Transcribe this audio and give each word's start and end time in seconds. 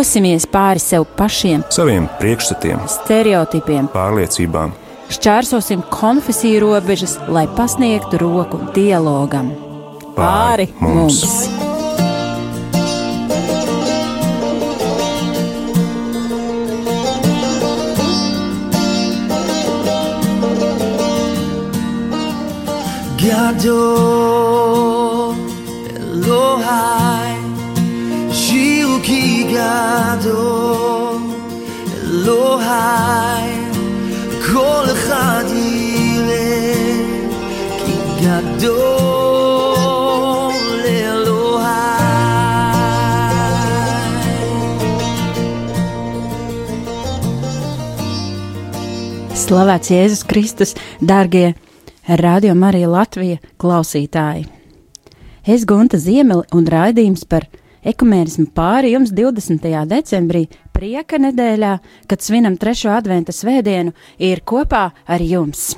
Dosimies 0.00 0.46
pāri 0.48 0.80
sev 0.80 1.02
pašiem, 1.12 1.60
saviem 1.68 2.06
priekšstatiem, 2.16 2.78
stereotipiem, 2.88 3.84
pārliecībām. 3.92 4.70
Šķērsosim 5.12 5.82
konfesiju 5.92 6.62
robežas, 6.64 7.18
lai 7.28 7.44
pasniegtu 7.58 8.16
roku 8.22 8.62
dialogam. 8.72 9.50
Pāri 10.16 10.70
mums! 10.80 11.20
mums. 11.20 11.68
Gado 23.20 24.19
Gado 30.19 31.21
Elohai 32.03 33.47
Kol 34.43 34.87
אחד 34.91 35.43
יראה 35.51 36.73
כי 37.85 37.95
גדול 38.21 38.95
Slavēts 49.45 49.91
Jēzus 49.93 50.23
Kristus, 50.25 50.71
dārgie 50.99 51.53
Radio 52.07 52.55
Marija 52.55 52.89
Latvija 52.89 53.37
klausītāji. 53.61 54.47
Es 55.45 55.63
Gunta 55.69 55.97
Ziemeli 56.01 56.43
un 56.51 56.65
raidījums 56.65 57.23
par 57.29 57.45
ekumēnismu 57.86 58.50
pāri 58.56 58.94
jums 58.94 59.12
20. 59.16 59.68
decembrī, 59.90 60.46
prieka 60.76 61.20
nedēļā, 61.20 61.76
kad 62.10 62.24
svinam 62.24 62.58
trešo 62.60 62.92
adventa 62.94 63.34
svētdienu, 63.34 63.94
ir 64.18 64.42
kopā 64.46 64.90
ar 65.06 65.24
jums. 65.24 65.72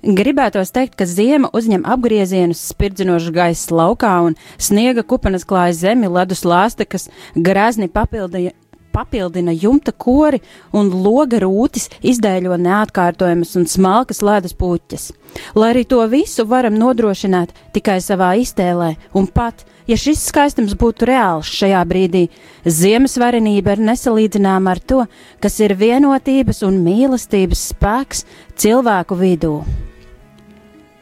Gribētos 0.00 0.70
teikt, 0.72 0.94
ka 0.96 1.04
ziema 1.04 1.50
uzņem 1.52 1.82
apgriezienus, 1.84 2.62
spirdzinošu 2.72 3.34
gaisa 3.36 3.74
laukā 3.76 4.14
un 4.24 4.36
sniega 4.56 5.04
kupanas 5.04 5.44
klāja 5.44 5.74
zemi, 5.76 6.08
ledus 6.08 6.46
lāste, 6.48 6.86
kas 6.88 7.10
grazni 7.36 7.90
papildīja 7.92 8.54
papildina 8.92 9.52
jumta 9.54 9.92
kori 9.92 10.40
un 10.76 10.90
loga 11.04 11.40
rūtis 11.42 11.88
izdēļo 12.02 12.58
neatkārtojamas 12.60 13.56
un 13.58 13.66
smalkas 13.70 14.22
ledus 14.26 14.56
puķes. 14.58 15.10
Lai 15.54 15.72
arī 15.74 15.84
to 15.88 16.00
visu 16.10 16.46
varam 16.48 16.76
nodrošināt 16.78 17.54
tikai 17.74 17.98
savā 18.02 18.32
iztēlē, 18.42 18.94
un 19.14 19.28
pat, 19.30 19.64
ja 19.86 19.98
šis 19.98 20.24
skaistums 20.30 20.74
būtu 20.78 21.08
reāls 21.10 21.50
šajā 21.60 21.82
brīdī, 21.90 22.24
ziemas 22.64 23.16
varenība 23.20 23.76
ir 23.76 23.84
nesalīdzināma 23.90 24.74
ar 24.74 24.82
to, 24.82 25.04
kas 25.42 25.60
ir 25.62 25.76
vienotības 25.78 26.64
un 26.66 26.82
mīlestības 26.84 27.68
spēks 27.74 28.26
cilvēku 28.58 29.18
vidū. 29.20 29.54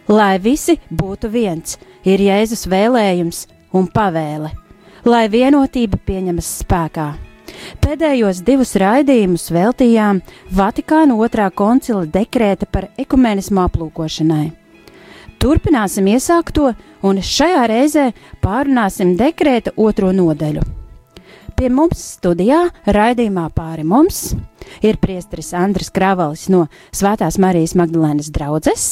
Lai 0.08 0.38
visi 0.40 0.78
būtu 0.88 1.28
viens, 1.28 1.76
ir 2.08 2.22
Jēzus 2.24 2.64
vēlējums 2.72 3.44
un 3.76 3.90
pavēle, 3.92 4.54
lai 5.04 5.24
vienotība 5.28 6.00
pieņemas 6.00 6.52
spēkā. 6.62 7.10
Pēdējos 7.82 8.42
divus 8.46 8.74
raidījumus 8.78 9.48
veltījām 9.54 10.22
Vatikāna 10.54 11.16
otrā 11.18 11.48
koncila 11.54 12.06
dekrēta 12.06 12.68
par 12.70 12.88
ekumenismu 13.00 13.62
aplūkošanai. 13.64 14.46
Turpināsim 15.38 16.08
iesākto, 16.10 16.72
un 17.06 17.20
šajā 17.22 17.66
reizē 17.70 18.08
pārunāsim 18.42 19.14
dekrēta 19.18 19.76
otro 19.78 20.10
nodaļu. 20.14 20.64
Pie 21.58 21.68
mums 21.74 22.00
studijā, 22.14 22.68
raidījumā 22.86 23.48
pāri 23.54 23.84
mums, 23.86 24.32
ir 24.82 24.98
priesteris 25.02 25.50
Andris 25.58 25.90
Kravalis 25.94 26.46
no 26.54 26.66
Svētās 26.94 27.38
Marijas 27.42 27.74
Magdalēnas 27.78 28.30
draudzes. 28.34 28.88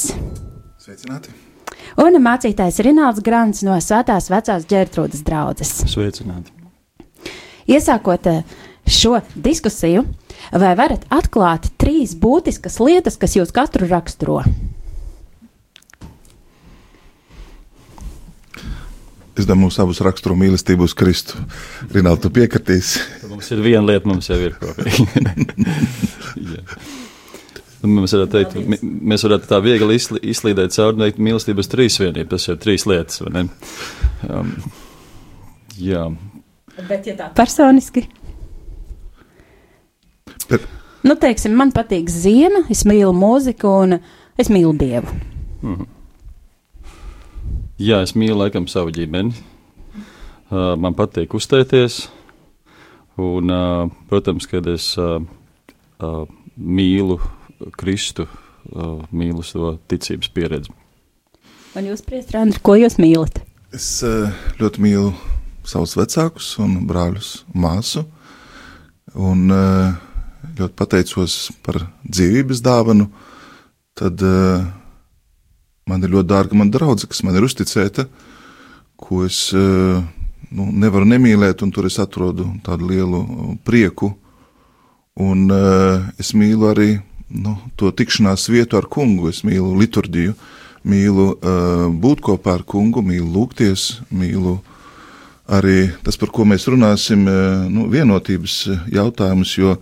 Sveicināti! 0.83 1.31
Un 2.03 2.19
mācītājs 2.21 2.81
Rināls 2.83 3.23
Grants 3.23 3.63
no 3.63 3.75
Svētās 3.83 4.27
vecās 4.31 4.67
ģērtrūdas 4.67 5.23
draudzes. 5.27 5.71
Sveicināti! 5.87 6.51
Iesākot 7.67 8.27
eh, 8.31 8.43
šo 8.87 9.19
diskusiju, 9.35 10.03
vai 10.55 10.73
varat 10.79 11.05
atklāt 11.13 11.69
trīs 11.79 12.15
būtiskas 12.17 12.79
lietas, 12.83 13.19
kas 13.19 13.35
jūs 13.37 13.53
katru 13.55 13.89
raksturo? 13.89 14.41
Es 19.37 19.45
domāju, 19.45 19.67
mūsu 19.67 19.83
abus 19.83 19.99
raksturo 20.01 20.33
mīlestību 20.39 20.87
uz 20.87 20.95
Kristu. 20.97 21.37
Rinaldi, 21.93 22.23
tu 22.23 22.31
piekritīsi? 22.33 23.03
mums 23.29 23.51
ir 23.53 23.61
viena 23.61 23.83
lieta, 23.85 24.09
mums 24.09 24.31
jau 24.31 24.39
ir 24.41 24.57
kopīga. 24.61 25.43
Nu, 27.77 28.01
mēs 28.01 28.15
varētu 28.15 28.33
teikt, 28.33 28.81
mēs 28.81 29.21
varētu 29.23 29.45
tā 29.51 29.59
viegli 29.61 29.99
izslīdēt 30.01 30.73
cauri 30.73 31.11
mīlestības 31.21 31.69
trīsvienību. 31.69 32.31
Tas 32.31 32.47
ir 32.49 32.57
trīs 32.59 32.87
lietas, 32.89 33.21
vai 33.21 33.33
ne? 33.35 33.43
Um, 34.25 34.49
jā, 35.77 36.07
Bet, 36.85 37.07
ja 37.09 37.15
tā 37.17 37.27
personiski, 37.33 38.03
Bet... 40.49 40.65
nu, 41.03 41.15
teiksim, 41.19 41.55
man 41.57 41.71
patīk 41.75 42.09
ziema, 42.11 42.63
es 42.71 42.85
mīlu 42.87 43.13
mūziku 43.15 43.71
un 43.83 43.97
es 44.39 44.51
mīlu 44.53 44.73
dievu. 44.77 45.13
Mm 45.61 45.75
-hmm. 45.75 45.87
Jā, 47.77 48.01
es 48.01 48.15
mīlu 48.15 48.37
laikam 48.37 48.67
savu 48.67 48.91
ģimeni. 48.91 49.33
Uh, 50.49 50.75
man 50.79 50.93
patīk 50.93 51.33
uztēties. 51.33 52.09
Un, 53.17 53.49
uh, 53.49 53.91
protams, 54.09 54.47
kad 54.47 54.67
es 54.67 54.97
uh, 54.97 55.21
uh, 55.99 56.27
mīlu 56.57 57.19
Kristu, 57.77 58.27
uh, 58.75 59.01
mīlu 59.11 59.43
to 59.51 59.77
ticības 59.87 60.29
pieredzi. 60.29 60.71
Un 61.75 61.83
jūs, 61.83 62.01
Priestri, 62.01 62.59
ko 62.61 62.75
jūs 62.75 62.97
mīlat? 62.97 63.41
Es 63.73 64.03
uh, 64.03 64.31
ļoti 64.59 64.81
mīlu 64.81 65.13
savus 65.67 65.97
vecākus 65.97 66.55
un 66.63 66.87
brāļus 66.87 67.43
māsu. 67.53 68.05
Un 69.17 69.51
eh, 69.51 69.93
ļoti 70.57 70.75
pateicos 70.77 71.37
par 71.65 71.79
dzīvības 72.05 72.61
dāvanu. 72.65 73.09
Tad 73.97 74.21
uh, 74.25 74.65
man 75.89 76.05
ir 76.05 76.13
ļoti 76.13 76.29
dārga 76.29 76.57
mana 76.57 76.73
draudzene, 76.73 77.09
kas 77.11 77.23
man 77.25 77.37
ir 77.37 77.47
uzticēta, 77.47 78.07
ko 78.97 79.23
es 79.25 79.47
uh, 79.57 80.03
nu, 80.51 80.69
nevaru 80.71 81.07
nemīlēt, 81.09 81.63
un 81.65 81.73
tur 81.73 81.89
es 81.89 81.97
atrodu 82.01 82.47
tādu 82.65 82.91
lielu 82.91 83.23
prieku. 83.65 84.13
Un 85.17 85.47
uh, 85.49 86.05
es 86.21 86.35
mīlu 86.37 86.69
arī 86.69 86.89
nu, 87.33 87.57
to 87.75 87.89
tikšanās 87.91 88.47
vietu 88.53 88.77
ar 88.77 88.85
kungu, 88.85 89.31
es 89.33 89.41
mīlu 89.47 89.73
liturģiju, 89.81 90.37
mīlu 90.87 91.29
uh, 91.33 91.87
būt 91.89 92.21
kopā 92.25 92.59
ar 92.59 92.65
kungu, 92.67 93.01
mīlu 93.03 93.31
lūgties, 93.33 93.95
mīlu 94.13 94.59
arī 95.47 95.87
tas, 96.03 96.17
par 96.19 96.31
ko 96.35 96.45
mēs 96.47 96.67
runāsim, 96.67 97.23
eh, 97.27 97.69
nu, 97.71 97.87
vienotības 97.91 98.55
eh, 98.67 98.83
jautājums, 98.99 99.55
jo, 99.57 99.77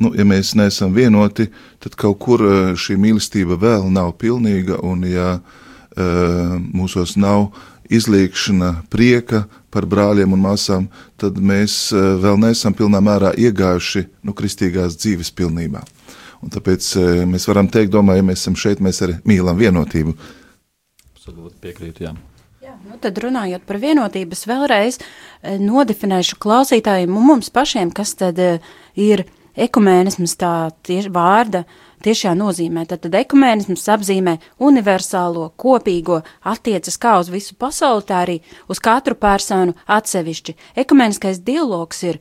nu, 0.00 0.12
ja 0.16 0.26
mēs 0.26 0.54
neesam 0.58 0.94
vienoti, 0.96 1.48
tad 1.82 1.96
kaut 2.00 2.18
kur 2.24 2.44
eh, 2.44 2.60
šī 2.78 2.98
mīlestība 3.00 3.58
vēl 3.60 3.90
nav 3.92 4.14
pilnīga, 4.20 4.80
un 4.82 5.04
ja 5.08 5.40
mūsos 6.00 7.16
nav 7.18 7.48
izliekšana 7.90 8.86
prieka 8.88 9.40
par 9.74 9.88
brāļiem 9.90 10.36
un 10.36 10.40
māsām, 10.44 10.86
tad 11.18 11.36
mēs 11.42 11.90
vēl 11.92 12.38
neesam 12.40 12.76
pilnā 12.78 13.02
mērā 13.04 13.34
iegājuši 13.34 14.04
nu, 14.22 14.32
kristīgās 14.38 14.96
dzīves 15.02 15.34
pilnībā. 15.34 15.82
Un 16.46 16.54
tāpēc 16.54 16.94
mēs 17.28 17.50
varam 17.50 17.68
teikt, 17.68 17.92
domāju, 17.98 18.22
ja 18.22 18.30
mēs 18.30 18.46
esam 18.46 18.56
šeit, 18.56 18.80
mēs 18.80 19.02
arī 19.04 19.18
mīlam 19.26 19.58
vienotību. 19.60 20.14
Absolūti 21.18 21.58
piekrītu, 21.66 22.06
jā. 22.06 22.14
Nu, 22.88 22.96
tad 22.96 23.18
runājot 23.20 23.66
par 23.68 23.76
vienotības, 23.80 24.46
vēlreiz 24.48 24.96
eh, 25.00 25.58
nodefinēšu 25.60 26.38
klausītājiem 26.40 27.12
un 27.12 27.26
mums 27.28 27.52
pašiem, 27.52 27.92
kas 27.92 28.14
tad 28.16 28.40
eh, 28.40 28.64
ir 28.96 29.26
ekumēnisms 29.56 30.36
tā 30.40 30.54
tieši 30.86 31.12
vārda 31.14 31.64
tiešā 32.04 32.32
nozīmē. 32.38 32.86
Tad, 32.88 33.04
tad 33.04 33.16
ekumēnisms 33.20 33.86
apzīmē 33.94 34.36
universālo, 34.62 35.50
kopīgo, 35.60 36.22
attiecas 36.42 36.98
kā 37.00 37.18
uz 37.20 37.30
visu 37.32 37.56
pasauli, 37.60 38.06
tā 38.08 38.24
arī 38.24 38.36
uz 38.70 38.80
katru 38.82 39.16
personu 39.20 39.76
atsevišķi. 39.86 40.56
Ekumēniskais 40.80 41.42
dialogs 41.44 42.04
ir 42.08 42.20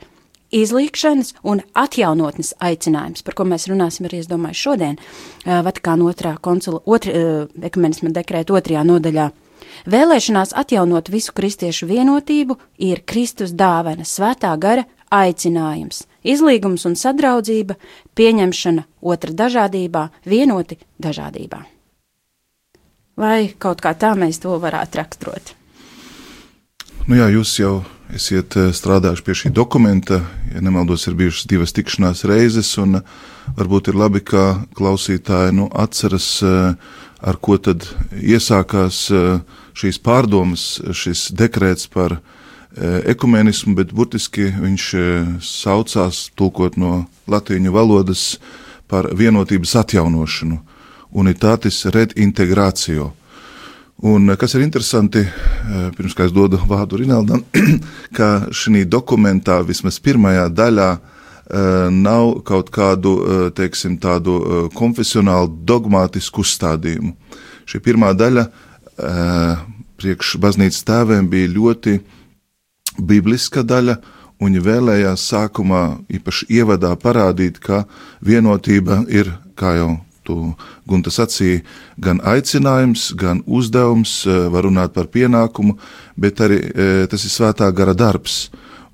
izlīkšanas 0.56 1.36
un 1.46 1.62
atjaunotnes 1.78 2.56
aicinājums, 2.58 3.22
par 3.26 3.38
ko 3.38 3.46
mēs 3.46 3.68
runāsim 3.70 4.08
arī, 4.10 4.24
es 4.24 4.30
domāju, 4.32 4.58
šodien 4.58 4.98
Vatikāna 5.46 6.10
otrā 6.10 6.34
konsula, 6.42 6.82
otri, 6.90 7.14
ekumenisma 7.70 8.10
dekrēta 8.16 8.58
otrajā 8.58 8.82
nodaļā. 8.88 9.30
Vēlēšanās 9.90 10.56
atjaunot 10.58 11.12
visu 11.14 11.34
kristiešu 11.36 11.88
vienotību 11.90 12.58
ir 12.82 13.04
Kristus 13.06 13.54
dāvana, 13.54 14.08
svētā 14.08 14.52
gara 14.60 14.88
aicinājums, 15.14 16.04
izlīgums 16.24 16.86
un 16.90 16.96
sadraudzība, 17.00 17.78
pieņemšana 18.16 18.86
otra 19.02 19.36
dažādībā, 19.44 20.08
vienoti 20.26 20.80
dažādībā. 21.02 21.62
Vai 23.20 23.52
kaut 23.60 23.82
kā 23.84 23.94
tā 24.00 24.14
mēs 24.16 24.40
to 24.40 24.56
varētu 24.60 25.02
raksturot? 25.02 25.56
Nu 27.10 27.18
jā, 27.20 27.28
jūs 27.34 27.58
jau 27.60 27.80
Esiet 28.10 28.56
strādājuši 28.74 29.22
pie 29.22 29.34
šī 29.38 29.50
dokumenta, 29.54 30.24
ja 30.50 30.62
nemaldos, 30.66 31.04
ir 31.06 31.14
bijušas 31.18 31.46
divas 31.46 31.76
tikšanās 31.78 32.24
reizes, 32.26 32.72
un 32.82 33.04
varbūt 33.54 33.92
ir 33.92 34.00
labi, 34.02 34.24
ka 34.26 34.64
klausītāji 34.78 35.54
nu, 35.60 35.68
atceras, 35.70 36.30
ar 36.42 37.38
ko 37.38 37.60
tad 37.62 37.86
iesākās 38.18 39.04
šīs 39.78 40.02
pārdomas, 40.02 40.66
šis 40.90 41.28
dekrēts 41.38 41.86
par 41.94 42.18
ekumenismu, 42.78 43.74
bet 43.76 43.94
burtiski 43.96 44.50
viņš 44.54 44.90
saucās, 45.44 46.28
tulkot 46.38 46.78
no 46.78 47.06
latīņu 47.30 47.74
valodas, 47.74 48.26
par 48.90 49.12
vienotības 49.14 49.76
atjaunošanu, 49.84 50.58
unitātis 51.14 51.84
redintegrāciju. 51.94 53.12
Un, 54.10 54.32
kas 54.40 54.56
ir 54.56 54.64
interesanti, 54.64 55.26
pirms 55.98 56.16
es 56.24 56.34
dodu 56.34 56.58
vārdu 56.70 57.02
Rinaldam, 57.02 57.44
ka 58.18 58.48
šī 58.56 58.86
dokumentā 58.88 59.60
vismaz 59.68 60.00
pirmajā 60.00 60.48
daļā 60.50 60.90
nav 61.92 62.40
kaut 62.46 62.70
kādu, 62.70 63.16
teiksim, 63.58 63.98
tādu 63.98 64.70
konfesionālu 64.78 65.52
dogmātisku 65.66 66.46
uzstādījumu. 66.46 67.16
Šī 67.70 67.82
pirmā 67.84 68.14
daļa 68.18 68.46
priekš 70.00 70.38
baznīcas 70.42 70.86
tēvēm 70.88 71.28
bija 71.30 71.52
ļoti 71.58 72.00
bibliska 73.00 73.64
daļa, 73.64 73.98
un 74.40 74.54
viņi 74.54 74.66
vēlējās 74.66 75.26
sākumā, 75.34 75.84
īpaši 76.12 76.48
ievadā, 76.60 76.94
parādīt, 77.00 77.60
ka 77.60 77.84
vienotība 78.26 79.04
ir, 79.12 79.34
kā 79.60 79.76
jau 79.80 79.98
tu 80.30 80.54
Gunta 80.90 81.12
sacīja, 81.14 81.64
gan 82.02 82.22
aicinājums, 82.26 83.12
gan 83.18 83.44
uzdevums, 83.48 84.26
eh, 84.26 84.48
var 84.54 84.68
runāt 84.70 84.94
par 84.94 85.10
pienākumu, 85.10 85.78
bet 86.18 86.42
arī 86.46 86.60
eh, 86.62 87.06
tas 87.10 87.26
ir 87.26 87.34
svētā 87.34 87.70
gara 87.74 87.94
darbs, 87.94 88.50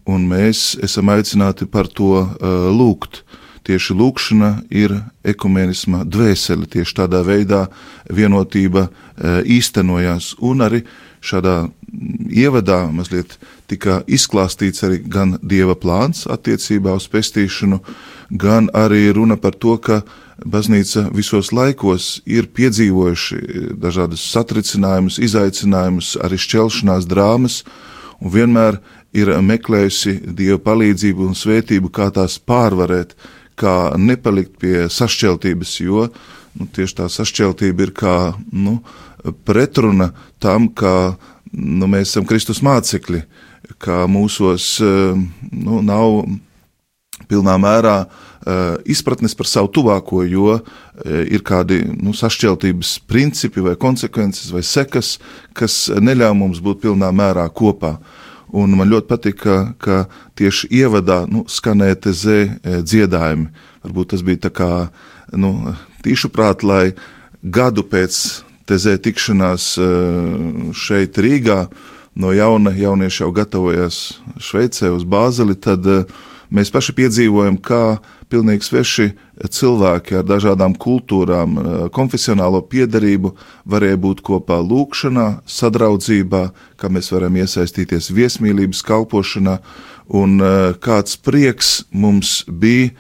un 0.06 0.28
mēs 0.30 0.78
esam 0.84 1.12
aicināti 1.12 1.68
par 1.68 1.88
to 1.88 2.24
eh, 2.24 2.46
lūgt. 2.72 3.24
Tieši 3.66 3.96
lūkšana 3.98 4.50
ir 4.70 4.92
ekumenisma 5.26 6.04
dvēsele, 6.06 6.68
tieši 6.70 7.00
tādā 7.00 7.24
veidā 7.26 7.64
vienotība 8.14 8.84
īstenojās, 9.42 10.36
un 10.38 10.62
arī 10.62 10.84
šādā 11.26 11.56
ievadā 12.30 12.84
mazliet 12.94 13.40
tika 13.70 14.02
izklāstīts 14.08 14.84
arī 14.86 15.02
gan 15.10 15.38
dieva 15.42 15.76
plāns 15.76 16.26
attiecībā 16.30 16.94
uz 16.98 17.08
pestīšanu, 17.12 17.82
gan 18.30 18.70
arī 18.74 19.08
runa 19.16 19.38
par 19.42 19.58
to, 19.58 19.78
ka 19.78 20.02
baznīca 20.44 21.08
visos 21.16 21.52
laikos 21.56 22.20
ir 22.26 22.50
piedzīvojuši 22.52 23.40
dažādas 23.80 24.26
satricinājumus, 24.34 25.20
izaicinājumus, 25.24 26.16
arī 26.24 26.40
šķelšanās 26.42 27.08
drāmas, 27.10 27.64
un 28.20 28.34
vienmēr 28.36 28.80
ir 29.16 29.32
meklējusi 29.42 30.20
dieva 30.36 30.60
palīdzību 30.64 31.30
un 31.30 31.38
svētību, 31.38 31.92
kā 31.94 32.10
tās 32.16 32.38
pārvarēt, 32.40 33.16
kā 33.56 33.96
nepalikt 33.98 34.58
pie 34.60 34.90
sašķeltības, 34.92 35.78
jo 35.86 36.10
nu, 36.60 36.68
tieši 36.76 37.00
tā 37.00 37.08
sašķeltība 37.12 37.88
ir 37.88 37.94
kā 37.96 38.16
nu, 38.52 38.82
pretruna 39.48 40.12
tam, 40.44 40.68
ka 40.70 41.16
nu, 41.56 41.88
mēs 41.88 42.12
esam 42.12 42.28
Kristus 42.28 42.62
mācekļi, 42.66 43.24
ka 43.82 44.06
mūsos 44.12 44.76
eh, 44.84 45.16
nu, 45.52 45.82
nav 45.86 46.26
pilnā 47.26 47.56
mērā 47.58 47.94
uh, 48.04 48.76
izpratnes 48.92 49.34
par 49.40 49.48
savu 49.48 49.70
tuvāko, 49.74 50.20
jo 50.28 50.58
uh, 50.58 50.66
ir 51.26 51.42
kādi 51.48 51.80
nu, 51.96 52.12
sašķeltības 52.14 52.92
principi 53.08 53.64
vai 53.64 53.78
konsekvences 53.80 54.52
vai 54.54 54.62
sekas, 54.68 55.16
kas 55.56 55.88
neļauj 55.96 56.36
mums 56.38 56.60
būt 56.62 56.84
pilnā 56.84 57.10
mērā 57.16 57.48
kopā. 57.56 57.96
Un 58.56 58.76
man 58.78 58.92
ļoti 58.92 59.10
patīk, 59.10 59.48
ka, 59.82 59.96
tieši 60.38 60.70
ievadā 60.84 61.24
nu, 61.32 61.48
skanēja 61.50 61.98
tezē 62.06 62.38
dziedājumi. 62.86 63.48
Varbūt 63.88 64.12
tas 64.14 64.22
bija 64.28 64.44
tā 64.46 64.52
kā 64.54 64.70
nu, 65.34 65.74
tīšu 66.06 66.30
prāt, 66.36 66.64
lai 66.68 66.94
gadu 67.42 67.84
pēc 67.88 68.22
tezē 68.70 68.98
tikšanās 69.02 69.76
eh, 69.82 70.72
šeit 70.74 71.20
Rīgā, 71.22 71.66
no 72.16 72.32
jauna 72.34 72.72
jaunieši 72.72 73.24
jau 73.24 73.32
gatavojas 73.36 74.20
Šveicē 74.40 74.92
uz 74.96 75.04
Bāzeli, 75.04 75.56
tad 75.60 75.86
eh, 75.88 76.06
mēs 76.54 76.72
paši 76.72 76.96
piedzīvojam, 76.96 77.58
kā 77.60 77.98
pilnīgi 78.32 78.66
sveši 78.66 79.10
cilvēki 79.52 80.20
ar 80.20 80.26
dažādām 80.28 80.78
kultūrām, 80.80 81.58
eh, 81.60 81.88
konfesionālo 81.96 82.64
piedarību 82.72 83.34
varēja 83.68 84.00
būt 84.08 84.24
kopā 84.26 84.62
lūkšanā, 84.64 85.28
sadraudzībā, 85.46 86.44
kā 86.80 86.92
mēs 86.92 87.12
varam 87.12 87.36
iesaistīties 87.42 88.12
viesmīlības 88.16 88.84
kalpošanā, 88.88 89.60
un 90.06 90.38
kāds 90.86 91.16
prieks 91.18 91.80
mums 91.90 92.44
bija 92.46 92.92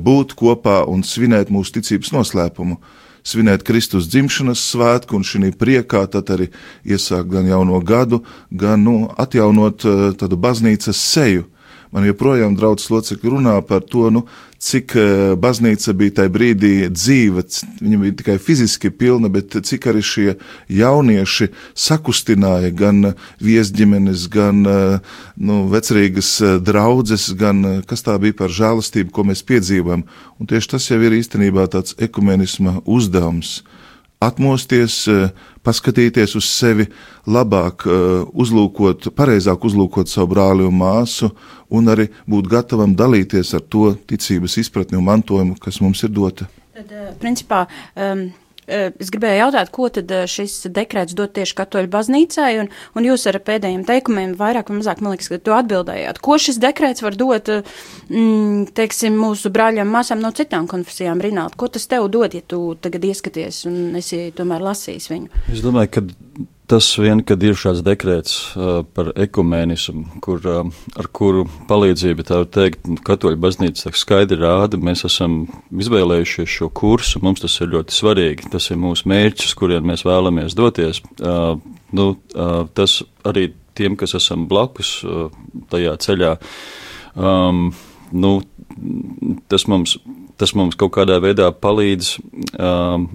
būt 0.00 0.32
kopā 0.40 0.78
un 0.88 1.02
svinēt 1.04 1.52
mūsu 1.52 1.74
ticības 1.76 2.14
noslēpumu 2.16 2.78
svinēt 3.26 3.64
Kristus 3.66 4.08
dzimšanas 4.10 4.62
svētku, 4.72 5.16
un 5.18 5.24
šī 5.26 5.52
priekā 5.58 6.06
tad 6.10 6.30
arī 6.34 6.50
iesākt 6.84 7.30
gan 7.32 7.48
jauno 7.48 7.80
gadu, 7.80 8.22
gan 8.50 8.84
nu, 8.84 9.08
atjaunot 9.18 9.84
uh, 9.84 10.04
tādu 10.16 10.38
baznīcas 10.40 10.96
seju. 10.96 11.46
Man 11.90 12.06
joprojām 12.06 12.54
draugs 12.54 12.86
locekļi 12.92 13.32
runā 13.32 13.56
par 13.66 13.82
to, 13.82 14.04
nu, 14.14 14.22
cik 14.62 14.94
uh, 14.94 15.32
baznīca 15.40 15.94
bija 15.98 16.20
tajā 16.20 16.30
brīdī 16.30 16.72
dzīva, 16.92 17.42
viņa 17.80 17.98
bija 18.04 18.16
tikai 18.20 18.36
fiziski 18.42 18.92
pilna, 18.94 19.30
bet 19.32 19.56
cik 19.66 19.88
arī 19.90 20.04
šie 20.04 20.28
jaunieši 20.70 21.50
sakustināja 21.74 22.70
gan 22.76 23.12
viesģimenes, 23.42 24.28
gan 24.30 24.62
uh, 24.70 25.18
nu, 25.34 25.64
vecerīgas 25.72 26.36
draudzes, 26.62 27.32
gan 27.34 27.82
kas 27.90 28.06
tā 28.06 28.14
bija 28.22 28.38
par 28.44 28.54
žēlastību, 28.54 29.10
ko 29.10 29.26
mēs 29.32 29.42
piedzīvojam. 29.50 30.06
Un 30.38 30.50
tieši 30.50 30.76
tas 30.76 30.90
jau 30.92 31.02
ir 31.02 31.18
īstenībā 31.18 31.66
tāds 31.74 31.98
ekumenisma 31.98 32.78
uzdevums 32.86 33.60
atmosties, 34.20 35.08
eh, 35.08 35.30
paskatīties 35.66 36.34
uz 36.38 36.48
sevi, 36.48 36.86
labāk 37.28 37.86
eh, 37.86 38.22
uzlūkot, 38.32 39.10
pareizāk 39.16 39.64
uzlūkot 39.68 40.10
savu 40.10 40.32
brāli 40.34 40.66
un 40.66 40.76
māsu, 40.80 41.30
un 41.70 41.92
arī 41.92 42.08
būt 42.30 42.48
gatavam 42.50 42.94
dalīties 42.96 43.54
ar 43.58 43.64
to 43.68 43.92
ticības 44.10 44.58
izpratni 44.64 44.98
un 45.00 45.06
mantojumu, 45.08 45.58
kas 45.60 45.80
mums 45.84 46.02
ir 46.06 46.14
dota. 46.16 46.48
Tad, 46.76 46.92
eh, 46.92 47.10
principā, 47.20 47.66
um, 47.96 48.30
es 48.70 49.10
gribēju 49.12 49.40
jautāt, 49.42 49.72
ko 49.74 49.88
tad 49.92 50.10
eh, 50.14 50.26
šis 50.30 50.68
dekrets 50.74 51.16
dod 51.18 51.32
tieši 51.36 51.56
katoļu 51.58 51.90
baznīcai, 51.92 52.50
un, 52.62 52.70
un 52.96 53.08
jūs 53.08 53.26
ar 53.30 53.40
pēdējiem 53.46 53.84
teikumiem 53.88 54.36
vairāk 54.38 54.70
vai 54.70 54.78
mazāk, 54.80 55.02
man 55.04 55.16
liekas, 55.16 55.30
ka 55.32 55.40
to 55.42 55.56
atbildējāt. 55.56 56.22
Ko 56.24 56.38
šis 56.40 56.60
dekrets 56.62 57.04
var 57.04 57.18
dot, 57.18 57.50
eh, 57.52 57.74
mm, 58.08 58.70
teiksim, 58.78 59.18
mūsu 59.20 59.52
brāļiem, 59.54 59.90
māsām 59.90 60.22
no 60.22 60.32
citām 60.36 60.70
konfesijām, 60.70 61.20
Rināt? 61.20 61.58
Ko 61.60 61.68
tas 61.72 61.88
tev 61.90 62.08
dod, 62.12 62.34
ja 62.36 62.44
tu 62.46 62.62
tagad 62.80 63.04
ieskaties 63.10 63.64
un 63.70 64.00
esi 64.00 64.30
tomēr 64.36 64.64
lasījis 64.70 65.10
viņu? 65.12 65.44
Es 65.52 65.64
domāju, 65.64 65.94
ka 65.96 66.06
Tas 66.70 66.86
vien, 67.02 67.18
kad 67.26 67.42
ir 67.42 67.56
šāds 67.58 67.80
dekrēts 67.82 68.34
uh, 68.54 68.68
par 68.94 69.08
ekumēnismu, 69.18 70.20
kur, 70.22 70.38
uh, 70.46 70.84
ar 70.94 71.08
kuru 71.10 71.42
palīdzību 71.66 72.26
tā 72.28 72.36
var 72.44 72.46
teikt, 72.54 72.86
katoļu 73.08 73.40
baznīca 73.42 73.90
skaidri 73.98 74.38
rāda, 74.38 74.78
mēs 74.78 75.02
esam 75.08 75.40
izvēlējušies 75.74 76.52
šo 76.60 76.68
kursu, 76.70 77.18
mums 77.24 77.42
tas 77.42 77.58
ir 77.58 77.72
ļoti 77.72 77.96
svarīgi, 77.96 78.52
tas 78.54 78.70
ir 78.70 78.78
mūsu 78.78 79.10
mērķis, 79.10 79.56
kurien 79.58 79.88
mēs 79.90 80.06
vēlamies 80.06 80.54
doties. 80.54 81.02
Uh, 81.18 81.58
nu, 81.90 82.06
uh, 82.38 82.62
tas 82.78 83.00
arī 83.26 83.48
tiem, 83.74 83.98
kas 83.98 84.14
esam 84.20 84.46
blakus 84.46 85.00
uh, 85.02 85.26
tajā 85.74 85.98
ceļā, 86.06 86.36
um, 87.18 87.72
nu, 88.14 88.34
tas 89.50 89.66
mums, 89.66 89.98
tas 90.38 90.54
mums 90.54 90.78
kaut 90.78 90.94
kādā 91.00 91.18
veidā 91.18 91.50
palīdz. 91.50 92.14
Um, 92.62 93.10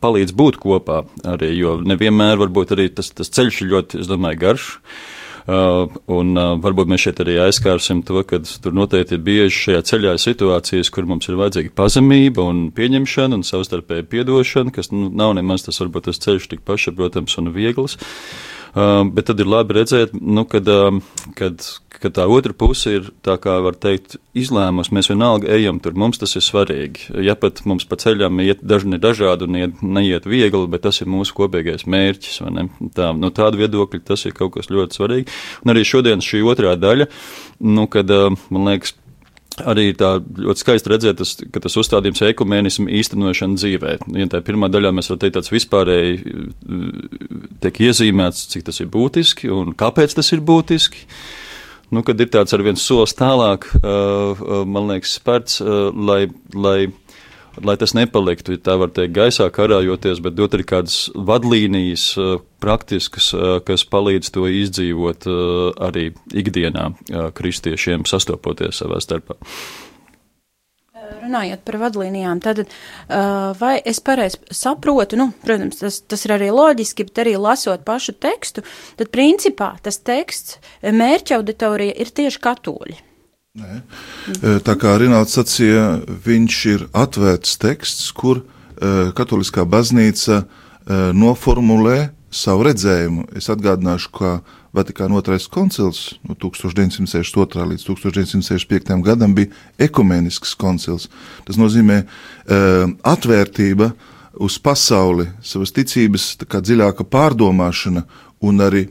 palīdz 0.00 0.34
būt 0.36 0.58
kopā 0.62 1.04
arī, 1.28 1.52
jo 1.58 1.78
nevienmēr 1.84 2.40
varbūt 2.40 2.74
arī 2.76 2.90
tas, 2.94 3.12
tas 3.16 3.32
ceļš 3.32 3.62
ir 3.62 3.72
ļoti, 3.74 4.04
es 4.04 4.10
domāju, 4.10 4.40
garš. 4.44 4.68
Uh, 5.50 5.88
un 6.12 6.34
uh, 6.36 6.52
varbūt 6.60 6.90
mēs 6.92 7.06
šeit 7.06 7.20
arī 7.24 7.38
aizskārsim 7.42 8.02
to, 8.06 8.20
ka 8.28 8.38
tur 8.62 8.74
noteikti 8.76 9.16
ir 9.16 9.22
bieži 9.24 9.56
šajā 9.56 9.80
ceļā 9.88 10.12
situācijas, 10.20 10.90
kur 10.92 11.08
mums 11.08 11.26
ir 11.30 11.38
vajadzīga 11.40 11.72
pazemība 11.80 12.44
un 12.44 12.66
pieņemšana 12.76 13.38
un 13.40 13.46
savstarpēja 13.48 14.04
piedošana, 14.12 14.70
kas 14.76 14.92
nu, 14.92 15.08
nav 15.08 15.32
nemaz 15.40 15.64
tas 15.66 15.80
varbūt 15.80 16.10
tas 16.10 16.20
ceļš 16.22 16.50
tik 16.52 16.62
pašsaprotams 16.68 17.40
un 17.40 17.50
viegls. 17.56 17.96
Uh, 18.70 19.00
bet 19.10 19.26
tad 19.26 19.40
ir 19.42 19.48
labi 19.50 19.80
redzēt, 19.80 20.12
nu, 20.14 20.44
kad, 20.46 20.68
uh, 20.70 21.00
kad, 21.40 21.64
kad 22.00 22.14
tā 22.16 22.26
otra 22.30 22.54
puse 22.56 22.92
ir, 22.98 23.08
tā 23.26 23.36
kā 23.40 23.56
var 23.64 23.76
teikt, 23.80 24.16
izlēmusi, 24.36 24.94
mēs 24.96 25.10
vienalga 25.10 25.50
ejam 25.54 25.80
tur, 25.82 25.96
mums 25.98 26.20
tas 26.20 26.36
ir 26.38 26.44
svarīgi. 26.44 27.10
Ja 27.26 27.36
pat 27.38 27.62
mums 27.68 27.86
pa 27.88 27.98
ceļam 28.00 28.40
iet 28.44 28.62
dažni 28.64 29.00
dažādi 29.02 29.48
un 29.48 29.58
iet, 29.60 29.82
neiet 29.82 30.28
viegli, 30.28 30.64
bet 30.70 30.86
tas 30.86 31.02
ir 31.02 31.10
mūsu 31.12 31.36
kopīgais 31.36 31.86
mērķis, 31.90 32.40
vai 32.44 32.54
ne? 32.56 32.66
Tā, 32.96 33.12
no 33.16 33.32
tāda 33.34 33.60
viedokļa 33.60 34.04
tas 34.12 34.24
ir 34.28 34.36
kaut 34.36 34.56
kas 34.56 34.72
ļoti 34.72 35.00
svarīgi. 35.00 35.36
Un 35.64 35.74
arī 35.74 35.84
šodien 35.86 36.24
šī 36.24 36.42
otrā 36.48 36.76
daļa, 36.80 37.10
nu, 37.68 37.86
kad, 37.92 38.10
man 38.50 38.70
liekas, 38.70 38.96
arī 39.68 39.90
tā 39.98 40.14
ļoti 40.20 40.62
skaisti 40.62 40.92
redzēt, 40.92 41.18
tas, 41.20 41.34
ka 41.52 41.62
tas 41.62 41.76
uzstādījums 41.80 42.22
ekumēnismu 42.30 42.88
īstenošana 43.00 43.58
dzīvē. 43.60 43.96
Ja 44.16 44.28
tā 44.30 44.40
pirmā 44.46 44.70
daļā 44.72 44.92
mēs 44.94 45.10
varam 45.10 45.22
teikt 45.24 45.36
tāds 45.38 45.52
vispārēji 45.52 46.16
tiek 47.64 47.82
iezīmēts, 47.88 48.46
cik 48.54 48.66
tas 48.70 48.80
ir 48.82 48.90
būtiski 48.92 49.50
un 49.52 49.74
kāpēc 49.78 50.16
tas 50.16 50.32
ir 50.36 50.44
būtiski. 50.46 51.04
Nu, 51.90 52.04
kad 52.06 52.20
ir 52.22 52.30
tāds 52.30 52.54
ar 52.54 52.62
viens 52.62 52.82
solis 52.86 53.16
tālāk, 53.18 53.66
man 53.82 54.90
liekas, 54.90 55.16
spērts, 55.18 55.58
lai, 55.98 56.22
lai 56.54 56.78
lai 57.64 57.76
tas 57.80 57.94
nepaliktu, 57.96 58.56
tā 58.62 58.76
var 58.80 58.92
teikt, 58.94 59.14
gaisā 59.16 59.48
karājoties, 59.52 60.20
bet 60.22 60.36
dot 60.38 60.54
arī 60.56 60.66
kādas 60.68 60.98
vadlīnijas, 61.14 62.06
praktiskas, 62.62 63.30
kas 63.66 63.86
palīdz 63.90 64.32
to 64.34 64.46
izdzīvot 64.60 65.28
arī 65.88 66.10
ikdienā 66.36 66.90
kristiešiem 67.36 68.06
sastopoties 68.08 68.82
savā 68.82 69.00
starpā. 69.02 69.38
Runājot 71.10 71.62
par 71.66 71.76
vadlīnijām, 71.80 72.40
tad 72.42 72.62
vai 73.60 73.74
es 73.86 74.00
pareizi 74.04 74.38
saprotu, 74.54 75.18
nu, 75.20 75.30
protams, 75.44 75.80
tas, 75.82 76.00
tas 76.06 76.24
ir 76.26 76.34
arī 76.36 76.50
loģiski, 76.54 77.06
bet 77.08 77.20
arī 77.24 77.34
lasot 77.40 77.82
pašu 77.86 78.14
tekstu, 78.20 78.64
tad 78.98 79.10
principā 79.14 79.72
tas 79.82 79.98
teksts 80.06 80.58
mērķa 80.82 81.40
auditorija 81.40 81.96
ir 82.00 82.12
tieši 82.14 82.42
katoļi. 82.46 82.96
Nē. 83.60 83.80
Tā 84.62 84.74
kā 84.78 84.94
Rināls 85.02 85.34
sacīja, 85.34 85.84
viņš 86.06 86.58
ir 86.70 86.86
atvērts 86.94 87.58
teksts, 87.58 88.12
kur 88.14 88.44
katoliskā 89.18 89.66
baznīca 89.66 90.44
noformulē 91.18 91.98
savu 92.30 92.68
redzējumu. 92.68 93.26
Es 93.36 93.50
atgādināšu, 93.50 94.12
ka 94.14 94.30
Vatikāna 94.76 95.18
otrais 95.18 95.48
koncils 95.50 96.14
no 96.22 96.36
1962. 96.38 97.66
līdz 97.72 97.86
1965. 97.88 99.02
gadam 99.02 99.34
bija 99.34 99.50
ekumenisks 99.78 100.54
koncils. 100.54 101.08
Tas 101.44 101.58
nozīmē 101.58 102.04
atvērtība 103.02 103.90
uz 104.38 104.58
pasauli, 104.62 105.26
savas 105.42 105.74
ticības 105.74 106.36
dziļāka 106.46 107.02
pārdomāšana 107.10 108.04
un 108.46 108.62
arī 108.62 108.84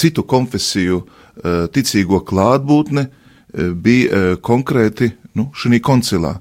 citu 0.00 0.24
konfesiju 0.24 1.00
uh, 1.00 1.66
ticīgo 1.72 2.22
klātbūtne 2.26 3.06
eh, 3.06 3.70
bija 3.74 4.08
eh, 4.10 4.32
konkrēti 4.42 5.10
nu, 5.38 5.50
šajā 5.56 5.80
koncilā. 5.84 6.34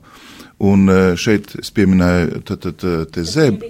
Un 0.60 0.90
šeit 1.16 1.54
es 1.62 1.70
pieminēju 1.72 2.42
Tezēbu. 3.16 3.70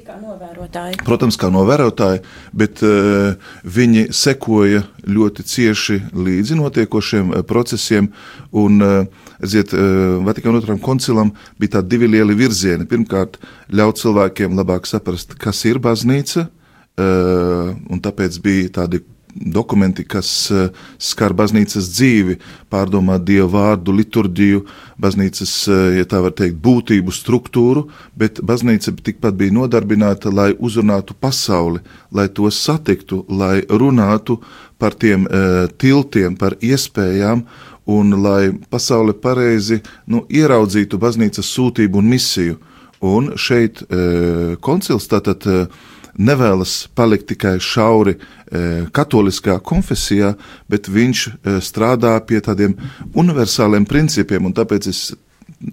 Protams, 1.06 1.38
kā 1.38 1.52
novērotāji, 1.54 2.24
bet 2.58 2.82
uh, 2.86 3.36
viņi 3.62 4.08
sekoja 4.16 4.82
ļoti 5.06 5.46
cieši 5.52 6.00
līdzi 6.18 6.58
notiekošiem 6.58 7.30
uh, 7.30 7.44
procesiem. 7.46 8.10
Un, 8.58 8.82
uh, 8.82 9.28
redziet, 9.38 9.76
uh, 9.78 10.18
Vatikāna 10.26 10.64
otram 10.64 10.82
koncilam 10.82 11.36
bija 11.62 11.78
tādi 11.78 11.94
divi 11.94 12.10
lieli 12.16 12.38
virzieni. 12.40 12.90
Pirmkārt, 12.90 13.38
ļaut 13.70 14.02
cilvēkiem 14.02 14.58
labāk 14.58 14.90
saprast, 14.90 15.38
kas 15.38 15.62
ir 15.70 15.82
baznīca, 15.84 16.50
un 17.00 18.02
tāpēc 18.04 18.42
bija 18.44 18.72
tādi 18.82 19.00
dokumenti, 19.40 20.04
kas 20.04 20.30
eh, 20.52 20.70
skar 21.00 21.34
baznīcas 21.38 21.90
dzīvi, 21.94 22.38
pārdomāt 22.72 23.24
dievu 23.28 23.50
vārdu, 23.54 23.96
liturģiju, 23.96 24.64
baznīcas, 25.02 25.54
eh, 25.72 25.84
ja 26.00 26.08
tā 26.10 26.22
var 26.24 26.36
teikt, 26.38 26.60
būtību, 26.64 27.14
struktūru, 27.16 27.88
bet 28.20 28.42
baznīca 28.46 28.94
tikpat 29.00 29.38
bija 29.40 29.56
nodarbināta, 29.56 30.34
lai 30.34 30.52
uzrunātu 30.60 31.16
pasauli, 31.20 31.84
lai 32.12 32.28
to 32.28 32.52
satiktu, 32.52 33.24
lai 33.30 33.62
runātu 33.70 34.40
par 34.80 34.96
tiem 34.96 35.26
uh, 35.28 35.68
tiltiem, 35.76 36.38
par 36.40 36.56
iespējām, 36.64 37.44
un 37.92 38.16
lai 38.24 38.54
pasaule 38.72 39.12
pareizi 39.12 39.82
nu, 40.08 40.24
ieraudzītu 40.32 41.00
baznīcas 41.02 41.50
sūtību 41.52 42.00
un 42.00 42.08
misiju. 42.14 42.60
Un 43.04 43.34
šeit 43.40 43.84
uh, 43.84 44.56
koncils 44.64 45.10
tātad 45.12 45.44
uh, 45.48 45.68
nevēlas 46.20 46.90
palikt 46.96 47.30
tikai 47.32 47.56
šauri 47.64 48.16
e, 48.16 48.20
katoliskā 48.96 49.60
konfesijā, 49.64 50.34
bet 50.70 50.92
viņš 50.92 51.24
e, 51.30 51.58
strādā 51.64 52.18
pie 52.28 52.44
tādiem 52.44 52.76
universāliem 53.18 53.88
principiem, 53.90 54.50
un 54.50 54.56
tāpēc 54.56 54.92
es 54.92 55.10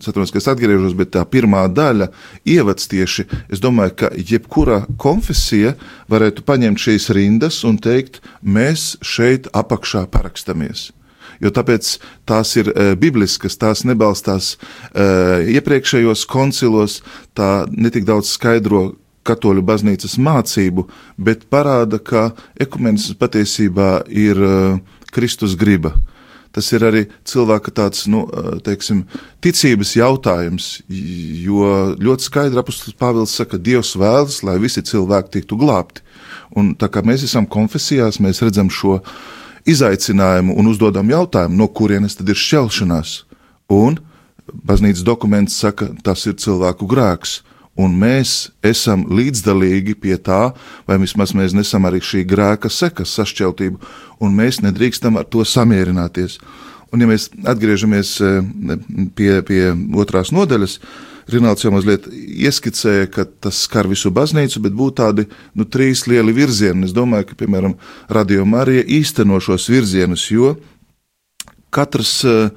Saprotu, 0.03 0.33
ka 0.35 0.41
es 0.41 0.49
atgriežos, 0.51 0.97
bet 0.99 1.13
tā 1.15 1.23
pirmā 1.31 1.63
daļa, 1.71 2.09
ievads 2.49 2.89
tieši, 2.91 3.27
es 3.55 3.63
domāju, 3.63 3.93
ka 4.01 4.09
jebkura 4.19 4.81
konfesija 4.99 5.77
varētu 6.11 6.43
paņemt 6.49 6.83
šīs 6.83 7.07
rindas 7.15 7.61
un 7.69 7.79
teikt, 7.79 8.19
mēs 8.43 8.97
šeit 9.05 9.47
apakšā 9.55 10.07
parakstamies. 10.11 10.89
Jo 11.39 11.53
tāpēc 11.55 11.97
tās 12.27 12.55
ir 12.59 12.73
e, 12.73 12.95
bibliskas, 12.99 13.59
tās 13.61 13.85
nebalstās 13.87 14.57
e, 14.57 15.07
iepriekšējos 15.55 16.25
koncilos, 16.31 17.03
tā 17.37 17.69
netik 17.71 18.09
daudz 18.09 18.33
skaidro 18.35 18.89
katoļu 19.27 19.65
baznīcas 19.67 20.17
mācību, 20.23 20.87
bet 21.19 21.47
parāda, 21.53 22.01
ka 22.03 22.31
ekumenisms 22.61 23.19
patiesībā 23.21 23.91
ir 24.09 24.41
uh, 24.43 24.79
Kristus 25.15 25.57
griba. 25.59 25.95
Tas 26.57 26.71
ir 26.73 26.87
arī 26.89 27.03
cilvēka 27.29 27.75
tāds, 27.77 28.07
nu, 28.09 28.23
uh, 28.25 28.57
teiksim, 28.65 29.05
ticības 29.45 29.93
jautājums, 29.99 30.71
jo 30.89 31.69
ļoti 32.01 32.29
skaidri 32.31 32.63
apustulis 32.63 32.97
Pāvils 32.97 33.35
saka, 33.37 33.61
Dievs 33.61 33.93
vēlas, 34.01 34.41
lai 34.47 34.57
visi 34.63 34.85
cilvēki 34.87 35.35
tiktu 35.37 35.59
glābti. 35.61 36.05
Un 36.57 36.73
tā 36.79 36.89
kā 36.89 37.03
mēs 37.05 37.27
esam 37.27 37.45
konfesijās, 37.45 38.23
mēs 38.25 38.41
redzam 38.45 38.71
šo 38.73 39.01
izaicinājumu 39.69 40.55
un 40.57 40.71
uzdodam 40.71 41.11
jautājumu, 41.11 41.59
no 41.59 41.67
kurienes 41.69 42.17
tad 42.17 42.31
ir 42.31 42.39
šķelšanās. 42.39 43.19
Un 43.75 43.99
baznīcas 44.47 45.05
dokuments 45.05 45.59
saka, 45.59 45.91
tas 46.07 46.25
ir 46.31 46.39
cilvēku 46.41 46.89
grēks 46.89 47.41
un 47.81 47.97
mēs 48.01 48.51
esam 48.65 49.05
līdzdalīgi 49.13 49.97
pie 50.01 50.17
tā, 50.17 50.53
vai 50.89 50.99
vismaz 51.03 51.35
mēs 51.37 51.55
nesam 51.57 51.89
arī 51.89 52.01
šī 52.05 52.25
grēka 52.29 52.71
sekas 52.73 53.15
sašķeltību, 53.19 53.81
un 54.25 54.37
mēs 54.37 54.63
nedrīkstam 54.65 55.19
ar 55.21 55.29
to 55.29 55.45
samierināties. 55.45 56.39
Un, 56.95 57.03
ja 57.03 57.11
mēs 57.11 57.29
atgriežamies 57.45 58.15
eh, 58.23 58.41
pie, 59.19 59.31
pie 59.47 59.61
otrās 59.99 60.33
nodaļas, 60.35 60.81
Rināls 61.27 61.65
jau 61.65 61.73
mazliet 61.75 62.05
ieskicēja, 62.07 63.09
ka 63.11 63.25
tas 63.27 63.65
skar 63.67 63.89
visu 63.91 64.13
baznīcu, 64.15 64.61
bet 64.63 64.75
būtu 64.79 64.95
tādi 65.01 65.25
nu, 65.59 65.65
trīs 65.67 66.05
lieli 66.07 66.31
virzieni. 66.31 66.87
Es 66.87 66.95
domāju, 66.95 67.27
ka, 67.27 67.39
piemēram, 67.41 67.73
Radio 68.15 68.45
Marija 68.47 68.85
īsteno 68.87 69.41
šos 69.43 69.67
virzienus, 69.67 70.29
jo 70.31 70.53
katrs 71.75 72.21
eh, 72.31 72.53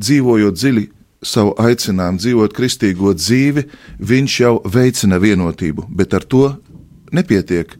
dzīvojot 0.00 0.56
dziļi 0.56 0.86
savu 1.24 1.54
aicinājumu 1.60 2.20
dzīvot 2.20 2.54
kristīgo 2.56 3.14
dzīvi, 3.16 3.64
viņš 4.00 4.36
jau 4.40 4.54
veicina 4.64 5.18
vienotību, 5.22 5.88
bet 5.90 6.14
ar 6.14 6.26
to 6.28 6.46
nepietiek. 7.14 7.74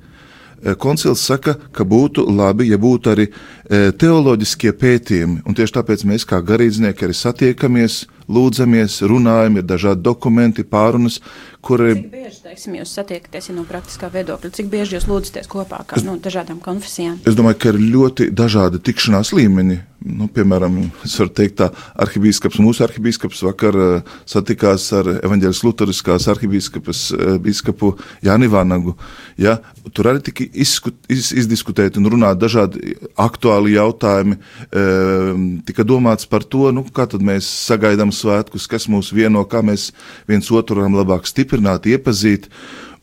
Eh, 0.64 0.74
koncils 0.80 1.20
saka, 1.20 1.58
ka 1.72 1.84
būtu 1.84 2.24
labi, 2.24 2.70
ja 2.70 2.78
būtu 2.80 3.10
arī 3.12 3.28
eh, 3.28 3.90
teoloģiskie 3.92 4.72
pētījumi, 4.80 5.42
un 5.44 5.56
tieši 5.56 5.76
tāpēc 5.76 6.04
mēs 6.08 6.24
kā 6.24 6.40
garīdznieki 6.40 7.04
arī 7.04 7.16
satiekamies, 7.18 8.04
lūdzamies, 8.28 9.00
runājam, 9.08 9.58
ir 9.60 9.66
dažādi 9.68 10.04
dokumenti, 10.04 10.64
pārunas, 10.64 11.20
kuri. 11.64 11.94
Cik 11.96 12.12
bieži, 12.12 12.42
teiksim, 12.44 12.76
jūs 12.80 12.92
satiekaties 12.98 13.50
ja 13.50 13.56
no 13.56 13.64
praktiskā 13.68 14.10
viedokļa, 14.12 14.52
cik 14.58 14.70
bieži 14.72 14.98
jūs 14.98 15.08
lūdzaties 15.10 15.50
kopā 15.50 15.82
kā 15.88 15.98
es, 16.00 16.06
no 16.06 16.16
dažādām 16.20 16.60
konfesijām? 16.64 17.18
Es 17.28 17.36
domāju, 17.38 17.60
ka 17.62 17.72
ir 17.72 17.80
ļoti 17.80 18.30
dažādi 18.36 18.82
tikšanās 18.84 19.34
līmeņi. 19.36 19.80
Nu, 20.04 20.26
piemēram, 20.28 20.74
es 21.06 21.14
varu 21.16 21.30
teikt, 21.32 21.62
tā 21.62 21.70
arhibīskaps, 22.04 22.58
mūsu 22.60 22.84
arhibīskaps 22.84 23.40
vakar 23.46 23.78
uh, 23.80 24.16
satikās 24.28 24.90
ar 24.98 25.08
evaņģēlis 25.14 25.62
Lutheriskās 25.64 26.26
arhibīskapas 26.28 27.00
uh, 27.14 27.22
bīskapu 27.40 27.94
Jāni 28.26 28.50
Vanagu. 28.52 28.98
Ja, 29.40 29.56
tur 29.96 30.10
arī 30.12 30.20
tika 30.26 30.44
izskut, 30.52 30.98
iz, 31.08 31.30
izdiskutēti 31.32 32.02
un 32.02 32.10
runāt 32.12 32.42
dažādi 32.42 32.98
aktuāli 33.16 33.78
jautājumi. 33.78 34.36
Uh, 34.68 35.32
tika 35.64 35.88
domāts 35.88 36.28
par 36.28 36.44
to, 36.44 36.68
nu, 36.76 36.84
kā 36.92 37.08
tad 37.08 37.24
mēs 37.24 37.48
sagaidām 37.64 38.12
svētkus, 38.14 38.68
kas 38.70 38.88
mūs 38.90 39.12
vieno, 39.14 39.44
kā 39.48 39.62
mēs 39.66 39.90
viens 40.30 40.50
otru 40.54 40.80
varam 40.80 40.98
labāk 40.98 41.28
stiprināt, 41.30 41.88
iepazīt. 41.90 42.50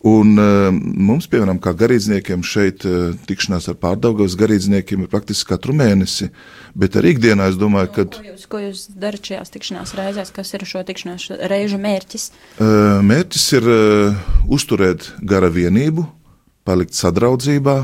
Un 0.08 0.34
uh, 0.41 0.72
mums, 0.74 1.27
piemēram, 1.30 1.60
kā 1.62 1.75
garīdzniekiem, 1.77 2.41
šeit 2.41 2.88
uh, 2.89 3.12
tikšanās 3.30 3.68
ar 3.70 3.75
pārdaugavas 3.84 4.34
garīdzniekiem 4.39 5.03
ir 5.03 5.12
praktiski 5.12 5.51
katru 5.51 5.75
mēnesi. 5.77 6.32
Bet 6.74 6.98
arī 6.98 7.13
ikdienā 7.13 7.51
es 7.51 7.60
domāju, 7.62 7.91
ka. 7.94 8.08
Ko 8.15 8.25
jūs, 8.25 8.48
ko 8.50 8.63
jūs 8.63 8.88
darat 8.98 9.30
šajās 9.30 9.53
tikšanās 9.53 9.94
reizēs? 10.00 10.34
Kas 10.34 10.56
ir 10.58 10.65
šo 10.65 10.82
tikšanās 10.88 11.27
reižu 11.53 11.77
mērķis? 11.84 12.27
Uh, 12.58 12.98
mērķis 13.06 13.46
ir 13.60 13.70
uh, 13.70 14.25
uzturēt 14.50 15.12
gara 15.22 15.53
vienību, 15.53 16.08
palikt 16.65 16.98
sadraudzībā, 16.98 17.77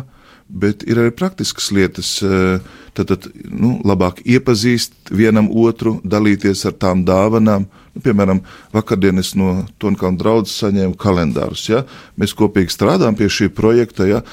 bet 0.49 0.87
ir 0.89 1.03
arī 1.03 1.13
praktiskas 1.13 1.69
lietas. 1.75 2.15
Uh, 2.25 2.57
tad, 2.97 3.13
tad 3.13 3.29
nu, 3.45 3.77
labāk 3.85 4.23
iepazīst 4.25 5.13
vienam 5.13 5.49
otru, 5.53 5.97
dalīties 6.03 6.65
ar 6.69 6.75
tām 6.81 7.05
dāvanām. 7.07 7.69
Nu, 7.93 8.03
piemēram, 8.03 8.41
vakardien 8.73 9.21
es 9.21 9.33
no 9.37 9.63
Tonkalna 9.81 10.19
draudzes 10.21 10.57
saņēmu 10.63 10.97
kalendārus. 10.99 11.67
Ja? 11.69 11.85
Mēs 12.17 12.35
kopīgi 12.37 12.73
strādājam 12.73 13.17
pie 13.19 13.29
šī 13.31 13.51
projekta. 13.53 14.09
Ja? 14.09 14.23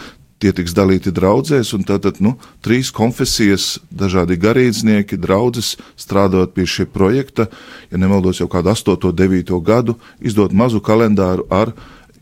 tie 0.44 0.52
tiks 0.52 0.75
dalīti 0.76 1.12
draudzēs, 1.14 1.71
un 1.76 1.87
tātad, 1.88 2.18
nu, 2.21 2.35
trīs 2.64 2.90
konfesijas, 2.92 3.78
dažādi 3.88 4.37
garīdznieki, 4.40 5.16
draudzes 5.21 5.75
strādājot 6.00 6.52
pie 6.52 6.66
šī 6.68 6.85
projekta, 6.92 7.47
ja 7.88 8.00
nemaldos 8.00 8.42
jau 8.42 8.49
kādu 8.52 8.75
8. 8.75 8.99
un 9.09 9.16
9. 9.16 9.54
gadu, 9.64 9.97
izdot 10.21 10.52
mazu 10.52 10.83
kalendāru 10.85 11.47
ar 11.49 11.73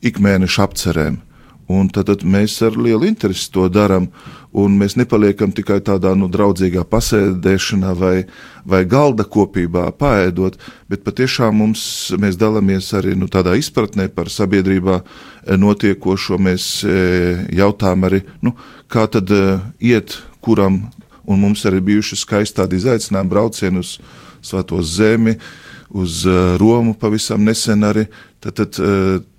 ikmēneša 0.06 0.68
apcerēm. 0.68 1.18
Un 1.72 1.88
tad, 1.88 2.10
tad 2.10 2.22
mēs 2.26 2.58
ar 2.66 2.76
lielu 2.76 3.08
interesi 3.08 3.48
to 3.50 3.66
darām, 3.72 4.10
un 4.52 4.74
mēs 4.76 4.96
nepaliekam 5.00 5.52
tikai 5.56 5.78
tādā 5.84 6.12
nu, 6.18 6.28
draudzīgā 6.32 6.84
pasēdēšanā 6.88 7.92
vai, 7.96 8.14
vai 8.68 8.82
galda 8.88 9.24
kopībā, 9.24 9.86
pāēdot, 9.96 10.58
bet 10.92 11.04
patiešām 11.06 11.56
mums, 11.62 11.84
mēs 12.20 12.36
dalāmies 12.40 12.92
arī 12.98 13.16
nu, 13.18 13.30
tādā 13.32 13.56
izpratnē 13.60 14.10
par 14.12 14.30
sabiedrībā 14.32 14.98
eh, 15.00 15.56
notiekošo. 15.56 16.38
Mēs 16.42 16.68
eh, 16.84 17.46
jautājam 17.56 18.08
arī, 18.08 18.22
nu, 18.44 18.54
kā 18.92 19.06
tad 19.08 19.32
eh, 19.32 19.64
iet, 19.80 20.18
kuram, 20.44 20.84
un 21.24 21.40
mums 21.40 21.64
arī 21.68 21.80
bijuši 21.92 22.18
skaisti 22.20 22.60
tādi 22.60 22.80
izaicinājumi 22.82 23.32
braucieni 23.32 23.82
uz 23.82 23.96
Svēto 24.42 24.80
zemi, 24.82 25.36
uz 25.94 26.24
Romu 26.58 26.96
pavisam 26.98 27.44
nesen 27.46 27.86
arī. 27.86 28.08
Tad, 28.42 28.56
tad, 28.58 28.80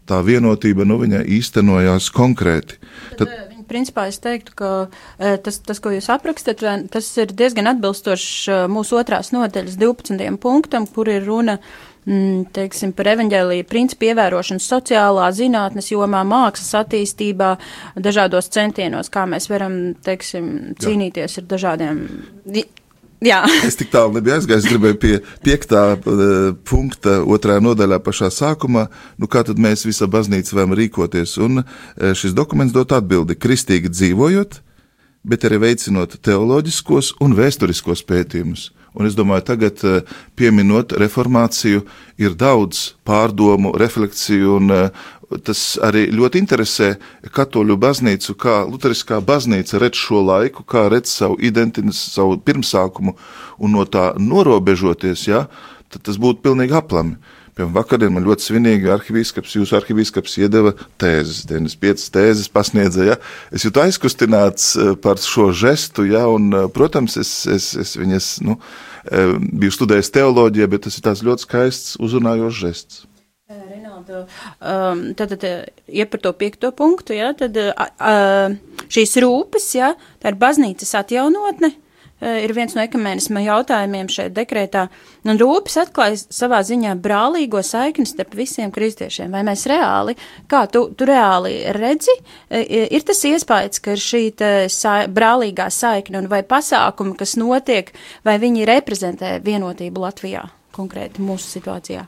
tā 0.07 0.19
vienotība 0.23 0.85
nu, 0.87 0.95
viņai 1.01 1.25
īstenojās 1.37 2.07
konkrēti. 2.15 2.77
Tad, 3.19 3.27
Tad, 3.27 3.52
principā 3.73 4.07
es 4.11 4.21
teiktu, 4.23 4.53
ka 4.59 4.71
tas, 5.17 5.57
tas, 5.65 5.81
ko 5.83 5.93
jūs 5.93 6.11
aprakstat, 6.13 6.61
tas 6.93 7.09
ir 7.19 7.33
diezgan 7.33 7.71
atbilstošs 7.73 8.69
mūsu 8.71 9.01
otrās 9.01 9.33
nodaļas 9.35 9.79
12. 9.81 10.29
punktam, 10.43 10.85
kur 10.87 11.09
ir 11.11 11.25
runa 11.25 11.57
mm, 12.05 12.51
teiksim, 12.55 12.93
par 12.95 13.09
evaņģēlīju 13.13 13.67
principu 13.69 14.09
ievērošanu 14.11 14.63
sociālā, 14.63 15.29
zinātnes 15.35 15.91
jomā, 15.93 16.23
mākslas 16.27 16.83
attīstībā, 16.83 17.55
dažādos 18.03 18.51
centienos, 18.53 19.11
kā 19.13 19.25
mēs 19.29 19.49
varam, 19.51 19.81
teiksim, 20.05 20.53
cīnīties 20.83 21.37
Jā. 21.37 21.43
ar 21.43 21.51
dažādiem 21.55 22.05
Jā. 23.23 23.41
es 23.67 23.77
tik 23.79 23.91
tālu 23.93 24.17
nebiju 24.17 24.35
aizgājis. 24.37 24.65
Es 24.65 24.69
gribēju 24.71 24.99
pie 24.99 25.13
piektā 25.45 25.83
uh, 25.95 26.51
punkta, 26.67 27.21
otrā 27.23 27.59
nodaļā, 27.63 27.99
pašā 28.03 28.29
sākumā, 28.33 28.87
nu, 29.17 29.29
kā 29.31 29.45
tad 29.47 29.61
mēs 29.61 29.85
visa 29.87 30.09
baznīca 30.11 30.57
varam 30.57 30.75
rīkoties. 30.77 31.37
Un 31.43 31.63
uh, 31.63 32.13
šis 32.17 32.35
dokuments 32.37 32.75
dot 32.75 32.95
atbildi- 32.95 33.39
kristīgi 33.43 33.91
dzīvojot, 33.93 34.59
bet 35.23 35.47
arī 35.47 35.61
veicinot 35.69 36.19
teoloģiskos 36.21 37.15
un 37.23 37.35
vēsturiskos 37.39 38.03
pētījumus. 38.07 38.71
Un 38.93 39.09
es 39.09 39.17
domāju, 39.17 39.47
tagad, 39.47 39.81
uh, 39.87 40.15
pieminot 40.37 40.93
reformāciju, 41.01 41.83
ir 42.21 42.37
daudz 42.37 42.93
pārdomu, 43.07 43.73
refleksiju 43.79 44.57
un, 44.59 44.73
tas 45.41 45.61
arī 45.81 46.05
ļoti 46.13 46.41
interesē 46.41 46.89
katoļu 47.33 47.77
baznīcu, 47.81 48.35
kā 48.39 48.61
Lutheriskā 48.69 49.19
baznīca 49.25 49.81
redz 49.81 50.01
šo 50.03 50.21
laiku, 50.27 50.65
kā 50.67 50.85
redz 50.93 51.13
savu 51.13 51.39
identitāti, 51.41 51.95
savu 51.97 52.37
pirmsākumu 52.37 53.15
un 53.63 53.73
no 53.77 53.85
tā 53.89 54.11
norobežoties, 54.19 55.27
ja, 55.29 55.47
tas 55.93 56.19
būtu 56.21 56.43
pilnīgi 56.45 56.77
aplami. 56.77 57.17
Piemēram, 57.53 57.73
vakardien 57.75 58.13
man 58.15 58.25
ļoti 58.25 58.47
svinīgi 58.47 58.89
arhivīskaps, 58.89 59.51
jūsu 59.59 59.75
arhivīskaps 59.77 60.39
iedeva 60.41 60.71
tēzes, 61.01 61.43
95 61.49 62.07
tēzes 62.15 62.49
pasniedzēja. 62.53 63.13
Ja. 63.13 63.53
Es 63.53 63.65
jūtu 63.67 63.83
aizkustināts 63.83 64.71
eh, 64.73 64.93
par 65.03 65.21
šo 65.21 65.51
žestu, 65.53 66.07
ja, 66.09 66.25
un, 66.33 66.49
eh, 66.49 66.65
protams, 66.73 67.19
es, 67.21 67.31
es, 67.45 67.69
es 67.77 67.93
viņas, 67.99 68.29
nu, 68.47 68.57
eh, 69.05 69.35
biju 69.37 69.75
studējis 69.77 70.09
teoloģiju, 70.17 70.71
bet 70.73 70.87
tas 70.87 70.97
ir 70.97 71.05
tāds 71.05 71.21
ļoti 71.27 71.45
skaists, 71.45 71.93
uzrunājošs 72.01 72.61
žests. 72.65 73.03
Rinaldu, 73.53 74.23
um, 74.57 75.05
tad, 75.13 75.35
tad 75.35 75.73
ja 75.93 76.05
par 76.09 76.21
to 76.23 76.31
piekto 76.33 76.71
punktu, 76.73 77.13
ja, 77.13 77.35
tad 77.37 77.59
uh, 77.59 78.55
šīs 78.89 79.13
rūpes, 79.21 79.67
ja, 79.77 79.91
tā 80.23 80.33
ir 80.33 80.39
baznīcas 80.41 80.95
atjaunotne, 80.97 81.69
ir 82.23 82.53
viens 82.55 82.75
no 82.75 82.83
ekumēnisma 82.83 83.43
jautājumiem 83.43 84.09
šeit 84.11 84.33
dekrētā, 84.37 84.85
un 85.27 85.39
rūpes 85.39 85.75
atklāja 85.81 86.21
savā 86.23 86.61
ziņā 86.65 86.95
brālīgo 87.03 87.61
saikni 87.65 88.07
starp 88.09 88.35
visiem 88.37 88.71
kristiešiem. 88.73 89.33
Vai 89.33 89.43
mēs 89.47 89.65
reāli, 89.69 90.15
kā 90.51 90.65
tu, 90.71 90.85
tu 90.97 91.07
reāli 91.09 91.55
redzi, 91.75 92.15
ir 92.49 93.07
tas 93.07 93.23
iespējas, 93.29 93.83
ka 93.83 93.97
ir 93.97 94.03
šī 94.03 94.23
sa 94.73 94.95
brālīgā 95.11 95.69
saikne 95.73 96.23
un 96.23 96.31
vai 96.31 96.43
pasākumi, 96.47 97.17
kas 97.19 97.37
notiek, 97.39 97.91
vai 98.25 98.39
viņi 98.41 98.69
reprezentē 98.69 99.35
vienotību 99.43 100.07
Latvijā 100.07 100.47
konkrēti 100.73 101.21
mūsu 101.21 101.59
situācijā? 101.59 102.07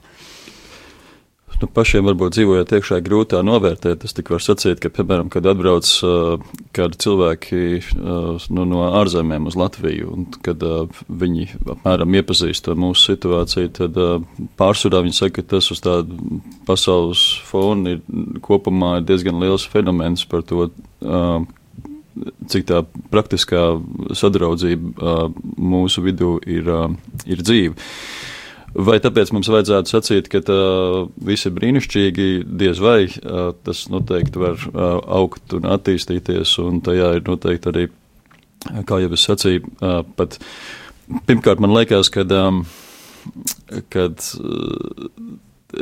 Nu, 1.62 1.70
pašiem 1.72 2.06
varbūt 2.10 2.36
dzīvojot 2.36 2.74
iekšā 2.78 3.00
grūtā 3.06 3.42
novērtēt. 3.46 4.06
Es 4.08 4.16
tik 4.16 4.32
varu 4.34 4.44
sacīt, 4.44 4.82
ka, 4.84 4.92
piemēram, 4.94 5.30
kad 5.34 5.48
atbrauc 5.50 5.90
uh, 6.06 6.44
kādi 6.76 7.00
cilvēki 7.06 7.62
uh, 7.80 8.48
nu, 8.56 8.66
no 8.70 8.86
ārzemēm 9.02 9.50
uz 9.50 9.58
Latviju, 9.60 10.12
un 10.16 10.28
kad 10.46 10.64
uh, 10.66 11.04
viņi 11.08 11.50
apmēram 11.78 12.18
iepazīst 12.22 12.72
mūsu 12.76 13.12
situāciju, 13.14 13.74
tad 13.80 14.00
uh, 14.02 14.16
pārsvarā 14.60 15.04
viņi 15.06 15.20
saka, 15.20 15.42
ka 15.42 15.56
tas 15.56 15.72
uz 15.74 15.84
tādu 15.84 16.42
pasaules 16.68 17.26
fonu 17.48 17.96
ir 17.96 18.40
kopumā 18.46 18.98
diezgan 19.06 19.40
liels 19.44 19.68
fenomens 19.70 20.26
par 20.30 20.46
to. 20.48 20.70
Uh, 21.02 21.46
cik 22.48 22.64
tā 22.70 22.78
praktiskā 23.12 23.76
sadraudzība 24.16 24.94
uh, 24.96 25.26
mūsu 25.60 26.04
vidū 26.06 26.38
ir, 26.48 26.70
uh, 26.72 27.20
ir 27.28 27.44
dzīva. 27.44 27.76
Vai 28.76 28.98
tāpēc 29.00 29.30
mums 29.32 29.48
vajadzētu 29.48 29.92
sacīt, 29.92 30.26
ka 30.32 30.42
viss 31.24 31.48
ir 31.48 31.54
brīnišķīgi, 31.56 32.26
diez 32.60 32.82
vai 32.84 33.08
tas 33.64 33.86
noteikti 33.92 34.42
var 34.42 34.66
augt 34.76 35.56
un 35.56 35.70
attīstīties, 35.78 36.58
un 36.64 36.82
tajā 36.84 37.14
ir 37.16 37.24
noteikti 37.28 37.72
arī, 37.72 37.86
kā 38.90 39.00
jau 39.00 39.14
es 39.16 39.24
sacīju, 39.30 39.72
pat 40.20 40.36
pirmkārt 41.30 41.64
man 41.64 41.76
liekas, 41.78 42.12
kad, 42.12 42.34
kad 43.96 44.28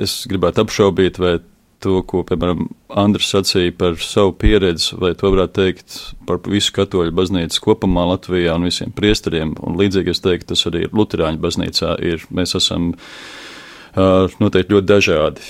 es 0.03 0.15
gribētu 0.29 0.67
apšaubīt, 0.67 1.17
vai 1.23 1.39
to, 1.83 1.99
ko, 2.07 2.23
piemēram, 2.27 2.67
Andris 3.03 3.29
sacīja 3.33 3.73
par 3.77 3.99
savu 4.01 4.33
pieredzi, 4.39 4.95
vai 5.01 5.13
to 5.19 5.31
varētu 5.33 5.55
teikt 5.59 5.99
par 6.29 6.39
visu 6.47 6.73
katoļu 6.75 7.13
baznīcu 7.15 7.63
kopumā 7.63 8.05
Latvijā 8.13 8.55
un 8.57 8.69
visiem 8.69 8.93
priesteriem. 8.95 9.55
Un 9.63 9.79
līdzīgi 9.79 10.13
es 10.13 10.23
teiktu, 10.23 10.53
tas 10.53 10.67
arī 10.71 10.87
Luterāņu 10.91 11.43
baznīcā 11.43 11.97
ir. 12.05 12.23
Mēs 12.33 12.55
esam 12.59 12.93
noteikti 13.93 14.73
ļoti 14.73 14.89
dažādi, 14.89 15.47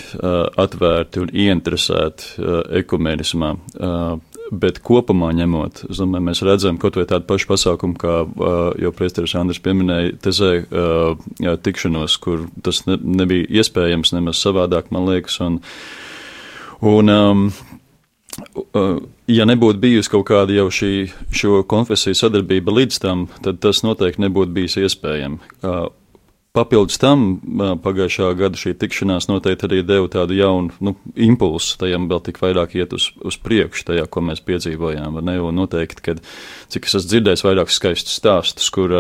atvērti 0.60 1.22
un 1.24 1.30
ieinteresēti 1.46 2.50
ekumenismā. 2.82 3.54
Bet 4.54 4.82
kopumā 4.86 5.32
ņemot, 5.34 5.86
domāju, 5.96 6.26
mēs 6.28 6.44
redzam 6.46 6.76
kaut 6.78 6.98
vai 7.00 7.06
tādu 7.10 7.26
pašu 7.30 7.48
pasākumu, 7.50 7.96
kā 7.98 8.18
jau 8.84 8.92
priesteris 8.94 9.34
Andris 9.40 9.62
pieminēja, 9.64 10.18
tezē 10.22 10.50
tikšanos, 11.64 12.18
kur 12.22 12.44
tas 12.62 12.84
ne, 12.90 13.00
nebija 13.02 13.48
iespējams 13.64 14.12
nemaz 14.14 14.44
savādāk, 14.44 14.92
man 14.94 15.08
liekas. 15.08 15.40
Un, 15.48 15.62
Un, 16.84 17.10
um, 17.10 17.44
uh, 18.76 18.98
ja 19.32 19.48
nebūtu 19.48 19.80
bijusi 19.80 20.12
kaut 20.12 20.26
kāda 20.28 20.52
jau 20.58 20.68
šī 20.68 20.94
šo 21.32 21.62
konfesiju 21.70 22.18
sadarbība 22.20 22.76
līdz 22.76 23.00
tam, 23.00 23.28
tad 23.46 23.62
tas 23.64 23.86
noteikti 23.88 24.26
nebūtu 24.26 24.52
bijis 24.58 24.76
iespējams. 24.84 25.54
Uh, 25.64 25.86
Papildus 26.54 27.00
tam 27.02 27.40
pagājušā 27.82 28.28
gada 28.38 28.60
šī 28.62 28.76
tikšanās 28.78 29.26
noteikti 29.26 29.66
arī 29.66 29.80
deva 29.90 30.06
tādu 30.14 30.36
jaunu 30.38 30.76
nu, 30.86 30.92
impulsu 31.18 31.80
tajam 31.82 32.06
vēl 32.12 32.20
tik 32.28 32.38
vairāk 32.44 32.76
iet 32.78 32.92
uz, 32.94 33.08
uz 33.26 33.40
priekšu, 33.42 33.88
tajā, 33.88 34.04
ko 34.06 34.22
mēs 34.22 34.44
piedzīvojām. 34.46 35.18
Ne? 35.26 35.40
Un 35.42 35.58
noteikti, 35.58 36.04
kad, 36.06 36.22
cik 36.70 36.86
es 36.86 36.94
esmu 37.00 37.10
dzirdējis 37.10 37.44
vairākus 37.48 37.80
skaistus 37.82 38.20
stāstus, 38.22 38.70
kur, 38.76 38.94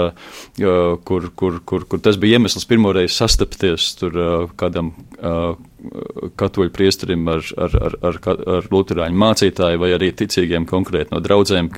kur, 0.58 1.30
kur, 1.38 1.60
kur, 1.62 1.86
kur 1.91 2.02
tas 2.02 2.17
bija 2.17 2.39
iemesls 2.39 2.65
pirmoreiz 2.72 3.13
sastapties 3.22 3.91
tur 4.02 4.17
kādam 4.58 4.89
katoļu 6.39 6.74
priesterim 6.76 7.28
ar, 7.32 7.46
ar, 7.58 7.78
ar, 7.89 7.98
ar, 8.10 8.19
ar 8.58 8.69
luterāņu 8.74 9.24
mācītāju 9.26 9.82
vai 9.82 9.93
arī 9.96 10.12
ticīgiem 10.17 10.67
konkrēti 10.69 11.15
no 11.15 11.22
draudzēm, 11.24 11.72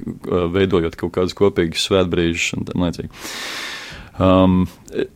veidojot 0.56 1.00
kaut 1.00 1.16
kādus 1.20 1.38
kopīgus 1.38 1.88
svētbrīžus 1.90 2.54
un 2.60 2.70
tam 2.70 2.86
līdzīgi. 2.88 3.26
Um, 4.16 4.62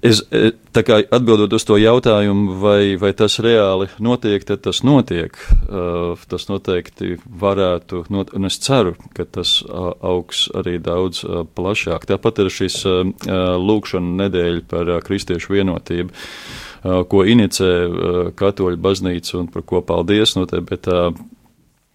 es, 0.03 0.19
e, 0.27 0.49
tā 0.75 0.81
kā 0.83 0.97
atbildot 0.99 1.53
uz 1.55 1.63
to 1.63 1.77
jautājumu, 1.79 2.57
vai, 2.59 2.97
vai 2.99 3.13
tas 3.15 3.37
reāli 3.39 3.87
notiek, 4.03 4.43
tad 4.43 4.65
tas 4.65 4.81
notiek. 4.83 5.39
Uh, 5.69 6.19
tas 6.27 6.49
noteikti 6.49 7.15
varētu, 7.23 8.03
not, 8.11 8.33
un 8.35 8.49
es 8.49 8.59
ceru, 8.59 8.97
ka 9.15 9.23
tas 9.23 9.61
uh, 9.63 9.93
augs 10.03 10.49
arī 10.51 10.75
daudz 10.83 11.23
uh, 11.23 11.45
plašāk. 11.47 12.09
Tāpat 12.11 12.43
ir 12.43 12.51
šis 12.51 12.81
uh, 12.89 13.05
lūkšana 13.55 14.25
nedēļa 14.25 14.65
par 14.67 14.91
uh, 14.97 14.99
kristiešu 15.05 15.55
vienotību. 15.55 16.11
Uh, 16.11 16.68
ko 16.83 17.25
inicē 17.27 17.73
uh, 17.87 18.21
Katoļu 18.39 18.79
baznīca 18.79 19.37
un 19.41 19.51
par 19.51 19.65
ko 19.67 19.83
paldies. 19.85 20.37
Noteikti, 20.37 20.69
bet, 20.69 20.89
uh, 20.91 21.11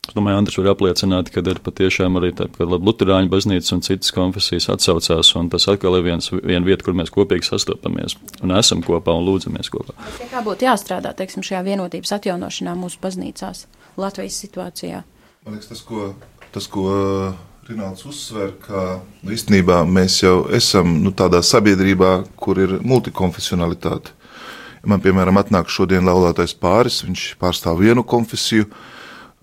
Es 0.05 0.12
domāju, 0.12 0.37
Andris 0.37 0.59
var 0.59 0.66
apliecināt, 0.75 1.31
ka 1.33 1.40
ir 1.40 1.59
patiešām 1.64 2.18
arī 2.20 2.29
tā, 2.37 2.44
ka 2.53 2.66
Lutāņu 2.68 3.31
baznīca 3.33 3.70
un 3.73 3.81
citas 3.87 4.12
konfesijas 4.12 4.66
atsaucās, 4.75 5.31
un 5.40 5.49
tas 5.49 5.64
atkal 5.73 5.97
ir 5.97 6.05
viens, 6.05 6.29
viena 6.35 6.61
vieta, 6.66 6.85
kur 6.85 6.92
mēs 6.99 7.09
kopīgi 7.14 7.49
sastopamies 7.49 8.18
un 8.44 8.53
esam 8.53 8.83
kopā 8.85 9.14
un 9.16 9.25
lūdzamies 9.25 9.73
kopā. 9.73 9.97
Bet, 10.18 10.29
kā 10.29 10.42
būtu 10.44 10.68
jāstrādā, 10.68 11.14
teiksim, 11.16 11.40
šajā 11.47 11.62
vienotības 11.70 12.12
atjaunošanā 12.18 12.77
mūsu 12.77 13.01
baznīcās, 13.01 13.64
Latvijas 13.97 14.37
situācijā? 14.44 15.01
Man 15.47 15.57
liekas, 15.57 15.73
tas, 15.73 15.81
ko 15.88 16.12
tas, 16.53 16.68
ko 16.68 16.85
Rināls 17.64 18.05
uzsver, 18.05 18.53
ka 18.61 18.99
nu, 19.23 19.33
īstenībā 19.33 19.81
mēs 19.88 20.18
jau 20.20 20.42
esam 20.53 20.99
nu, 21.01 21.14
tādā 21.16 21.40
sabiedrībā, 21.40 22.12
kur 22.37 22.61
ir 22.61 22.77
multikonfesionalitāte. 22.85 24.12
Man, 24.85 25.01
piemēram, 25.05 25.38
atnāk 25.40 25.70
šodien 25.73 26.05
laulātais 26.05 26.53
pāris, 26.57 27.03
viņš 27.07 27.29
pārstāv 27.40 27.81
vienu 27.81 28.05
konfesiju, 28.05 28.66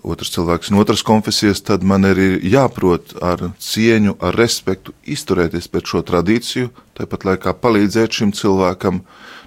otrs 0.01 0.33
cilvēks 0.33 0.71
no 0.73 0.81
otras 0.81 1.03
konfesijas, 1.05 1.61
tad 1.65 1.85
man 1.85 2.05
ir 2.09 2.19
jāprot 2.45 3.15
ar 3.21 3.51
cieņu, 3.61 4.17
ar 4.21 4.37
respektu 4.37 4.93
izturēties 5.05 5.69
pret 5.71 5.89
šo 5.89 6.03
tradīciju, 6.05 6.71
tāpat 6.97 7.25
laikā 7.29 7.53
palīdzēt 7.61 8.21
šim 8.21 8.33
cilvēkam. 8.37 9.01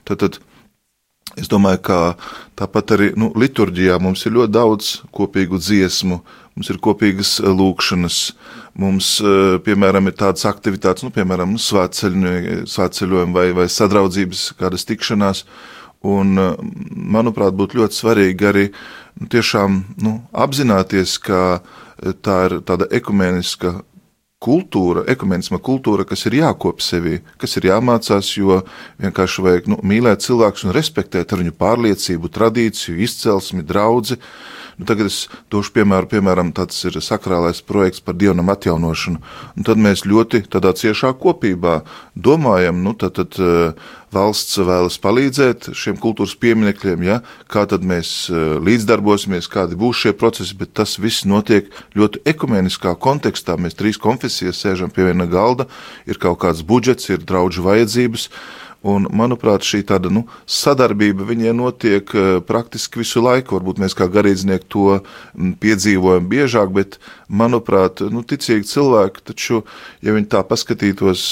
Tad, 0.06 0.22
tad 0.22 0.38
es 1.40 1.50
domāju, 1.50 1.82
ka 1.86 1.98
tāpat 2.58 2.94
arī 2.96 3.10
nu, 3.18 3.32
liturģijā 3.34 3.98
mums 4.02 4.24
ir 4.26 4.36
ļoti 4.38 4.54
daudz 4.54 4.90
kopīgu 5.14 5.58
dziesmu, 5.62 6.20
mums 6.54 6.70
ir 6.70 6.78
kopīgas 6.82 7.36
lūkšanas, 7.42 8.18
mums, 8.78 9.20
eh, 9.20 9.58
piemēram, 9.64 10.06
ir 10.10 10.18
tādas 10.18 10.46
aktivitātes, 10.50 11.06
nu, 11.06 11.10
piemēram, 11.14 11.56
svētceļojumi 11.58 13.34
vai, 13.34 13.48
vai 13.52 13.66
sadraudzības 13.70 14.52
kādas 14.60 14.86
tikšanās, 14.86 15.44
Un, 16.04 16.36
eh, 16.38 16.52
manuprāt, 17.16 17.56
būtu 17.56 17.80
ļoti 17.80 17.96
svarīgi 17.96 18.50
arī 18.50 18.66
nu, 19.20 19.28
tiešām 19.32 19.80
nu, 20.04 20.18
apzināties, 20.32 21.16
ka 21.18 21.40
eh, 21.60 22.12
tā 22.20 22.38
ir 22.48 22.60
tāda 22.68 22.88
ekumeniska 22.92 23.78
kultūra, 24.44 25.06
ekumenisma 25.08 25.58
kultūra, 25.64 26.04
kas 26.08 26.26
ir 26.28 26.36
jākop 26.42 26.82
sevī, 26.84 27.20
kas 27.40 27.56
ir 27.56 27.70
jāmācās, 27.70 28.34
jo 28.36 28.60
vienkārši 29.00 29.44
vajag 29.46 29.70
nu, 29.72 29.78
mīlēt 29.80 30.24
cilvēkus 30.26 30.66
un 30.66 30.74
respektēt 30.76 31.32
viņu 31.32 31.54
pārliecību, 31.56 32.32
tradīciju, 32.34 32.98
izcelsmi, 33.06 33.64
draugu. 33.64 34.18
Nu, 34.78 34.86
tagad 34.88 35.06
es 35.10 35.24
došu 35.52 35.74
piemēru, 35.76 36.08
piemēram, 36.10 36.50
tāds 36.56 36.80
ir 36.88 36.98
sakrālais 37.04 37.60
projekts 37.62 38.02
par 38.02 38.16
dievnam 38.18 38.50
atjaunošanu. 38.50 39.20
Un 39.54 39.66
tad 39.66 39.78
mēs 39.78 40.02
ļoti 40.08 40.44
tādā 40.50 40.72
ciešā 40.74 41.12
kopībā 41.20 41.82
domājam, 42.14 42.80
nu, 42.82 42.94
tad, 42.98 43.14
tad 43.20 43.38
eh, 43.38 43.92
valsts 44.14 44.58
vēlas 44.58 44.98
palīdzēt 45.02 45.70
šiem 45.78 45.98
kultūras 46.02 46.34
pieminekļiem, 46.42 47.06
ja, 47.06 47.20
kā 47.50 47.66
tad 47.70 47.86
mēs 47.86 48.12
eh, 48.30 48.56
līdzdarbosimies, 48.66 49.50
kādi 49.52 49.78
būs 49.78 50.02
šie 50.04 50.14
procesi, 50.18 50.58
bet 50.58 50.74
tas 50.74 50.96
viss 50.98 51.26
notiek 51.28 51.70
ļoti 51.94 52.24
ekumeniskā 52.34 52.96
kontekstā. 52.98 53.58
Mēs 53.60 53.78
trīs 53.78 54.00
konfesijas 54.00 54.62
sēžam 54.64 54.90
pie 54.94 55.06
viena 55.10 55.28
galda, 55.30 55.68
ir 56.10 56.18
kaut 56.22 56.42
kāds 56.42 56.66
budžets, 56.66 57.10
ir 57.14 57.22
draudžu 57.22 57.66
vajadzības. 57.66 58.28
Un, 58.84 59.06
manuprāt, 59.16 59.64
šī 59.64 59.80
tāda 59.88 60.10
nu, 60.12 60.26
sadarbība 60.44 61.24
viņiem 61.24 61.56
notiek 61.56 62.10
uh, 62.12 62.26
praktiski 62.44 63.00
visu 63.00 63.22
laiku. 63.24 63.56
Varbūt 63.56 63.80
mēs 63.80 63.96
kā 63.96 64.10
garīdznieki 64.12 64.68
to 64.68 64.98
mm, 64.98 65.54
piedzīvojam 65.62 66.26
biežāk, 66.28 66.68
bet, 66.76 66.98
manuprāt, 67.32 68.02
nu, 68.12 68.20
ticīgi 68.28 68.68
cilvēki, 68.68 69.24
taču, 69.30 69.62
ja 70.04 70.12
viņi 70.12 70.28
tā 70.36 70.44
paskatītos 70.44 71.24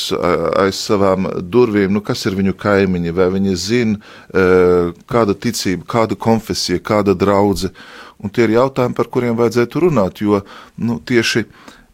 aiz 0.62 0.81
savām 0.81 1.29
durvīm, 1.53 1.93
nu, 1.93 2.01
kas 2.01 2.25
ir 2.25 2.38
viņu 2.41 2.57
kaimiņi, 2.57 3.12
vai 3.21 3.29
viņi 3.37 3.57
zina, 3.61 4.01
uh, 4.01 4.97
kāda 5.12 5.37
ticība, 5.37 5.85
kāda 5.99 6.17
konfesija, 6.17 6.81
kāda 6.81 7.12
draudze. 7.12 7.75
Un 8.23 8.33
tie 8.33 8.47
ir 8.47 8.57
jautājumi, 8.57 8.97
par 8.97 9.12
kuriem 9.12 9.37
vajadzētu 9.37 9.88
runāt, 9.91 10.25
jo 10.25 10.41
nu, 10.81 11.03
tieši 11.05 11.45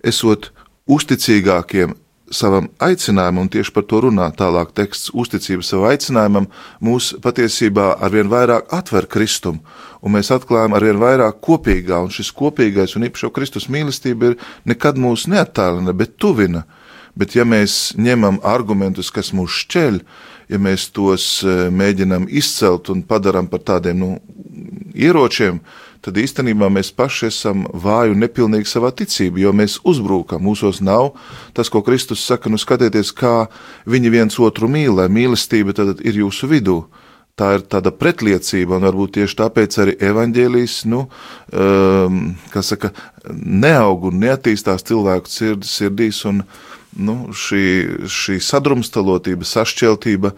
esot 0.06 0.52
uzticīgākiem 0.86 1.98
savam 2.34 2.68
aicinājumam, 2.82 3.44
un 3.46 3.50
tieši 3.52 3.72
par 3.74 3.84
to 3.88 4.02
runā 4.04 4.28
tālāk 4.36 4.72
teksts, 4.76 5.12
uzticība 5.16 5.64
savam 5.66 5.88
aicinājumam, 5.90 6.48
mūs 6.84 7.12
patiesībā 7.24 7.94
arvien 8.04 8.30
vairāk 8.30 8.72
atver 8.74 9.08
Kristumu, 9.10 9.62
un 10.02 10.14
mēs 10.14 10.32
atklājam 10.34 10.76
arvien 10.76 11.00
vairāk 11.00 11.40
kopīgā, 11.44 12.00
un 12.04 12.12
šis 12.14 12.32
kopīgais 12.36 12.96
un 12.96 13.08
īpašo 13.08 13.32
Kristus 13.34 13.68
mīlestība 13.72 14.32
ir 14.32 14.38
nekad 14.68 15.00
mūs 15.00 15.28
neattālina, 15.30 15.94
bet 15.96 16.18
tuvina. 16.20 16.64
Bet 17.18 17.34
ja 17.34 17.42
mēs 17.48 17.96
ņemam 17.98 18.38
argumentus, 18.46 19.10
kas 19.10 19.32
mūs 19.34 19.64
šķeļ, 19.64 19.96
ja 20.52 20.58
mēs 20.62 20.88
tos 20.94 21.40
eh, 21.42 21.66
mēģinam 21.74 22.28
izcelt 22.30 22.92
un 22.92 23.02
padaram 23.02 23.48
par 23.50 23.64
tādiem 23.66 23.98
nu, 23.98 24.10
ieročiem, 24.94 25.58
tad 26.04 26.18
īstenībā 26.20 26.68
mēs 26.72 26.90
paši 26.96 27.28
esam 27.28 27.64
vāji 27.72 28.14
un 28.14 28.22
nepilnīgi 28.22 28.70
savā 28.70 28.90
ticībā, 28.96 29.40
jo 29.42 29.52
mēs 29.56 29.78
uzbrūkam. 29.88 30.42
Mūsos 30.44 30.80
nav 30.84 31.12
tas, 31.56 31.70
ko 31.72 31.82
Kristus 31.86 32.24
saka, 32.26 32.50
nu 32.52 32.60
skatieties, 32.60 33.12
kā 33.16 33.48
viņi 33.88 34.14
viens 34.14 34.38
otru 34.42 34.70
mīl, 34.70 34.94
lai 35.00 35.08
mīlestība 35.12 35.74
tad 35.76 36.02
ir 36.06 36.22
jūsu 36.22 36.50
vidū. 36.50 36.80
Tā 37.38 37.52
ir 37.54 37.62
tāda 37.70 37.92
pretliecība, 37.94 38.80
un 38.80 38.86
varbūt 38.88 39.14
tieši 39.14 39.36
tāpēc 39.38 39.76
arī 39.78 39.92
evaņģēlijas, 40.08 40.78
nu, 40.90 41.04
um, 41.54 42.16
kas 42.50 42.72
saka, 42.72 42.90
neaug 43.30 44.08
un 44.10 44.18
neattīstās 44.24 44.82
cilvēku 44.88 45.30
sird, 45.30 45.68
sirdīs, 45.68 46.24
un 46.26 46.42
nu, 46.98 47.18
šī, 47.30 47.62
šī 48.10 48.40
sadrumstalotība, 48.42 49.46
sašķeltība 49.46 50.34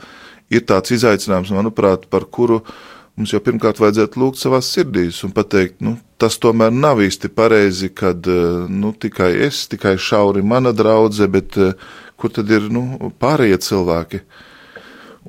ir 0.52 0.66
tāds 0.68 0.92
izaicinājums, 0.98 1.54
manuprāt, 1.56 2.04
par 2.12 2.28
kuru 2.28 2.60
uh, 2.60 2.74
mums 3.20 3.34
jau 3.34 3.40
pirmkārt 3.44 3.80
vajadzētu 3.82 4.20
lūgt 4.20 4.40
savā 4.40 4.62
sirdīs 4.64 5.20
un 5.26 5.34
pateikt, 5.36 5.82
nu, 5.84 5.98
tas 6.20 6.38
tomēr 6.40 6.72
nav 6.72 7.02
īsti 7.04 7.28
pareizi, 7.36 7.90
kad 7.92 8.24
eh, 8.30 8.68
nu, 8.68 8.94
tikai 8.96 9.34
es, 9.46 9.66
tikai 9.68 9.98
šauri 10.00 10.40
mana 10.46 10.72
draudzene, 10.76 11.28
bet 11.34 11.58
eh, 11.60 11.74
kur 12.20 12.32
tad 12.32 12.48
ir 12.52 12.70
nu, 12.72 13.12
pārējie 13.20 13.58
cilvēki? 13.66 14.22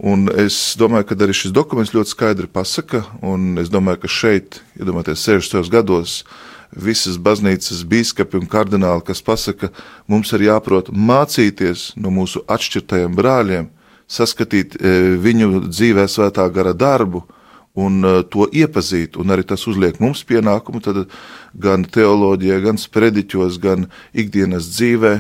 Un 0.08 0.30
es 0.40 0.56
domāju, 0.80 1.10
ka 1.10 1.18
arī 1.20 1.36
šis 1.36 1.52
dokuments 1.52 1.92
ļoti 1.92 2.14
skaidri 2.14 2.48
pasaka, 2.48 3.04
un 3.28 3.60
es 3.60 3.68
domāju, 3.70 4.06
ka 4.06 4.12
šeit, 4.12 4.62
iedomājieties, 4.80 5.28
ja 5.28 5.42
60 5.44 5.74
gados, 5.74 6.16
visas 6.72 7.20
baznīcas 7.20 7.84
biskupi 7.92 8.40
un 8.40 8.48
kardināli, 8.48 9.04
kas 9.04 9.20
pasaka, 9.20 9.68
mums 10.08 10.32
ir 10.32 10.48
jāprot 10.48 10.94
mācīties 10.96 11.90
no 12.00 12.16
mūsu 12.16 12.46
atšķirtajiem 12.48 13.20
brāļiem, 13.20 13.68
saskatīt 14.08 14.80
eh, 14.80 15.12
viņu 15.20 15.68
dzīvē 15.68 16.08
svētā 16.08 16.48
gara 16.56 16.72
darbu, 16.72 17.26
un 17.80 18.04
uh, 18.04 18.20
to 18.28 18.48
iepazīt, 18.52 19.16
un 19.20 19.32
arī 19.32 19.46
tas 19.48 19.64
uzliek 19.70 20.00
mums 20.04 20.26
pienākumu, 20.28 20.82
tad 20.84 21.06
gan 21.56 21.86
teoloģijā, 21.88 22.60
gan 22.66 22.80
sprediķos, 22.82 23.60
gan 23.64 23.88
ikdienas 24.12 24.68
dzīvē, 24.74 25.14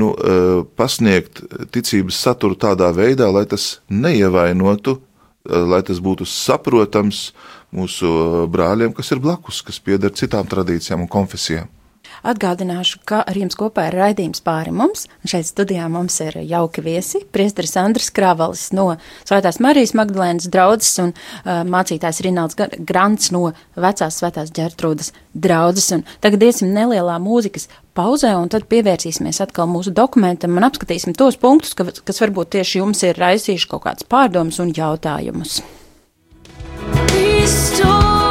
nu, 0.00 0.12
uh, 0.14 0.64
pasniegt 0.78 1.42
ticības 1.74 2.20
saturu 2.24 2.56
tādā 2.56 2.90
veidā, 2.96 3.28
lai 3.32 3.44
tas 3.50 3.78
neievainotu, 3.92 4.98
uh, 4.98 5.64
lai 5.68 5.82
tas 5.84 6.00
būtu 6.00 6.28
saprotams 6.28 7.30
mūsu 7.74 8.46
brāļiem, 8.48 8.94
kas 8.96 9.12
ir 9.12 9.20
blakus, 9.20 9.60
kas 9.62 9.80
pieder 9.80 10.14
citām 10.16 10.48
tradīcijām 10.48 11.04
un 11.04 11.12
konfesijām. 11.12 11.68
Atgādināšu, 12.26 13.00
ka 13.08 13.20
ar 13.22 13.38
jums 13.38 13.56
kopā 13.58 13.88
ir 13.88 13.96
raidījums 13.98 14.42
pāri 14.44 14.72
mums. 14.74 15.06
Šeit 15.28 15.48
studijā 15.48 15.86
mums 15.92 16.18
ir 16.24 16.40
jauki 16.42 16.82
viesi. 16.84 17.22
Priesteris 17.34 17.76
Andris 17.80 18.10
Kravalis 18.14 18.68
no 18.76 18.88
Svētās 19.28 19.60
Marijas 19.62 19.94
Magdalēnas 19.98 20.50
draudzes 20.52 20.98
un 21.04 21.12
uh, 21.14 21.62
mācītājs 21.68 22.22
Rinalds 22.26 22.58
Grants 22.58 23.32
no 23.34 23.52
Vecās 23.78 24.20
Svētās 24.20 24.52
ģertrūdas 24.54 25.12
draudzes. 25.34 25.90
Un 25.94 26.06
tagad 26.24 26.44
iesim 26.48 26.72
nelielā 26.74 27.18
mūzikas 27.22 27.68
pauzē, 27.98 28.34
un 28.38 28.50
tad 28.52 28.68
pievērsīsimies 28.70 29.42
atkal 29.44 29.70
mūsu 29.70 29.94
dokumentam 29.94 30.58
un 30.58 30.68
apskatīsim 30.68 31.16
tos 31.18 31.38
punktus, 31.40 31.74
ka, 31.78 31.88
kas 31.88 32.22
varbūt 32.22 32.54
tieši 32.58 32.82
jums 32.82 33.02
ir 33.06 33.18
raisījuši 33.18 33.70
kaut 33.72 33.86
kāds 33.88 34.08
pārdomas 34.08 34.60
un 34.62 34.74
jautājumus. 34.76 35.60
Restore 37.08 38.27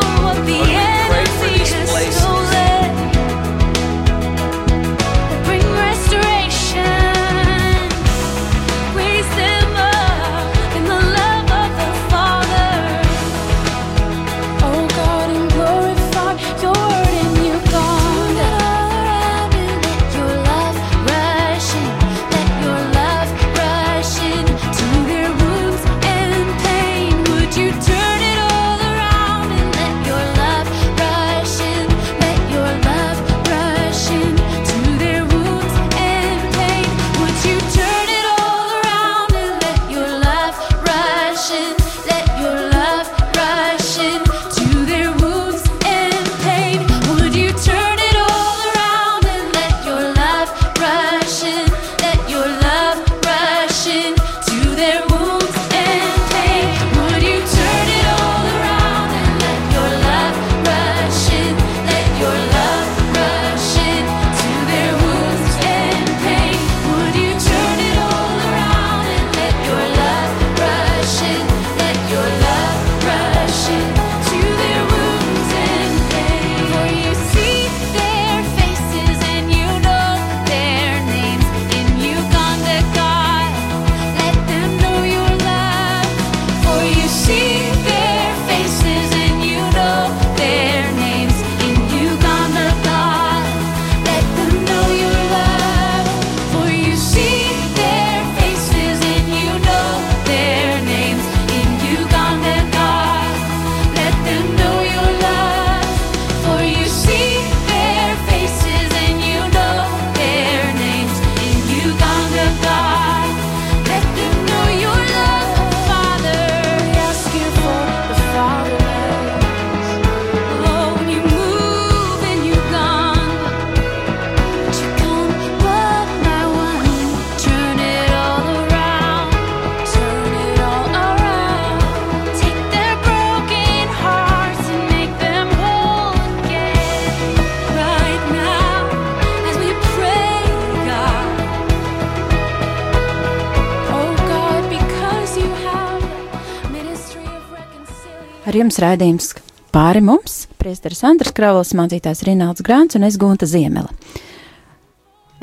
Ar 148.47 148.55
jums 148.55 148.77
raidījums 148.79 149.33
pāri 149.75 149.99
mums, 149.99 150.45
priesteris 150.55 151.01
Andris 151.03 151.33
Krauls, 151.35 151.73
mācītājs 151.75 152.21
Rināls 152.23 152.63
Grāns 152.63 152.95
un 152.95 153.03
es 153.03 153.17
Gunta 153.19 153.43
Ziemela. 153.43 153.91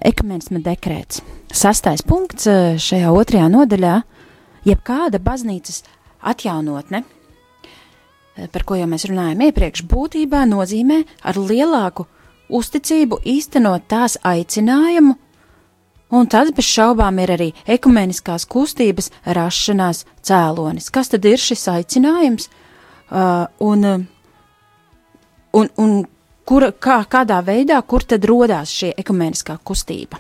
Ekumenisma 0.00 0.62
dekrēts. 0.64 1.20
Sastais 1.52 2.00
punkts 2.00 2.48
eh, 2.48 2.78
šajā 2.80 3.10
otrajā 3.12 3.50
nodaļā- 3.52 3.98
jebkāda 4.70 5.20
baznīcas 5.20 5.82
atjaunotne, 6.32 7.02
eh, 7.04 8.48
par 8.48 8.64
ko 8.64 8.80
jau 8.80 8.88
mēs 8.88 9.04
runājām 9.12 9.44
iepriekš, 9.50 9.84
būtībā 9.84 10.40
nozīmē 10.48 11.04
ar 11.28 11.34
lielāku 11.34 12.08
uzticību 12.48 13.20
īstenot 13.20 13.84
tās 13.86 14.16
aicinājumu, 14.24 15.18
un 16.08 16.26
tas 16.26 16.50
bez 16.56 16.64
šaubām 16.64 17.20
ir 17.20 17.36
arī 17.36 17.52
ekumeniskās 17.68 18.48
kustības 18.48 19.12
rašanās 19.26 20.06
cēlonis. 20.24 20.90
Kas 20.90 21.12
tad 21.12 21.24
ir 21.26 21.36
šis 21.36 21.68
aicinājums? 21.68 22.48
Uh, 23.14 23.46
un, 23.62 23.84
un, 25.54 25.68
un 25.78 25.90
kur, 26.42 26.66
kā, 26.82 26.96
kādā 27.06 27.38
veidā, 27.46 27.76
kur 27.86 28.02
tad 28.02 28.24
radās 28.26 28.72
šī 28.74 28.90
ekumeniskā 28.98 29.54
kustība? 29.62 30.18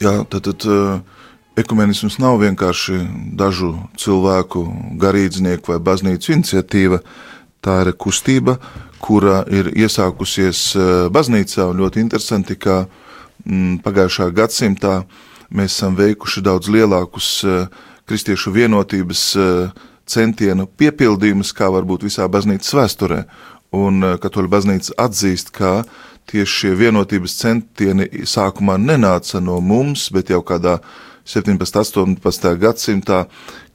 Jā, 0.00 0.22
tad, 0.24 0.48
tad 0.48 0.64
uh, 0.66 1.02
ekumenisms 1.60 2.16
nav 2.22 2.40
vienkārši 2.40 3.02
dažu 3.36 3.74
cilvēku 4.00 4.64
garīdznieku 5.02 5.74
vai 5.74 5.78
baznīcu 5.84 6.32
iniciatīva. 6.38 7.02
Tā 7.62 7.76
ir 7.84 7.92
kustība, 7.94 8.56
kura 9.04 9.44
ir 9.52 9.68
iesākusies 9.76 10.64
uh, 10.74 10.88
baznīcā 11.12 11.68
ļoti 11.76 12.02
interesanti, 12.02 12.56
ka 12.56 12.86
mm, 13.44 13.82
pagājušā 13.84 14.32
gadsimtā 14.34 15.02
mēs 15.52 15.76
esam 15.76 16.00
veikuši 16.00 16.42
daudz 16.48 16.72
lielākus 16.72 17.30
uh, 17.44 17.68
kristiešu 18.08 18.56
vienotības 18.56 19.28
uh, 19.36 19.90
centienu 20.08 20.66
piepildījumus, 20.66 21.52
kā 21.56 21.70
varbūt 21.72 22.06
visā 22.06 22.28
baznīcas 22.30 22.74
vēsturē. 22.78 23.22
Un 23.76 24.04
eh, 24.04 24.16
katoļu 24.22 24.50
baznīca 24.52 24.96
atzīst, 25.00 25.52
ka 25.54 25.82
tieši 26.30 26.58
šie 26.58 26.74
vienotības 26.78 27.36
centieni 27.40 28.08
sākumā 28.28 28.78
nenāca 28.78 29.40
no 29.42 29.58
mums, 29.60 30.08
bet 30.14 30.30
jau 30.30 30.42
kādā 30.46 30.78
17. 31.26 32.02
un 32.02 32.16
18. 32.18 32.54
gadsimtā, 32.58 33.24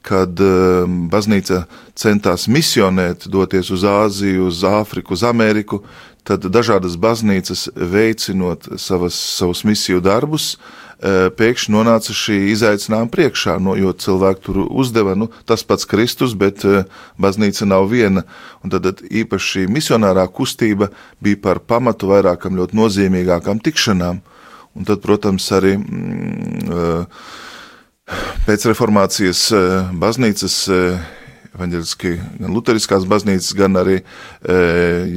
kad 0.04 0.40
uh, 0.40 0.84
baznīca 1.10 1.62
centās 1.98 2.46
misionēt, 2.48 3.26
doties 3.28 3.70
uz 3.74 3.84
Āziju, 3.88 4.46
uz 4.48 4.62
Āfriku, 4.64 5.16
uz 5.16 5.24
Ameriku, 5.26 5.82
tad 6.28 6.44
dažādas 6.52 6.96
baznīcas 7.00 7.66
veicinot 7.76 8.68
savas, 8.80 9.16
savus 9.16 9.64
misiju 9.68 10.00
darbus, 10.04 10.54
uh, 10.54 10.87
Eh, 10.87 10.87
pēkšņi 10.98 11.74
nonāca 11.74 12.14
šī 12.16 12.38
izaicinājuma 12.52 13.10
priekšā, 13.12 13.58
no, 13.62 13.76
jo 13.78 13.92
cilvēki 13.94 14.42
tur 14.48 14.60
uzdeva 14.66 15.14
nu, 15.18 15.28
tas 15.46 15.62
pats 15.62 15.86
Kristus, 15.86 16.34
bet 16.34 16.64
baznīca 17.20 17.68
nav 17.70 17.86
viena. 17.92 18.24
Un 18.64 18.74
tad, 18.74 18.88
tad 18.88 19.04
īpaši 19.06 19.68
misionārā 19.70 20.26
kustība 20.34 20.90
bija 21.22 21.38
par 21.44 21.62
pamatu 21.62 22.10
vairākam 22.10 22.58
ļoti 22.58 22.78
nozīmīgākām 22.78 23.62
tikšanām. 23.62 24.18
Un 24.78 24.86
tad, 24.86 25.02
protams, 25.02 25.46
arī 25.54 25.76
mm, 25.78 27.06
pēc 28.46 28.66
reformācijas 28.70 29.48
baznīcas 29.98 30.58
gan 31.56 32.52
luteriskās 32.54 33.06
baznīcas, 33.08 33.54
gan 33.56 33.78
arī 33.80 34.00
e, 34.00 34.04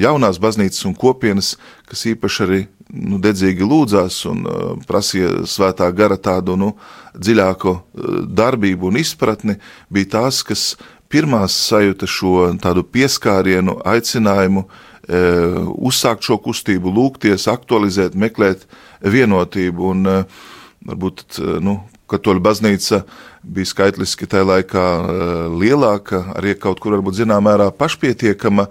jaunās 0.01 0.39
baznīcas 0.41 0.85
un 0.87 0.95
kopienas, 0.97 1.55
kas 1.89 2.05
īpaši 2.13 2.45
arī 2.47 2.61
nu, 2.91 3.19
dedzīgi 3.21 3.65
lūdzās 3.65 4.21
un 4.29 4.43
uh, 4.45 4.63
prasīja 4.87 5.45
svētā 5.49 5.87
gara 5.95 6.17
tādu 6.19 6.57
nu, 6.59 6.71
dziļāku 7.15 7.71
uh, 7.71 8.17
darbību 8.27 8.91
un 8.91 8.99
izpratni, 9.01 9.57
bija 9.91 10.17
tās, 10.17 10.41
kas 10.47 10.65
pirmās 11.11 11.55
sajūta 11.69 12.07
šo 12.07 12.35
tādu 12.63 12.83
pieskārienu, 12.87 13.77
aicinājumu 13.87 14.65
uh, 14.65 15.71
uzsākt 15.75 16.27
šo 16.27 16.39
kustību, 16.43 16.91
lūgties, 16.97 17.47
aktualizēt, 17.51 18.15
meklēt 18.15 18.67
vienotību. 19.03 19.91
Un, 19.95 20.07
uh, 20.07 20.47
varbūt, 20.87 21.25
uh, 21.39 21.57
nu, 21.63 21.79
katoļu 22.11 22.43
baznīca 22.43 23.05
bija 23.43 23.71
skaitliski 23.71 24.29
tajā 24.29 24.47
laikā 24.47 24.87
uh, 25.01 25.59
lielāka, 25.61 26.23
arī 26.37 26.55
kaut 26.59 26.81
kur 26.83 26.97
varbūt 26.97 27.21
zināmā 27.23 27.51
mērā 27.51 27.71
pašpietiekama, 27.75 28.67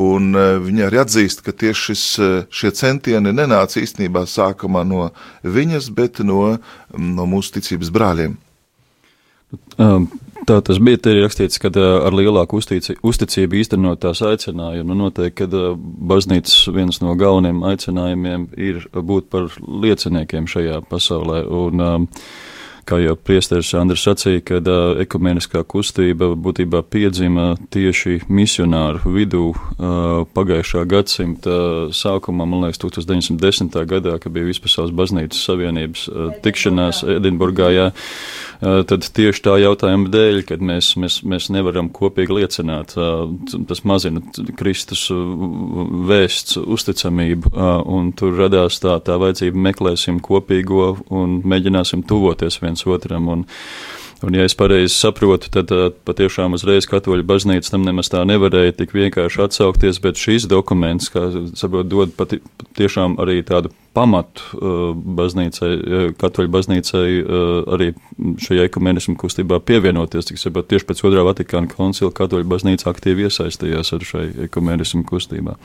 Un 0.00 0.32
e, 0.32 0.44
viņa 0.64 0.86
arī 0.88 1.00
atzīst, 1.02 1.42
ka 1.44 1.52
tieši 1.52 1.82
šis, 1.90 2.04
e, 2.16 2.28
šie 2.48 2.70
centieni 2.76 3.32
nenāca 3.36 3.80
īstenībā 3.82 4.24
sākumā 4.24 4.86
no 4.88 5.10
viņas, 5.44 5.90
bet 5.92 6.22
no, 6.24 6.56
no 6.96 7.26
mūsu 7.28 7.58
ticības 7.58 7.92
brāļiem. 7.92 8.38
Um, 9.76 10.06
tā 10.48 10.56
tas 10.64 10.78
bija 10.80 10.96
arī 11.10 11.26
rakstīts, 11.26 11.60
ka 11.60 11.68
ar 11.76 12.16
lielāku 12.16 12.56
uztici, 12.56 12.96
uzticību 13.04 13.58
īstenot 13.60 14.00
tās 14.00 14.22
aicinājumu. 14.24 14.94
Nu, 14.94 15.10
noteikti, 15.10 15.44
ka 15.44 15.74
baznīcas 15.76 16.72
viens 16.72 17.02
no 17.04 17.12
galvenajiem 17.20 17.60
aicinājumiem 17.74 18.48
ir 18.56 18.88
būt 18.96 19.28
par 19.28 19.52
lieciniekiem 19.60 20.48
šajā 20.48 20.80
pasaulē. 20.88 21.44
Un, 21.52 21.84
um, 21.84 22.08
kā 22.88 22.98
jau 23.02 23.14
priesteris 23.16 23.70
Andris 23.78 24.02
sacīja, 24.06 24.42
kad 24.46 24.68
uh, 24.70 24.96
ekumeniskā 25.02 25.62
kustība 25.68 26.32
būtībā 26.34 26.82
piedzima 26.90 27.52
tieši 27.72 28.22
misionāru 28.32 29.12
vidū 29.14 29.44
uh, 29.52 30.24
pagājušā 30.34 30.82
gadsimta 30.90 31.56
sākumā, 31.94 32.46
man 32.48 32.66
liekas, 32.66 32.80
1910. 32.82 33.78
gadā, 33.88 34.16
kad 34.22 34.34
bija 34.34 34.48
Vispasaules 34.48 34.94
baznīcas 34.98 35.44
savienības 35.46 36.06
uh, 36.10 36.32
tikšanās 36.42 37.04
Edinburgā, 37.16 37.70
jā, 37.74 37.86
uh, 37.92 38.82
tad 38.88 39.06
tieši 39.06 39.44
tā 39.46 39.56
jautājuma 39.62 40.10
dēļ, 40.12 40.42
kad 40.50 40.64
mēs, 40.72 40.92
mēs, 40.98 41.20
mēs 41.28 41.48
nevaram 41.54 41.92
kopīgi 41.94 42.40
liecināt, 42.40 42.96
uh, 42.98 43.30
tas 43.70 43.84
mazina 43.86 44.24
Kristus 44.58 45.06
vēsts 45.12 46.58
uzticamību, 46.58 47.54
uh, 47.54 47.78
un 47.86 48.10
tur 48.18 48.34
radās 48.42 48.82
tā, 48.82 48.98
tā 49.06 49.20
vajadzība 49.22 49.66
meklēsim 49.70 50.18
kopīgo 50.24 50.96
un 51.14 51.40
mēģināsim 51.46 52.02
tuvoties 52.10 52.58
vienam 52.58 52.71
viens 52.72 52.86
otram. 52.88 53.28
Un, 53.28 53.44
Un, 54.22 54.36
ja 54.38 54.44
es 54.46 54.54
pareizi 54.54 54.94
saprotu, 54.94 55.48
tad 55.50 55.72
patiešām 56.06 56.54
uzreiz 56.54 56.86
katoļu 56.86 57.24
baznīca 57.26 57.72
tam 57.72 57.82
nemaz 57.82 58.06
tā 58.12 58.20
nevarēja 58.22 58.76
tik 58.78 58.92
vienkārši 58.94 59.40
atsaukties, 59.42 59.98
bet 59.98 60.20
šīs 60.20 60.46
dokuments, 60.46 61.10
kā 61.10 61.24
saprot, 61.58 61.88
dod 61.90 62.12
pati, 62.14 62.38
tiešām 62.78 63.16
arī 63.18 63.40
tādu 63.42 63.72
pamatu 63.98 64.62
baznīcai, 65.18 65.72
katoļu 66.22 66.54
baznīcai 66.54 67.08
arī 67.74 67.90
šajā 68.46 68.68
ekumenismu 68.70 69.16
kustībā 69.18 69.58
pievienoties. 69.66 70.30
Tik 70.30 70.38
saprot, 70.38 70.70
tieši 70.70 70.86
pēc 70.92 71.02
otrā 71.10 71.26
Vatikāna 71.26 71.74
koncila 71.74 72.14
katoļu 72.14 72.46
baznīca 72.54 72.92
aktīvi 72.94 73.26
iesaistījās 73.26 73.90
ar 73.98 74.06
šai 74.06 74.28
ekumenismu 74.46 75.02
kustībā. 75.10 75.58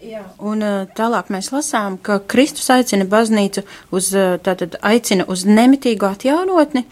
Jā, 0.00 0.22
un 0.40 0.62
tālāk 0.96 1.28
mēs 1.28 1.50
lasām, 1.52 1.98
ka 2.00 2.22
Kristus 2.24 2.70
aicina 2.72 3.04
baznīcu 3.04 3.66
uz, 3.92 4.08
tātad 4.46 4.78
aicina 4.80 5.26
uz 5.28 5.44
nemitīgu 5.44 6.08
atjaunotni, 6.08 6.86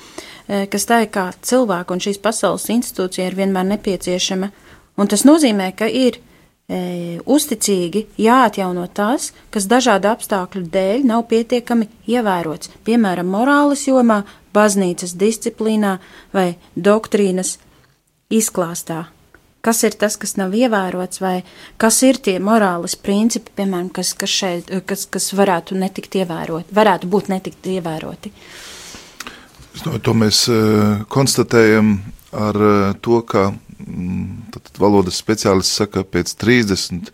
kas 0.68 0.84
tā 0.88 1.00
ir 1.06 1.10
kā 1.14 1.30
cilvēku 1.40 1.96
un 1.96 2.04
šīs 2.04 2.20
pasaules 2.20 2.68
institūcija 2.74 3.30
ir 3.30 3.38
vienmēr 3.38 3.64
nepieciešama. 3.72 4.50
Un 5.00 5.08
tas 5.08 5.24
nozīmē, 5.24 5.70
ka 5.78 5.88
ir 5.88 6.18
e, 6.20 7.16
uzticīgi 7.24 8.04
jāatjauno 8.20 8.84
tas, 8.92 9.32
kas 9.54 9.70
dažādu 9.70 10.12
apstākļu 10.12 10.66
dēļ 10.68 11.04
nav 11.08 11.24
pietiekami 11.32 11.88
ievērots, 12.12 12.74
piemēram, 12.84 13.30
morāles 13.32 13.88
jomā, 13.88 14.24
baznīcas 14.52 15.16
disciplīnā 15.16 15.96
vai 16.34 16.50
doktrīnas 16.76 17.56
izklāstā 18.28 19.06
kas 19.64 19.82
ir 19.86 19.96
tas, 19.98 20.16
kas 20.20 20.36
nav 20.38 20.54
ievērots, 20.56 21.20
vai 21.22 21.42
kas 21.80 22.00
ir 22.06 22.20
tie 22.22 22.38
morāles 22.42 22.96
principi, 22.96 23.52
piemēram, 23.58 23.90
kas, 23.94 24.14
kas, 24.18 24.32
šeit, 24.32 24.72
kas, 24.88 25.06
kas 25.10 25.30
varētu 25.36 25.78
netikt 25.78 26.18
ievēroti, 26.20 26.74
varētu 26.74 27.10
būt 27.10 27.30
netikt 27.32 27.70
ievēroti. 27.74 28.32
No, 29.86 29.98
to 30.02 30.14
mēs 30.18 30.44
uh, 30.50 31.04
konstatējam 31.10 31.98
ar 32.34 32.56
uh, 32.58 32.78
to, 33.02 33.20
ka 33.22 33.50
mm, 33.52 34.48
tad, 34.54 34.72
valodas 34.80 35.20
speciālists 35.22 35.78
saka, 35.82 36.02
ka 36.02 36.16
pēc 36.18 36.34
30 36.40 37.12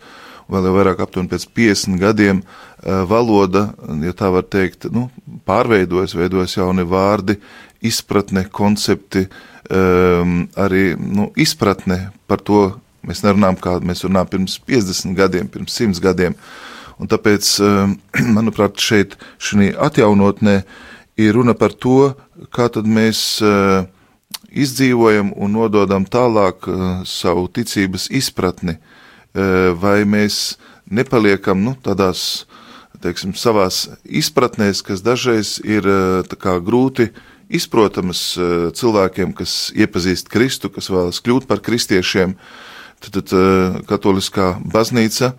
vēl 0.51 0.69
vairāk 0.73 1.01
aptuveni 1.01 1.31
pēc 1.31 1.45
50 1.57 2.01
gadiem 2.01 2.41
uh, 2.41 3.03
valoda, 3.09 3.67
ja 4.05 4.13
tā 4.17 4.31
var 4.33 4.45
teikt, 4.49 4.89
nu, 4.93 5.07
pārveidojas, 5.45 6.17
veidojas 6.17 6.57
jauni 6.57 6.85
vārdi, 6.89 7.37
izpratne, 7.87 8.47
koncepti, 8.51 9.25
uh, 9.27 9.55
um, 9.69 10.45
arī 10.55 10.95
nu, 10.99 11.29
izpratne 11.37 12.09
par 12.27 12.43
to. 12.43 12.75
Mēs 13.05 13.21
nerunājam, 13.21 13.57
kā 13.61 13.75
mēs 13.85 14.01
runājam 14.05 14.31
pirms 14.31 14.57
50 14.65 15.13
gadiem, 15.17 15.49
pirms 15.51 15.75
100 15.77 16.01
gadiem. 16.01 16.37
Un 17.01 17.09
tāpēc, 17.11 17.49
um, 17.61 17.95
manuprāt, 18.37 18.79
šeit, 18.81 19.17
šī 19.37 19.73
atjaunotnē, 19.87 20.61
ir 21.21 21.37
runa 21.37 21.55
par 21.57 21.75
to, 21.75 22.15
kā 22.55 22.67
tad 22.73 22.87
mēs 22.89 23.39
uh, 23.45 23.85
izdzīvojam 24.49 25.33
un 25.35 25.55
nododam 25.55 26.07
tālāk 26.07 26.67
uh, 26.67 26.83
savu 27.07 27.47
ticības 27.51 28.09
izpratni, 28.09 28.79
uh, 28.79 29.71
vai 29.77 30.01
mēs 30.09 30.57
nepaliekam 30.85 31.61
nu, 31.65 31.75
tādās 31.83 32.45
teiksim, 33.03 33.35
savās 33.37 33.85
izpratnēs, 34.07 34.81
kas 34.81 35.03
dažreiz 35.05 35.59
ir 35.61 35.85
kā, 36.41 36.55
grūti 36.63 37.11
izprotamas 37.49 38.21
cilvēkiem, 38.77 39.33
kas 39.37 39.71
iepazīst 39.75 40.29
Kristu, 40.31 40.71
kas 40.73 40.89
vēlas 40.91 41.21
kļūt 41.23 41.47
par 41.49 41.61
kristiešiem. 41.65 42.35
Tad, 43.03 43.17
tad 43.19 43.83
katoliskā 43.89 44.55
baznīca 44.71 45.33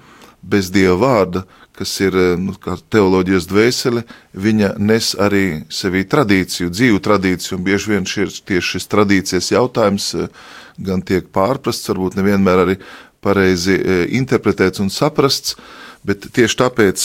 bez 0.47 0.69
dieva 0.71 0.97
vārda, 1.01 1.42
kas 1.77 1.92
ir 2.01 2.14
nu, 2.40 2.55
teoloģijas 2.92 3.49
dvēsele, 3.51 4.05
viņa 4.37 4.75
nes 4.81 5.11
arī 5.21 5.64
sevī 5.73 6.05
tradīciju, 6.09 6.71
dzīvu 6.73 7.01
tradīciju, 7.05 7.59
un 7.59 7.66
bieži 7.66 7.92
vien 7.92 8.07
šis, 8.09 8.40
tieši 8.47 8.77
šis 8.77 8.88
tradīcijas 8.92 9.51
jautājums 9.53 10.12
gan 10.77 11.03
tiek 11.05 11.29
pārprasts, 11.35 11.90
varbūt 11.92 12.16
nevienmēr 12.21 12.64
arī 12.64 12.79
pareizi 13.25 13.77
interpretēts 14.16 14.81
un 14.85 14.92
saprasts, 14.92 15.57
bet 16.07 16.29
tieši 16.37 16.59
tāpēc 16.61 17.05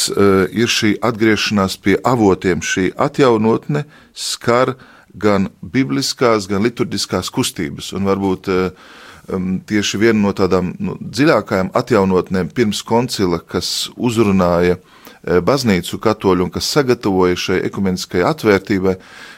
ir 0.53 0.69
šī 0.69 0.91
atgriešanās 1.01 1.77
pie 1.81 1.95
avotiem, 2.05 2.61
šī 2.61 2.91
atjaunotne 3.01 3.85
skar 4.13 4.75
gan 5.13 5.49
bibliskās, 5.61 6.47
gan 6.47 6.63
liturģiskās 6.63 7.31
kustības, 7.33 7.91
un 7.97 8.07
varbūt 8.07 8.49
uh, 8.51 8.91
um, 9.31 9.59
tieši 9.67 9.99
viena 10.01 10.19
no 10.21 10.33
tādām 10.35 10.73
nu, 10.79 10.95
dziļākajām 11.01 11.71
atjaunotnēm 11.77 12.51
pirms 12.55 12.81
koncila, 12.87 13.41
kas 13.41 13.89
uzrunāja 13.95 14.77
uh, 14.77 15.39
baznīcu 15.43 15.99
katoļu 16.01 16.47
un 16.47 16.53
kas 16.53 16.69
sagatavoja 16.71 17.39
šai 17.39 17.59
ekumeniskajai 17.67 18.27
atvērtībai, 18.31 18.95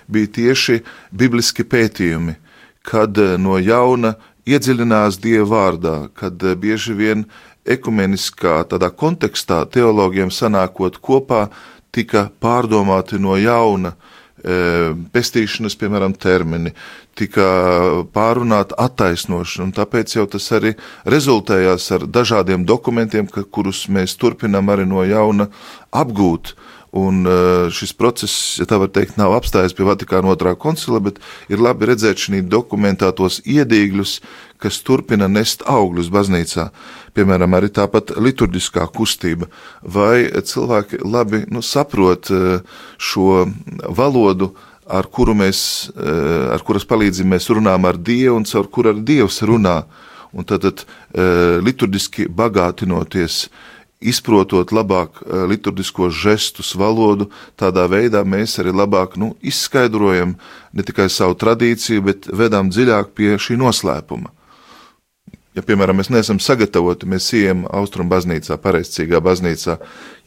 bija 0.08 0.34
tieši 0.40 0.82
bibliski 1.12 1.66
pētījumi, 1.66 2.38
kad 2.86 3.18
uh, 3.18 3.36
no 3.40 3.58
jauna 3.62 4.16
iedziļinās 4.50 5.22
Dieva 5.24 5.50
vārdā, 5.56 5.98
kad 6.20 6.42
uh, 6.44 6.58
bieži 6.60 6.96
vien 7.00 7.26
ekumeniskā 7.66 8.64
tādā 8.72 8.90
kontekstā 8.92 9.64
teologiem 9.72 10.32
sanākot 10.32 11.00
kopā 11.02 11.48
tika 11.94 12.28
pārdomāti 12.42 13.20
no 13.22 13.38
jauna 13.38 13.94
uh, 13.94 14.12
pestīšanas, 14.44 15.76
piemēram, 15.80 16.14
termini, 16.20 16.74
tika 17.16 17.46
pārunāta 18.14 18.76
attaisnošana, 18.82 19.70
un 19.70 19.74
tāpēc 19.76 20.18
jau 20.18 20.26
tas 20.28 20.50
arī 20.58 20.74
rezultējās 21.06 21.92
ar 21.96 22.08
dažādiem 22.08 22.66
dokumentiem, 22.66 23.28
ka, 23.32 23.44
kurus 23.44 23.88
mēs 23.88 24.18
turpinām 24.20 24.70
arī 24.74 24.88
no 24.90 25.04
jauna 25.08 25.48
apgūt. 25.92 26.56
Un 26.94 27.24
šis 27.74 27.90
process, 27.98 28.60
ja 28.62 28.68
tā 28.70 28.78
var 28.78 28.92
teikt, 28.94 29.16
nav 29.18 29.34
apstājies 29.34 29.74
pie 29.74 29.86
Vatikāna 29.88 30.30
otrā 30.30 30.52
koncila, 30.54 31.00
bet 31.02 31.18
ir 31.50 31.58
labi 31.58 31.88
redzēt 31.90 32.22
šī 32.22 32.44
dokumentā 32.46 33.10
tos 33.18 33.40
iedīgļus, 33.50 34.20
kas 34.62 34.78
turpina 34.86 35.26
nest 35.26 35.66
augļus 35.66 36.12
baznīcā. 36.14 36.68
Piemēram, 37.14 37.54
arī 37.54 37.70
tāpat 37.70 38.16
liturģiskā 38.18 38.88
kustība, 38.94 39.46
vai 39.86 40.26
cilvēki 40.34 41.04
labi 41.06 41.44
nu, 41.54 41.62
saprot 41.62 42.32
eh, 42.34 42.64
šo 42.98 43.44
valodu, 43.94 44.50
ar 44.90 45.06
kuru 45.14 45.36
mēs, 45.38 45.60
eh, 45.94 46.48
ar 46.56 46.66
kuras 46.66 46.88
palīdzību 46.90 47.36
mēs 47.36 47.52
runājam 47.54 47.86
ar 47.86 48.02
Dievu 48.10 48.40
un 48.40 48.50
caur 48.50 48.66
kuru 48.66 48.96
arī 48.96 49.06
Dievs 49.12 49.44
runā. 49.46 49.84
Un 50.34 50.50
tad, 50.50 50.66
tad 50.66 50.82
eh, 50.82 51.62
liturģiski 51.62 52.32
bagātinoties, 52.34 53.46
izprotot 54.04 54.74
labāk 54.76 55.22
liturģiskos 55.48 56.18
žestus, 56.18 56.74
valodu, 56.76 57.30
tādā 57.56 57.86
veidā 57.88 58.26
mēs 58.28 58.58
arī 58.60 58.74
labāk 58.76 59.16
nu, 59.22 59.30
izskaidrojam 59.40 60.34
ne 60.74 60.84
tikai 60.84 61.06
savu 61.14 61.38
tradīciju, 61.40 62.04
bet 62.10 62.28
vedām 62.28 62.74
dziļāk 62.74 63.14
pie 63.16 63.38
šī 63.40 63.56
noslēpuma 63.62 64.34
ja, 65.54 65.62
piemēram, 65.66 66.00
mēs 66.00 66.10
neesam 66.14 66.40
sagatavoti, 66.42 67.08
mēs 67.10 67.30
ejam 67.38 67.64
austrumu 67.70 68.12
baznīcā, 68.14 68.58
pareizcīgā 68.62 69.22
baznīcā, 69.24 69.78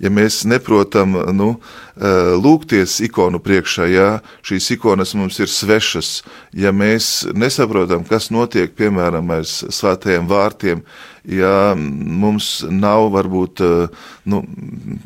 ja 0.03 0.12
mēs 0.12 0.45
neprotam, 0.49 1.17
nu, 1.35 1.49
eh, 1.97 2.31
lūgties 2.39 3.01
ikonu 3.07 3.41
priekšā, 3.43 3.89
ja 3.91 4.09
šīs 4.47 4.71
ikonas 4.77 5.15
mums 5.19 5.41
ir 5.43 5.51
svešas, 5.51 6.23
ja 6.53 6.73
mēs 6.73 7.27
nesaprotam, 7.35 8.07
kas 8.07 8.31
notiek, 8.31 8.75
piemēram, 8.77 9.31
ar 9.31 9.45
svētajiem 9.47 10.29
vārtiem, 10.31 10.83
ja 11.27 11.75
mums 11.77 12.65
nav 12.71 13.11
varbūt 13.17 13.62
eh, 13.67 14.03
nu, 14.25 14.45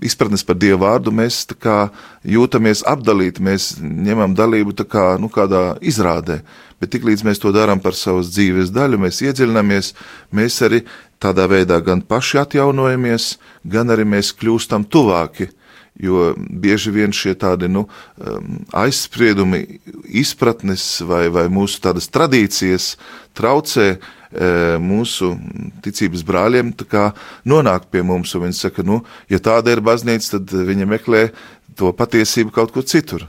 izpratnes 0.04 0.44
par 0.44 0.61
Dievu 0.61 0.85
vārdu, 0.85 1.12
mēs 1.12 1.46
kā, 1.61 1.88
jūtamies 2.28 2.85
apdalīti, 2.85 3.40
mēs 3.40 3.78
ņemam 3.80 4.37
dalību 4.37 4.76
kā, 4.85 5.14
nu, 5.20 5.33
kādā 5.33 5.78
izrādē 5.80 6.42
bet 6.80 6.94
tiklīdz 6.94 7.24
mēs 7.26 7.40
to 7.42 7.52
darām 7.54 7.82
par 7.82 7.96
savas 7.96 8.32
dzīves 8.32 8.72
daļu, 8.74 9.00
mēs 9.04 9.20
iedziļināmies, 9.26 9.92
mēs 10.36 10.60
arī 10.66 10.82
tādā 11.20 11.46
veidā 11.50 11.80
gan 11.84 12.02
paši 12.02 12.40
atjaunojamies, 12.44 13.34
gan 13.68 13.92
arī 13.92 14.06
mēs 14.08 14.32
kļūstam 14.40 14.88
tuvāki. 14.88 15.50
Jo 16.00 16.30
bieži 16.38 16.92
vien 16.94 17.12
šie 17.12 17.34
tādi 17.36 17.68
nu, 17.68 17.82
um, 17.84 18.60
aizspriedumi, 18.72 19.66
izpratnes 20.22 20.84
vai, 21.04 21.26
vai 21.28 21.44
mūsu 21.52 21.82
tādas 21.84 22.06
tradīcijas 22.08 22.94
traucē 23.36 23.88
e, 23.90 23.98
mūsu 24.80 25.34
ticības 25.84 26.22
brāļiem 26.24 26.72
nonākt 27.44 27.90
pie 27.92 28.00
mums. 28.06 28.32
Viņi 28.32 28.56
saka, 28.56 28.86
nu, 28.86 29.02
ja 29.28 29.42
tāda 29.42 29.74
ir 29.74 29.84
baznīca, 29.84 30.38
tad 30.38 30.56
viņi 30.70 30.88
meklē 30.88 31.26
to 31.76 31.92
patiesību 31.92 32.54
kaut 32.54 32.72
kur 32.72 32.86
citur 32.86 33.28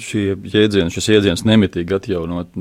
šie 0.00 0.34
jēdzieni, 0.36 0.92
šis 0.92 1.08
jēdziens 1.14 1.44
nemitīgi 1.48 1.96
atjaunot. 1.96 2.52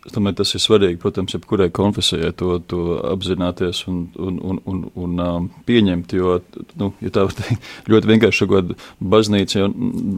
Es 0.00 0.14
domāju, 0.14 0.38
tas 0.38 0.54
ir 0.56 0.62
svarīgi, 0.64 0.96
protams, 0.98 1.34
jebkurai 1.36 1.68
konfesijai 1.76 2.32
to, 2.34 2.54
to 2.70 2.96
apzināties 3.10 3.82
un, 3.90 3.98
un, 4.16 4.38
un, 4.40 4.60
un, 4.72 4.78
un 4.96 5.24
um, 5.24 5.48
pieņemt, 5.68 6.14
jo, 6.16 6.38
nu, 6.80 6.88
ja 7.04 7.12
tā 7.14 7.26
var 7.28 7.36
teikt, 7.36 7.68
ļoti 7.92 8.08
vienkārši 8.08 8.42
sakot, 8.42 8.72
baznīca, 9.12 9.66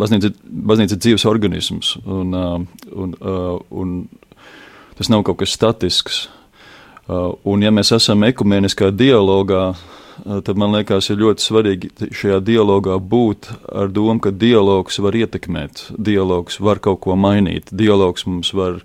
baznīca, 0.00 0.30
baznīca 0.70 0.96
ir 0.96 1.02
dzīves 1.02 1.26
organisms, 1.28 1.96
un, 2.06 2.30
um, 2.38 2.68
un, 2.94 3.16
uh, 3.18 3.58
un 3.74 3.96
tas 5.00 5.10
nav 5.10 5.26
kaut 5.26 5.42
kas 5.42 5.56
statisks. 5.58 6.22
Uh, 7.10 7.34
un 7.50 7.66
ja 7.66 7.74
mēs 7.74 7.90
esam 7.96 8.22
ekumeniskā 8.28 8.92
dialogā, 8.94 9.72
Eh, 9.74 10.01
tad 10.46 10.58
man 10.60 10.74
liekas, 10.76 11.10
ir 11.12 11.20
ļoti 11.22 11.44
svarīgi 11.44 11.90
šajā 12.14 12.40
dialogā 12.44 12.98
būt 12.98 13.50
ar 13.72 13.90
domu, 13.92 14.20
ka 14.22 14.32
dialogs 14.34 15.00
var 15.02 15.16
ietekmēt, 15.18 15.88
dialogs 15.98 16.60
var 16.62 16.82
kaut 16.84 17.02
ko 17.06 17.16
mainīt, 17.18 17.72
dialogs 17.72 18.28
mums 18.28 18.54
var. 18.56 18.80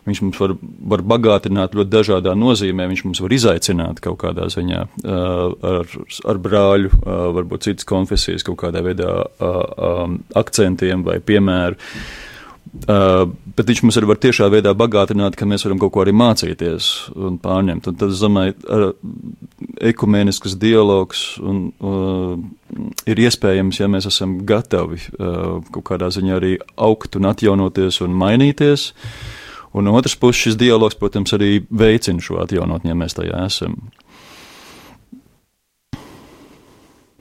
Viņš 0.00 0.20
mums 0.24 0.38
var, 0.40 0.54
var 0.90 1.02
bagātināt 1.04 1.74
ļoti 1.76 1.92
dažādā 1.92 2.32
nozīmē, 2.32 2.86
viņš 2.88 3.02
mums 3.04 3.18
var 3.20 3.34
izaicināt 3.36 3.98
kaut 4.00 4.16
kādā 4.22 4.46
ziņā 4.50 4.78
uh, 4.86 5.66
ar, 5.70 5.92
ar 6.32 6.40
brāļu, 6.40 6.88
uh, 7.02 7.26
varbūt 7.36 7.68
citas 7.68 7.86
konfesijas, 7.86 8.46
kaut 8.48 8.56
kādā 8.62 8.80
veidā 8.86 9.12
akcentiem 10.40 11.04
vai 11.04 11.18
piemēru. 11.20 11.76
Uh, 12.70 13.24
bet 13.58 13.66
viņš 13.66 13.80
mums 13.82 13.96
arī 13.98 14.06
var 14.12 14.18
tiešā 14.22 14.46
veidā 14.52 14.70
bagātināt, 14.78 15.34
ka 15.34 15.46
mēs 15.48 15.64
varam 15.66 15.80
kaut 15.82 15.90
ko 15.90 16.04
arī 16.04 16.12
mācīties 16.14 16.90
un 17.18 17.40
pārņemt. 17.42 17.88
Un 17.90 17.96
tad 17.98 18.12
es 18.14 18.20
domāju, 18.22 18.54
ar 18.70 18.84
ekumenisks 19.90 20.54
dialogs 20.60 21.24
un, 21.42 21.64
uh, 21.82 22.36
ir 23.10 23.22
iespējams, 23.26 23.80
ja 23.82 23.90
mēs 23.90 24.06
esam 24.06 24.38
gatavi 24.46 25.00
uh, 25.02 25.58
kaut 25.74 25.86
kādā 25.90 26.12
ziņā 26.14 26.36
arī 26.38 26.52
augt 26.78 27.18
un 27.18 27.26
atjaunoties 27.32 27.98
un 28.06 28.14
mainīties. 28.22 28.92
Un 29.74 29.86
no 29.86 29.94
otras 29.98 30.14
puses, 30.18 30.44
šis 30.44 30.58
dialogs, 30.58 30.98
protams, 30.98 31.34
arī 31.34 31.64
veicina 31.70 32.22
šo 32.22 32.38
atjaunotni, 32.42 32.94
ja 32.94 32.98
mēs 32.98 33.18
tajā 33.18 33.42
esam. 33.50 33.80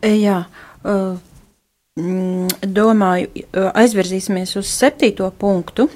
Jā. 0.05 0.43
Uh 0.85 1.17
domāju, 2.61 3.45
aizvirzīsimies 3.53 4.55
uz 4.59 4.69
septīto 4.71 5.29
punktu. 5.39 5.89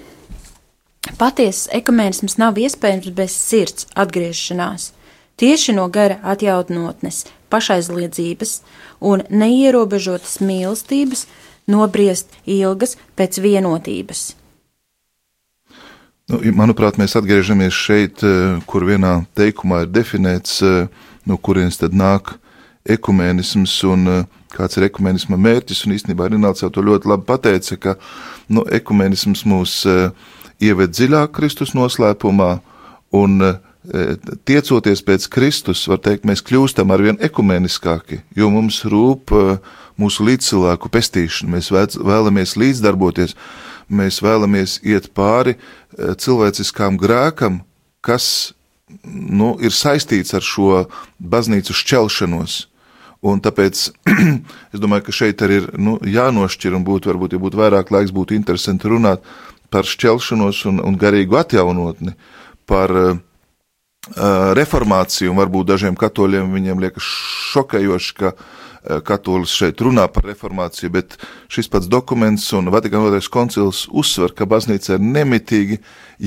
Patiesas 1.20 1.68
ekumēnisms 1.76 2.38
nav 2.40 2.60
iespējams 2.60 3.10
bez 3.16 3.36
sirds 3.36 3.88
atgriešanās, 4.00 4.92
tieši 5.40 5.76
no 5.76 5.90
gara 5.92 6.20
atjaunotnes, 6.24 7.26
pašaizliedzības 7.52 8.62
un 9.04 9.26
neierobežotas 9.30 10.40
mīlestības 10.40 11.26
nobriest 11.68 12.32
ilgas 12.46 12.96
pēc 13.20 13.42
vienotības. 13.44 14.24
Nu, 16.32 16.40
manuprāt, 16.56 16.96
mēs 16.96 17.18
atgriežamies 17.20 17.76
šeit, 17.76 18.24
kur 18.66 18.88
vienā 18.88 19.26
teikumā 19.36 19.84
ir 19.84 19.92
definēts, 19.92 20.62
no 21.28 21.38
kurienes 21.38 21.82
tad 21.82 21.96
nāk 21.96 22.38
ekumēnisms 22.84 23.76
un 23.88 24.08
uh, 24.12 24.24
kāds 24.54 24.78
ir 24.78 24.88
ekumenisma 24.88 25.38
mērķis, 25.40 25.84
un 25.88 25.96
īstenībā 25.98 26.30
Rināls 26.32 26.64
jau 26.64 26.72
to 26.74 26.84
ļoti 26.86 27.10
labi 27.10 27.28
pateica, 27.30 27.78
ka 27.80 27.96
nu, 28.54 28.66
ekumenisms 28.80 29.44
mūs 29.50 29.76
uh, 29.90 30.10
ieved 30.64 30.94
dziļāk 30.94 31.34
Kristus 31.36 31.74
noslēpumā, 31.78 32.52
un 33.18 33.38
uh, 33.44 33.60
tiecoties 34.48 35.04
pēc 35.06 35.28
Kristus, 35.34 35.84
var 35.92 36.02
teikt, 36.06 36.28
mēs 36.30 36.44
kļūstam 36.46 36.94
arvien 36.96 37.20
ekumeniskāki, 37.24 38.22
jo 38.38 38.50
mums 38.54 38.84
rūp 38.88 39.36
uh, 39.36 39.54
mūsu 40.00 40.26
līdzcilvēku 40.30 40.90
pestīšana, 40.94 41.58
mēs 41.58 41.72
vēlamies 42.00 42.58
līdzdarboties, 42.60 43.38
mēs 43.94 44.22
vēlamies 44.24 44.80
iet 44.88 45.12
pāri 45.14 45.58
cilvēciskām 45.94 46.98
grēkam, 46.98 47.62
kas 48.02 48.54
nu, 49.04 49.54
ir 49.62 49.74
saistīts 49.76 50.34
ar 50.34 50.46
šo 50.46 50.86
baznīcu 51.20 51.76
šķelšanos 51.78 52.64
Un 53.24 53.40
tāpēc 53.44 53.82
es 54.74 54.82
domāju, 54.84 55.08
ka 55.08 55.16
šeit 55.16 55.44
arī 55.46 55.62
ir 55.62 55.68
nu, 55.80 55.96
jānošķir 56.04 56.76
un 56.76 56.84
būtu, 56.88 57.12
varbūt, 57.14 57.36
ja 57.36 57.44
būtu 57.44 57.60
vairāk 57.62 57.94
laiks, 57.96 58.12
būtu 58.16 58.36
interesanti 58.36 58.92
runāt 58.92 59.24
par 59.74 59.88
šķelšanos 59.88 60.66
un, 60.70 60.82
un 60.84 60.98
garīgu 61.00 61.40
atjaunotni, 61.40 62.14
par 62.70 62.92
uh, 62.94 63.16
reformāciju, 64.60 65.34
varbūt 65.40 65.72
dažiem 65.72 65.96
katoļiem 66.00 66.52
viņiem 66.54 66.84
liekas 66.84 67.08
šokējoši, 67.54 68.14
ka 68.20 68.34
uh, 68.36 69.00
katolis 69.08 69.56
šeit 69.56 69.82
runā 69.82 70.06
par 70.12 70.28
reformāciju, 70.28 70.92
bet 70.94 71.18
šis 71.52 71.72
pats 71.72 71.88
dokuments 71.92 72.50
un 72.58 72.68
Vatikāna 72.74 73.08
otrais 73.10 73.32
koncils 73.32 73.86
uzsver, 73.92 74.36
ka 74.36 74.48
baznīca 74.50 74.98
ir 74.98 75.08
nemitīgi 75.08 75.80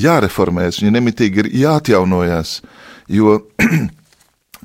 jāreformējas, 0.06 0.80
viņa 0.80 0.96
nemitīgi 0.96 1.44
ir 1.44 1.52
jāatjaunojās, 1.66 2.60
jo 3.12 3.38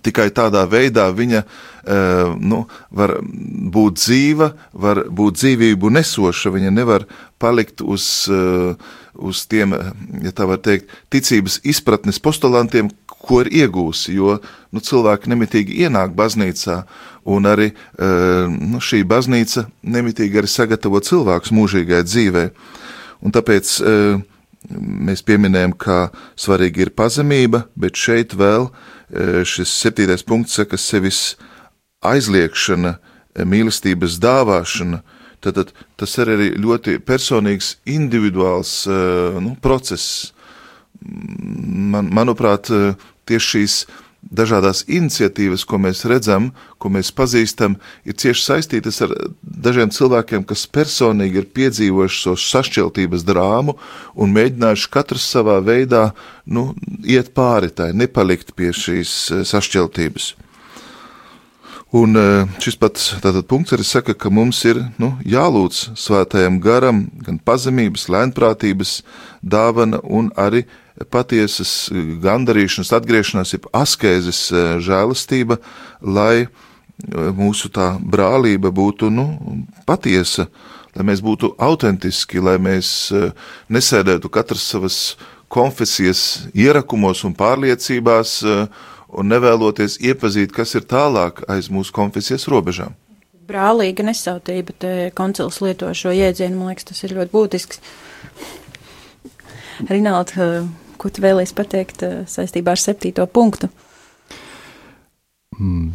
tikai 0.06 0.30
tādā 0.36 0.64
veidā 0.70 1.08
viņa 1.16 1.44
uh, 1.44 2.34
nu, 2.40 2.64
var 2.90 3.18
būt 3.22 4.00
dzīva, 4.00 4.52
var 4.74 5.06
būt 5.10 5.40
dzīvību 5.40 5.92
nesoša, 5.98 6.54
viņa 6.54 6.74
nevar 6.74 7.06
palikt 7.42 7.82
uz, 7.82 8.08
uh, 8.32 8.74
uz 9.16 9.46
tiem, 9.50 9.76
ja 10.24 10.34
tā 10.36 10.48
var 10.50 10.62
teikt, 10.64 10.92
ticības 11.14 11.62
izpratnes 11.68 12.22
postulantiem, 12.22 12.92
ko 13.22 13.44
ir 13.44 13.52
iegūsi, 13.62 14.16
jo 14.18 14.38
nu, 14.74 14.82
cilvēki 14.82 15.30
nemitīgi 15.32 15.82
ienāk 15.86 16.16
baznīcā, 16.18 16.82
un 17.30 17.46
arī 17.46 17.68
nu, 18.00 18.80
šī 18.82 19.04
baznīca 19.06 19.68
nemitīgi 19.86 20.42
arī 20.42 20.50
sagatavo 20.50 21.02
cilvēkus 21.06 21.54
mūžīgai 21.54 22.02
dzīvei. 22.08 22.48
Un 23.22 23.36
tāpēc 23.36 23.76
mēs 24.72 25.22
pieminējam, 25.28 25.76
ka 25.78 26.08
svarīgi 26.34 26.88
ir 26.88 26.94
pazemība, 26.98 27.68
bet 27.78 28.00
šeit 28.00 28.34
vēl 28.38 28.72
Eh, 28.72 29.01
šis 29.48 29.72
septītais 29.76 30.24
punkts 30.24 30.56
saka, 30.60 30.78
sevis 30.80 31.36
aizliekšana, 32.02 32.96
eh, 33.36 33.46
mīlestības 33.46 34.20
dāvāšana. 34.22 35.02
Tad, 35.42 35.56
tad 35.58 35.72
tas 35.98 36.18
ir 36.22 36.30
arī 36.30 36.52
ļoti 36.58 37.00
personīgs, 37.02 37.76
individuāls 37.86 38.86
eh, 38.88 39.40
nu, 39.42 39.56
process. 39.62 40.32
Man, 41.02 42.12
manuprāt, 42.14 42.70
tieši 43.26 43.48
šīs 43.52 43.76
dažādas 44.22 44.84
iniciatīvas, 44.88 45.64
ko 45.66 45.80
mēs 45.82 46.04
redzam, 46.10 46.52
ko 46.82 46.92
mēs 46.94 47.12
pazīstam, 47.16 47.78
ir 48.06 48.18
cieši 48.22 48.46
saistītas 48.46 49.02
ar 49.06 49.16
dažiem 49.42 49.92
cilvēkiem, 49.94 50.46
kas 50.48 50.68
personīgi 50.70 51.42
ir 51.42 51.50
piedzīvojuši 51.56 52.22
šo 52.26 52.36
sašķeltības 52.46 53.26
drāmu 53.28 53.76
un 54.16 54.36
mēģinājuši 54.36 54.92
katrs 54.94 55.26
savā 55.34 55.58
veidā 55.66 56.12
nu, 56.46 56.72
iet 57.04 57.34
pāri 57.38 57.72
tai, 57.74 57.92
nepalikt 57.98 58.56
pie 58.56 58.72
šīs 58.76 59.16
eh, 59.32 59.44
sašķeltības. 59.48 60.34
Un 61.92 62.16
eh, 62.16 62.48
šis 62.64 62.78
pats 62.80 63.10
tātad 63.20 63.50
punkts 63.52 63.76
arī 63.76 63.84
saka, 63.88 64.16
ka 64.16 64.32
mums 64.32 64.62
ir 64.70 64.80
nu, 65.02 65.16
jālūdz 65.28 65.90
svētajam 66.00 66.62
garam 66.64 67.10
gan 67.26 67.42
pazemības, 67.44 68.08
lēnprātības 68.14 69.02
dāvana 69.44 70.00
un 70.08 70.32
arī 70.40 70.64
patiesas 71.12 71.90
gandarīšanas, 72.24 72.92
atgriešanās, 72.96 73.56
jeb 73.56 73.68
askēzes 73.76 74.42
eh, 74.52 74.70
žēlastība, 74.84 75.58
lai 76.02 76.36
eh, 76.44 76.50
mūsu 77.38 77.72
tā 77.74 77.94
brālība 78.00 78.74
būtu 78.76 79.12
nu, 79.14 79.28
patiesa, 79.88 80.48
lai 80.96 81.08
mēs 81.08 81.24
būtu 81.24 81.54
autentiski, 81.62 82.42
lai 82.44 82.58
mēs 82.62 83.12
eh, 83.16 83.30
nesēdētu 83.72 84.32
katrs 84.32 84.68
savas 84.74 84.98
konfesijas 85.52 86.48
ierakumos 86.56 87.26
un 87.28 87.34
pārliecībās 87.36 88.38
un 89.12 89.28
nevēloties 89.28 89.98
iepazīt, 90.00 90.54
kas 90.56 90.78
ir 90.80 90.86
tālāk 90.88 91.42
aiz 91.52 91.68
mūsu 91.68 91.92
konfesijas 91.92 92.48
robežām. 92.48 92.96
Brālīga 93.52 94.06
nesautība, 94.08 94.72
te 94.80 94.94
koncils 95.12 95.60
lieto 95.60 95.90
šo 95.92 96.14
jēdzienu, 96.16 96.56
man 96.56 96.72
liekas, 96.72 96.88
tas 96.88 97.04
ir 97.04 97.18
ļoti 97.18 97.36
būtisks. 97.36 97.82
Rinald, 99.90 100.34
ko 101.02 101.10
tu 101.10 101.24
vēlēsi 101.24 101.58
pateikt 101.58 102.06
eh, 102.06 102.22
saistībā 102.30 102.76
ar 102.76 102.82
septīto 102.82 103.26
punktu? 103.32 103.72
Hmm. 105.58 105.92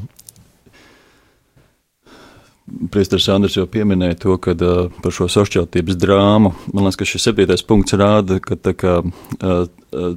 Priesteris 2.90 3.28
Andris 3.30 3.54
jau 3.54 3.68
pieminēja 3.70 4.18
to, 4.24 4.34
ka 4.42 4.52
uh, 4.58 4.88
par 4.98 5.14
šo 5.14 5.28
sašķeltības 5.30 5.98
drāmu, 6.02 6.50
man 6.74 6.86
liekas, 6.86 6.98
ka 6.98 7.06
šis 7.06 7.28
septītais 7.28 7.62
punkts 7.66 7.94
rāda, 7.94 8.40
ka 8.42 8.58
tā 8.58 8.72
kā 8.74 8.96
uh, 9.06 10.16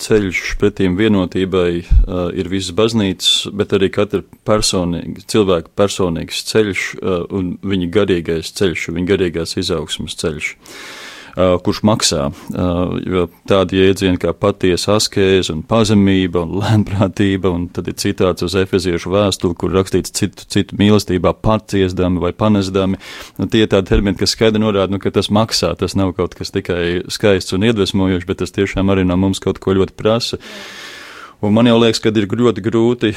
ceļš 0.00 0.40
pretīm 0.60 0.96
vienotībai 0.96 1.68
uh, 1.84 2.30
ir 2.32 2.48
visas 2.48 2.72
baznīcas, 2.76 3.52
bet 3.52 3.76
arī 3.76 3.90
katra 3.92 4.22
personīga, 4.48 5.26
cilvēka 5.28 5.74
personīgs 5.76 6.46
ceļš 6.48 6.86
uh, 6.96 7.18
un 7.36 7.58
viņa 7.60 7.90
garīgais 7.92 8.56
ceļš, 8.56 8.88
viņa 8.96 9.12
garīgās 9.12 9.58
izaugsmas 9.60 10.16
ceļš. 10.16 10.54
Uh, 10.56 10.72
Uh, 10.72 11.05
kurš 11.36 11.82
maksā. 11.84 12.28
Uh, 12.48 12.96
jo 13.04 13.26
tādi 13.48 13.82
jēdzieni 13.82 14.20
kā 14.20 14.32
patiesa 14.32 14.96
askēze 14.96 15.52
un 15.52 15.62
pazemība 15.68 16.42
un 16.46 16.56
lēnprātība, 16.62 17.52
un 17.52 17.68
tad 17.68 17.90
ir 17.92 17.98
citāts 18.00 18.46
uz 18.46 18.56
efeziešu 18.56 19.12
vēstuli, 19.12 19.58
kur 19.60 19.74
rakstīts 19.76 20.14
citu, 20.16 20.48
citu 20.52 20.78
mīlestībā 20.80 21.34
paciesdami 21.44 22.22
vai 22.22 22.32
panesdami. 22.36 23.00
Nu, 23.36 23.50
tie 23.52 23.66
ir 23.66 23.72
tādi 23.74 23.92
termini, 23.92 24.18
kas 24.20 24.32
skaidri 24.36 24.64
norāda, 24.64 24.94
nu, 24.94 25.02
ka 25.02 25.12
tas 25.12 25.28
maksā. 25.28 25.74
Tas 25.78 25.98
nav 25.98 26.16
kaut 26.16 26.38
kas 26.38 26.54
tikai 26.54 27.06
skaists 27.12 27.56
un 27.56 27.68
iedvesmojošs, 27.68 28.28
bet 28.28 28.42
tas 28.42 28.56
tiešām 28.56 28.94
arī 28.94 29.04
no 29.04 29.18
mums 29.20 29.42
kaut 29.44 29.60
ko 29.60 29.76
ļoti 29.76 29.96
prasa. 29.98 30.40
Yeah. 30.40 30.95
Un 31.44 31.52
man 31.52 31.68
jau 31.68 31.76
liekas, 31.76 32.00
ka 32.00 32.10
ir 32.16 32.24
ļoti 32.32 32.62
grūti 32.64 33.10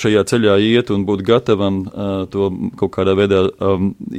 šajā 0.00 0.22
ceļā 0.30 0.54
iet 0.64 0.88
un 0.94 1.02
būt 1.04 1.24
gatavam 1.26 1.82
to 2.32 2.48
kaut 2.80 2.94
kādā 2.96 3.12
veidā 3.18 3.42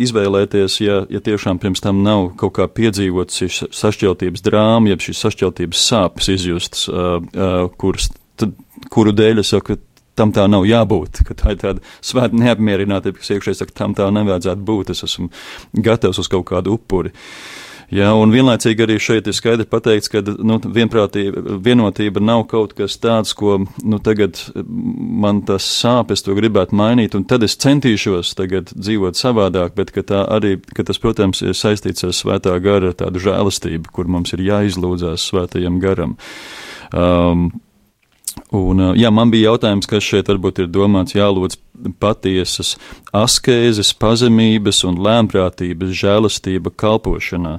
izvēlēties, 0.05 0.75
ja, 0.83 0.99
ja 1.09 1.23
tiešām 1.25 1.57
pirms 1.61 1.81
tam 1.81 2.03
nav 2.05 2.35
kaut 2.37 2.53
kā 2.59 2.69
piedzīvots 2.69 3.41
šis 3.41 3.63
sašķeltības 3.73 4.45
drāma, 4.45 4.93
jeb 4.93 5.01
šis 5.07 5.25
sašķeltības 5.25 5.83
sāpes 5.89 6.29
izjustas, 6.35 6.85
kuras, 7.81 8.11
tad, 8.37 8.53
kuru 8.93 9.15
dēļ 9.17 9.41
es 9.41 9.55
saku, 9.55 9.79
tam 10.15 10.29
tā 10.35 10.45
nav 10.51 10.69
jābūt, 10.69 11.25
tā 11.41 11.57
ir 11.57 11.61
tāda 11.65 11.95
svēta 12.05 12.37
neapmierinātība, 12.37 13.19
kas 13.19 13.33
iekšēji 13.33 13.63
saka, 13.63 13.79
tam 13.81 13.97
tā 13.97 14.13
nevajadzētu 14.13 14.69
būt, 14.69 14.93
es 14.93 15.01
esmu 15.09 15.31
gatavs 15.73 16.21
uz 16.21 16.29
kaut 16.29 16.45
kādu 16.53 16.77
upuri. 16.77 17.09
Uh, 17.09 17.65
Jā, 17.93 18.09
un 18.17 18.31
vienlaicīgi 18.33 18.81
arī 18.81 18.95
šeit 19.01 19.27
ir 19.29 19.35
skaidri 19.37 19.67
pateikts, 19.69 20.09
ka 20.09 20.23
nu, 20.25 20.57
vienotība 20.57 22.23
nav 22.23 22.45
kaut 22.49 22.73
kas 22.77 22.97
tāds, 23.01 23.35
ko 23.37 23.59
nu, 23.61 23.99
tagad 24.01 24.39
man 24.65 25.43
tas 25.45 25.67
sāp, 25.69 26.13
es 26.15 26.25
to 26.25 26.33
gribētu 26.37 26.77
mainīt, 26.77 27.17
un 27.17 27.27
tad 27.29 27.45
es 27.45 27.57
centīšos 27.61 28.33
tagad 28.39 28.73
dzīvot 28.73 29.19
savādāk, 29.19 29.75
bet 29.77 29.93
ka 29.93 30.23
arī, 30.23 30.57
ka 30.73 30.87
tas, 30.87 31.01
protams, 31.01 31.43
ir 31.45 31.53
saistīts 31.57 32.07
ar 32.07 32.15
svētā 32.17 32.55
gara 32.63 32.95
tādu 32.97 33.21
žēlastību, 33.21 33.93
kur 33.93 34.09
mums 34.09 34.33
ir 34.33 34.41
jāizlūdzās 34.47 35.29
svētajam 35.29 35.79
garam. 35.83 36.17
Um, 36.93 37.51
Un, 38.55 38.81
jā, 38.99 39.09
man 39.15 39.31
bija 39.31 39.53
jautājums, 39.53 39.87
kas 39.89 40.03
šeit 40.03 40.27
varbūt 40.29 40.59
ir 40.63 40.67
domāts 40.71 41.15
jālūdz 41.15 41.55
patiesas 41.99 42.75
askēzes, 43.15 43.93
pazemības 43.99 44.81
un 44.87 44.99
lēmprātības 45.05 45.93
žēlastība 45.95 46.73
kalpošanā. 46.75 47.57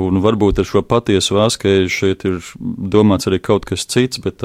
Un 0.00 0.20
varbūt 0.22 0.60
ar 0.60 0.68
šo 0.68 0.82
patieso 0.86 1.40
askēzi 1.42 1.90
šeit 1.92 2.24
ir 2.28 2.38
domāts 2.60 3.28
arī 3.30 3.40
kaut 3.42 3.66
kas 3.68 3.86
cits, 3.90 4.20
bet, 4.22 4.44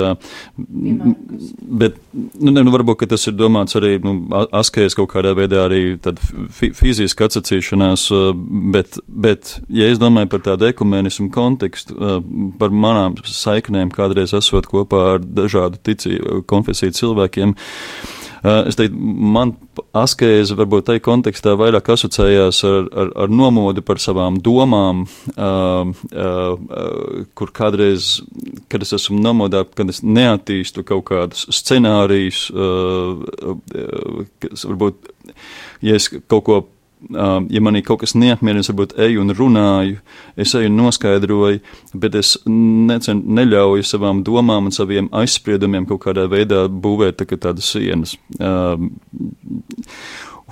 bet 0.56 2.00
nu, 2.14 2.52
ne, 2.52 2.64
nu, 2.64 2.74
varbūt 2.74 3.06
tas 3.12 3.28
ir 3.30 3.36
domāts 3.38 3.78
arī 3.78 3.98
nu, 4.04 4.16
askēzes 4.56 4.98
kaut 4.98 5.12
kādā 5.14 5.36
veidā 5.38 5.66
arī 5.68 5.84
fi, 6.56 6.72
fiziska 6.76 7.30
atsacīšanās, 7.30 8.08
bet, 8.76 9.00
bet, 9.08 9.58
ja 9.70 9.90
es 9.92 10.02
domāju 10.02 10.32
par 10.34 10.46
tādu 10.50 10.70
ekumenismu 10.72 11.30
kontekstu, 11.36 11.98
par 12.60 12.74
manām 12.74 13.20
saiknēm 13.26 13.94
kādreiz 13.96 14.34
esot 14.38 14.70
kopā 14.72 15.06
ar 15.16 15.26
dažādu 15.26 15.82
ticību 15.86 16.44
konfesiju 16.50 16.96
cilvēkiem, 16.96 17.56
es 18.46 18.78
teiktu, 18.78 18.98
man 19.36 19.54
askēze 19.98 20.58
varbūt 20.58 20.90
tajā 20.90 21.04
kontekstā 21.06 21.56
vairāk 21.60 21.90
asociējās 21.96 22.62
ar, 22.68 22.90
ar, 22.92 23.12
ar 23.26 23.34
nomodu 23.34 23.84
par 23.86 24.02
savām 24.04 24.40
domām, 24.44 25.06
uh, 25.36 25.92
uh, 26.12 27.26
kur 27.38 27.54
kādreiz, 27.56 28.20
kad 28.72 28.86
es 28.86 28.94
esmu 28.98 29.20
nomodā, 29.24 29.64
kad 29.78 29.90
es 29.94 30.04
neattīstu 30.06 30.86
kaut 30.88 31.08
kādus 31.10 31.48
scenārijus, 31.56 32.48
kas 34.44 34.66
varbūt, 34.70 35.12
ja 35.86 35.98
es 36.00 36.10
kaut 36.12 36.46
ko 36.48 36.62
ja 37.10 37.62
manī 37.64 37.82
kaut 37.86 38.02
kas 38.04 38.16
neapmierina, 38.18 38.66
varbūt 38.70 38.96
eju 39.06 39.24
un 39.24 39.34
runāju, 39.38 40.00
es 40.38 40.56
eju 40.58 40.72
un 40.72 40.80
noskaidroju, 40.80 41.62
bet 42.02 42.18
es 42.20 42.36
necen, 42.50 43.24
neļauju 43.38 43.86
savām 43.86 44.24
domām 44.26 44.70
un 44.70 44.76
saviem 44.76 45.10
aizspriedumiem 45.16 45.88
kaut 45.90 46.04
kādā 46.08 46.28
veidā 46.32 46.66
būvēt 46.70 47.22
tā, 47.22 47.28
tādas 47.38 47.70
sienas. 47.76 48.18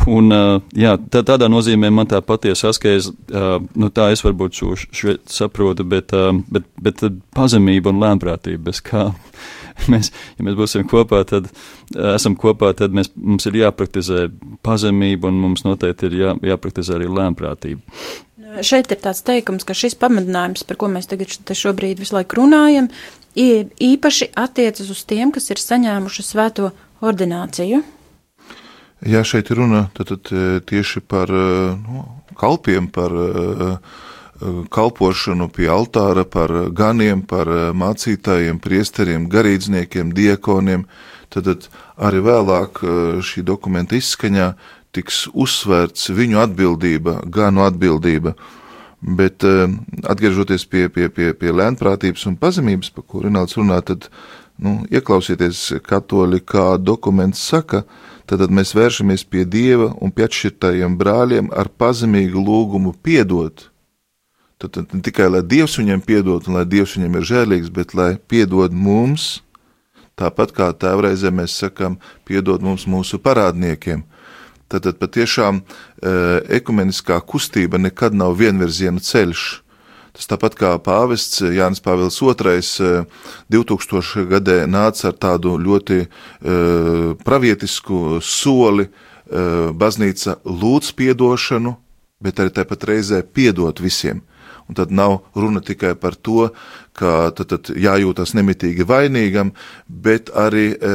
Un, 0.09 0.33
jā, 0.75 0.95
tā, 1.13 1.21
tādā 1.23 1.47
nozīmē 1.51 1.91
man 1.93 2.07
tā 2.09 2.17
patiesa 2.25 2.71
askeze, 2.73 3.13
nu, 3.29 3.89
tā 3.93 4.09
es 4.11 4.23
varbūt 4.25 4.57
šo, 4.57 4.73
šo 4.89 5.15
saprotu, 5.29 5.85
bet, 5.87 6.11
bet, 6.49 6.65
bet 6.81 7.03
pazemība 7.37 7.93
un 7.93 8.01
lēmprātība, 8.01 8.65
bez 8.71 8.81
kā 8.83 9.05
mēs, 9.93 10.09
ja 10.39 10.47
mēs 10.47 10.57
būsim 10.59 10.87
kopā, 10.89 11.21
tad 11.29 11.47
esam 12.17 12.35
kopā, 12.39 12.73
tad 12.77 12.97
mēs, 12.97 13.13
mums 13.15 13.47
ir 13.49 13.61
jāpraktizē 13.61 14.27
pazemība 14.65 15.29
un 15.29 15.39
mums 15.45 15.65
noteikti 15.67 16.09
ir 16.09 16.19
jā, 16.19 16.35
jāpraktizē 16.53 16.97
arī 16.97 17.09
lēmprātība. 17.13 17.81
Šeit 18.65 18.91
ir 18.93 18.99
tāds 19.01 19.23
teikums, 19.25 19.65
ka 19.65 19.77
šis 19.77 19.95
pamudinājums, 20.01 20.65
par 20.67 20.77
ko 20.81 20.89
mēs 20.91 21.09
tagad 21.09 21.31
šobrīd 21.31 22.01
visu 22.01 22.17
laiku 22.17 22.41
runājam, 22.43 22.89
īpaši 23.37 24.33
attiecas 24.37 24.91
uz 24.93 25.01
tiem, 25.09 25.31
kas 25.33 25.49
ir 25.53 25.61
saņēmuši 25.61 26.25
svēto 26.27 26.69
ordināciju. 27.01 27.81
Jā, 29.03 29.19
šeit 29.27 29.49
ir 29.51 29.59
runa 29.59 29.87
tad, 29.91 30.13
tad, 30.13 30.29
e, 30.31 30.59
tieši 30.63 31.01
par 31.03 31.27
e, 31.27 31.45
nu, 31.75 32.03
kalpiem, 32.39 32.87
par 32.87 33.11
e, 33.11 33.69
kalpošanu 34.71 35.49
pie 35.51 35.67
altāra, 35.71 36.23
par 36.23 36.51
ganiem, 36.71 37.21
par 37.27 37.49
mācītājiem, 37.75 38.61
priesteriem, 38.63 39.27
garīdzniekiem, 39.31 40.13
diekoniem. 40.15 40.85
Tad, 41.33 41.49
tad 41.49 41.67
arī 41.99 42.21
vēlāk 42.23 42.81
šī 43.23 43.43
dokumenta 43.47 43.95
izskaņā 43.95 44.49
tiks 44.95 45.25
uzsvērts 45.31 46.11
viņu 46.15 46.39
atbildība, 46.43 47.21
ganu 47.27 47.63
atbildība. 47.67 48.35
Bet 49.03 49.43
atgriežoties 49.43 50.67
pie, 50.67 50.87
pie, 50.91 51.09
pie, 51.11 51.31
pie 51.35 51.51
lēnprātības 51.55 52.27
un 52.27 52.39
pazemības, 52.39 52.91
par 52.95 53.07
ko 53.07 53.23
Rinalds 53.23 53.55
runā, 53.59 53.79
tad 53.83 54.09
nu, 54.59 54.81
ieklausieties 54.91 55.69
katoļi, 55.87 56.43
kā 56.47 56.67
dokuments 56.79 57.43
saka, 57.53 57.83
uh, 57.83 58.12
tad 58.29 58.53
mēs 58.53 58.73
vēršamies 58.75 59.25
pie 59.27 59.43
Dieva 59.45 59.91
un 60.01 60.11
pie 60.11 60.27
atšķirtajiem 60.27 60.97
brāļiem 60.99 61.51
ar 61.55 61.69
pazemīgu 61.69 62.39
lūgumu 62.39 62.95
piedot. 63.03 63.69
Tad, 64.61 64.77
tad 64.77 64.93
ne 64.95 65.01
tikai 65.03 65.27
lai 65.27 65.41
Dievs 65.43 65.75
viņiem 65.79 66.03
piedod 66.05 66.47
un 66.47 66.59
lai 66.59 66.65
Dievs 66.69 66.95
viņiem 66.97 67.17
ir 67.19 67.27
žēlīgs, 67.27 67.71
bet 67.73 67.95
lai 67.97 68.13
piedod 68.31 68.71
mums, 68.71 69.41
tāpat 70.19 70.53
kā 70.55 70.69
tēvreizē 70.71 71.33
mēs 71.35 71.57
sakam, 71.59 71.97
piedod 72.23 72.63
mums 72.63 72.87
mūsu 72.87 73.19
parādniekiem. 73.19 74.05
Tad 74.71 74.87
patiešām 74.97 75.59
e, 75.59 75.63
ekumeniskā 76.57 77.19
kustība 77.27 77.77
nekad 77.77 78.15
nav 78.17 78.37
vienvirziena 78.39 79.03
ceļš. 79.03 79.62
Tas 80.13 80.29
tāpat 80.29 80.53
kā 80.59 80.71
pāvests 80.77 81.41
Jānis 81.41 81.81
Pāvils 81.81 82.19
II 82.21 83.05
2000. 83.49 84.27
gadē 84.29 84.59
nāca 84.69 85.09
ar 85.09 85.15
tādu 85.17 85.55
ļoti 85.57 86.03
uh, 86.03 87.15
pravietisku 87.25 88.19
soli, 88.21 88.85
uh, 88.85 89.71
baznīca 89.73 90.37
lūdz 90.45 90.93
piedošanu, 90.99 91.73
bet 92.21 92.39
arī 92.39 92.53
tāpat 92.53 92.85
reizē 92.91 93.23
piedot 93.25 93.81
visiem. 93.81 94.21
Un 94.69 94.77
tad 94.77 94.91
nav 94.95 95.17
runa 95.35 95.59
tikai 95.59 95.95
par 95.99 96.15
to, 96.15 96.47
ka 96.95 97.33
tad, 97.35 97.49
tad 97.51 97.71
jājūtas 97.75 98.31
nemitīgi 98.37 98.85
vainīgam, 98.87 99.51
bet 99.87 100.31
arī 100.39 100.69
e, 100.71 100.91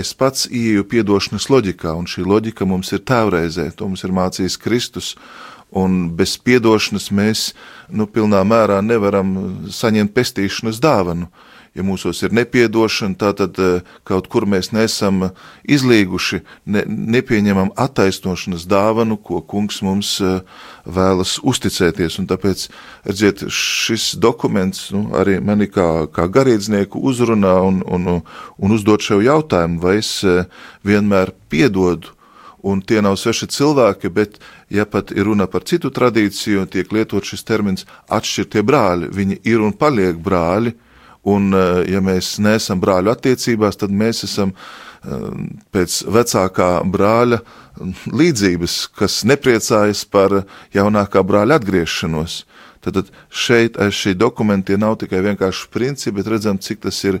es 0.00 0.14
pats 0.16 0.46
ieju 0.48 0.86
piedošanas 0.88 1.50
loģikā, 1.52 1.92
un 1.98 2.08
šī 2.08 2.24
loģika 2.24 2.64
mums 2.68 2.92
ir 2.96 3.02
tēvreizē, 3.04 3.68
to 3.76 3.90
mums 3.90 4.06
ir 4.06 4.16
mācījis 4.16 4.56
Kristus 4.62 5.12
un 5.72 6.10
bez 6.16 6.36
piedošanas 6.38 7.10
mēs 7.14 7.46
nu, 7.88 8.06
pilnā 8.06 8.42
mērā 8.44 8.80
nevaram 8.84 9.32
saņemt 9.72 10.14
pestīšanas 10.16 10.80
dāvanu. 10.82 11.30
Ja 11.72 11.80
mūsos 11.80 12.18
ir 12.20 12.34
nepiedošana, 12.36 13.16
tad 13.16 13.56
eh, 13.56 13.80
kaut 14.04 14.26
kur 14.28 14.44
mēs 14.44 14.74
nesam 14.76 15.30
izlīguši, 15.64 16.42
ne, 16.68 16.82
nepieņemam 17.14 17.70
attaisnošanas 17.80 18.66
dāvanu, 18.68 19.16
ko 19.16 19.40
kungs 19.40 19.80
mums 19.80 20.10
eh, 20.20 20.42
vēlas 20.84 21.38
uzticēties. 21.40 22.18
Un 22.20 22.28
tāpēc, 22.28 22.66
redziet, 23.08 23.46
šis 23.48 24.10
dokuments 24.20 24.90
nu, 24.92 25.06
arī 25.16 25.38
mani 25.40 25.70
kā, 25.72 26.04
kā 26.12 26.28
garīdznieku 26.28 27.00
uzrunā 27.08 27.56
un, 27.64 27.80
un, 27.88 28.18
un 28.20 28.76
uzdot 28.76 29.08
šo 29.08 29.22
jautājumu, 29.24 29.80
vai 29.80 29.96
es 30.02 30.18
eh, 30.28 30.44
vienmēr 30.84 31.32
piedodu 31.48 32.12
un 32.62 32.82
tie 32.82 33.02
nav 33.02 33.16
sveši 33.18 33.48
cilvēki, 33.50 34.10
bet, 34.14 34.38
ja 34.70 34.86
pat 34.86 35.10
ir 35.14 35.26
runa 35.26 35.48
par 35.50 35.66
citu 35.68 35.90
tradīciju, 35.90 36.66
tiek 36.70 36.92
lietot 36.94 37.26
šis 37.26 37.44
termins 37.46 37.86
atšķirtie 38.12 38.62
brāļi, 38.66 39.10
viņi 39.12 39.40
ir 39.50 39.64
un 39.66 39.74
paliek 39.74 40.18
brāļi, 40.22 40.74
un 41.28 41.52
eh, 41.54 41.82
ja 41.92 42.02
mēs 42.04 42.36
neesam 42.42 42.80
brāļu 42.82 43.12
attiecībās, 43.12 43.78
tad 43.82 43.94
mēs 43.94 44.24
esam 44.28 44.54
eh, 44.54 45.28
pēc 45.74 45.98
vecākā 46.14 46.70
brāļa 46.92 47.42
līdzības, 48.12 48.78
kas 48.98 49.22
nepriecājas 49.28 50.04
par 50.10 50.42
jaunākā 50.74 51.22
brāļa 51.26 51.60
atgriešanos. 51.60 52.42
Tad 52.82 53.12
šeit 53.30 53.76
aiz 53.78 53.94
šī 53.94 54.16
dokumenta 54.18 54.74
nav 54.80 54.96
tikai 54.98 55.20
vienkārši 55.22 55.68
principi, 55.70 56.16
bet 56.18 56.30
redzam, 56.32 56.58
cik 56.58 56.82
tas 56.82 56.98
ir 57.06 57.20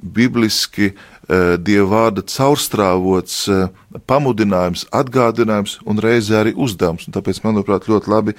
bibliski 0.00 0.92
eh, 0.92 1.56
Dieva 1.60 1.88
vārda 1.90 2.24
caurstrāvots 2.24 3.36
eh, 3.52 3.66
pamudinājums, 4.08 4.86
atgādinājums 4.88 5.78
un 5.84 6.00
reizē 6.00 6.40
arī 6.40 6.56
uzdevums. 6.56 7.04
Un 7.08 7.18
tāpēc, 7.18 7.42
manuprāt, 7.44 7.90
ļoti 7.92 8.12
labi, 8.12 8.36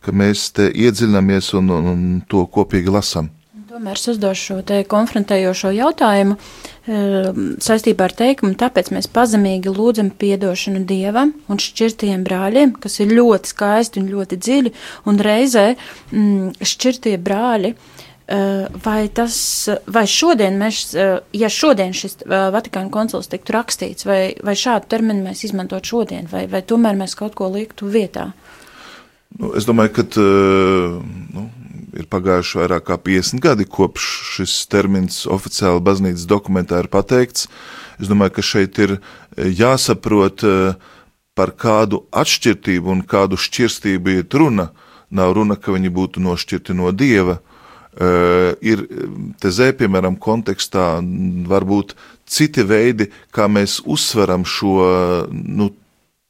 ka 0.00 0.16
mēs 0.16 0.48
te 0.56 0.70
iedziļināmies 0.72 1.52
un, 1.60 1.72
un, 1.76 1.90
un 1.92 2.04
to 2.28 2.46
kopīgi 2.56 2.92
lasām. 2.92 3.28
Tomēr 3.74 3.98
es 3.98 4.06
uzdošu 4.06 4.44
šo 4.46 4.56
te 4.62 4.76
konfrontējošo 4.86 5.72
jautājumu 5.74 6.36
ehm, 6.38 7.38
saistībā 7.58 8.04
ar 8.06 8.12
teikumu, 8.14 8.54
tāpēc 8.54 8.92
mēs 8.94 9.08
pazemīgi 9.10 9.72
lūdzam 9.74 10.12
piedošanu 10.14 10.84
Dievam 10.86 11.32
un 11.50 11.58
šķirtiem 11.58 12.22
brāļiem, 12.22 12.76
kas 12.78 13.00
ir 13.02 13.10
ļoti 13.10 13.50
skaisti 13.50 13.98
un 13.98 14.06
ļoti 14.12 14.38
dziļi, 14.46 14.72
un 15.10 15.18
reizē 15.26 15.64
mm, 15.72 16.52
šķirtie 16.70 17.16
brāļi. 17.26 17.72
Ehm, 17.74 18.78
vai 18.84 19.08
tas, 19.10 19.40
vai 19.90 20.04
šodien 20.06 20.54
mēs, 20.62 20.84
ehm, 20.94 21.26
ja 21.34 21.50
šodien 21.50 21.98
šis 21.98 22.20
Vatikāna 22.30 22.94
koncils 22.94 23.26
tiktu 23.32 23.58
rakstīts, 23.58 24.06
vai, 24.06 24.20
vai 24.38 24.54
šādu 24.54 24.86
terminu 24.94 25.26
mēs 25.26 25.42
izmantot 25.50 25.82
šodien, 25.82 26.30
vai, 26.30 26.46
vai 26.46 26.62
tomēr 26.62 26.94
mēs 27.02 27.18
kaut 27.18 27.34
ko 27.34 27.50
liktu 27.58 27.90
vietā? 27.90 28.30
Nu, 29.34 29.50
es 29.58 29.66
domāju, 29.66 29.96
ka 29.98 30.06
nu, 30.22 31.48
ir 31.94 32.08
pagājuši 32.10 32.58
vairāk 32.60 32.88
kā 32.88 32.98
50 32.98 33.42
gadi, 33.44 33.66
kopš 33.66 34.08
šis 34.34 34.56
termins 34.72 35.22
oficiāli 35.30 35.82
baznīcas 35.84 36.26
dokumentā 36.30 36.82
ir 36.82 36.90
pateikts. 36.92 37.48
Es 38.00 38.10
domāju, 38.10 38.36
ka 38.38 38.44
šeit 38.44 38.78
ir 38.82 38.96
eh, 38.98 39.48
jāsaprot, 39.62 40.44
eh, 40.44 40.92
par 41.34 41.54
kādu 41.58 42.04
atšķirtību 42.14 42.92
un 42.94 43.02
kādu 43.06 43.38
šķirstību 43.40 44.18
ir 44.20 44.38
runa. 44.38 44.70
Nav 45.14 45.34
runa, 45.36 45.56
ka 45.58 45.74
viņi 45.74 45.90
būtu 45.94 46.22
nošķirti 46.22 46.74
no 46.78 46.90
dieva. 46.94 47.40
Uh, 47.94 48.56
ir 48.58 48.80
tezē, 49.38 49.68
piemēram, 49.78 50.16
kontekstā 50.18 50.96
varbūt 51.46 51.92
citi 52.26 52.64
veidi, 52.66 53.06
kā 53.30 53.46
mēs 53.46 53.76
uzsveram 53.86 54.42
šo 54.42 54.88
nu, 55.30 55.68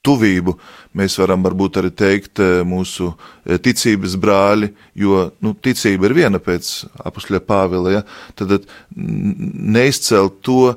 tuvību. 0.04 0.54
Mēs 0.98 1.16
varam 1.18 1.44
varbūt 1.46 1.80
arī 1.80 1.90
teikt 1.94 2.42
eh, 2.42 2.62
mūsu 2.68 3.10
eh, 3.10 3.58
ticības 3.62 4.16
brāļi, 4.20 4.70
jo 5.00 5.28
nu, 5.44 5.54
ticība 5.64 6.08
ir 6.08 6.16
viena 6.20 6.40
pēc 6.42 6.72
apakšļa 7.02 7.42
Pāvila. 7.48 7.96
Ja? 7.96 8.02
Tad 8.38 8.68
neizcelt 8.94 10.40
to, 10.46 10.74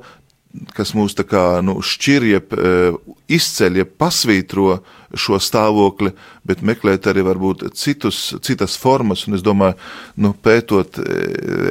kas 0.78 0.94
mūs 0.98 1.16
tā 1.18 1.26
kā 1.28 1.44
nu, 1.66 1.78
šķir, 1.86 2.26
jeb 2.32 2.56
eh, 2.58 2.96
izceļ, 3.38 3.82
jeb 3.82 3.94
pasvītro 4.00 4.80
šo 5.18 5.40
stāvokli, 5.40 6.12
bet 6.48 6.64
meklēt 6.66 7.08
arī 7.08 7.24
varbūt 7.28 7.64
citus, 7.80 8.36
citas 8.44 8.76
formas, 8.80 9.24
un 9.28 9.38
es 9.38 9.44
domāju, 9.46 9.78
nu, 10.20 10.34
pētot 10.34 11.00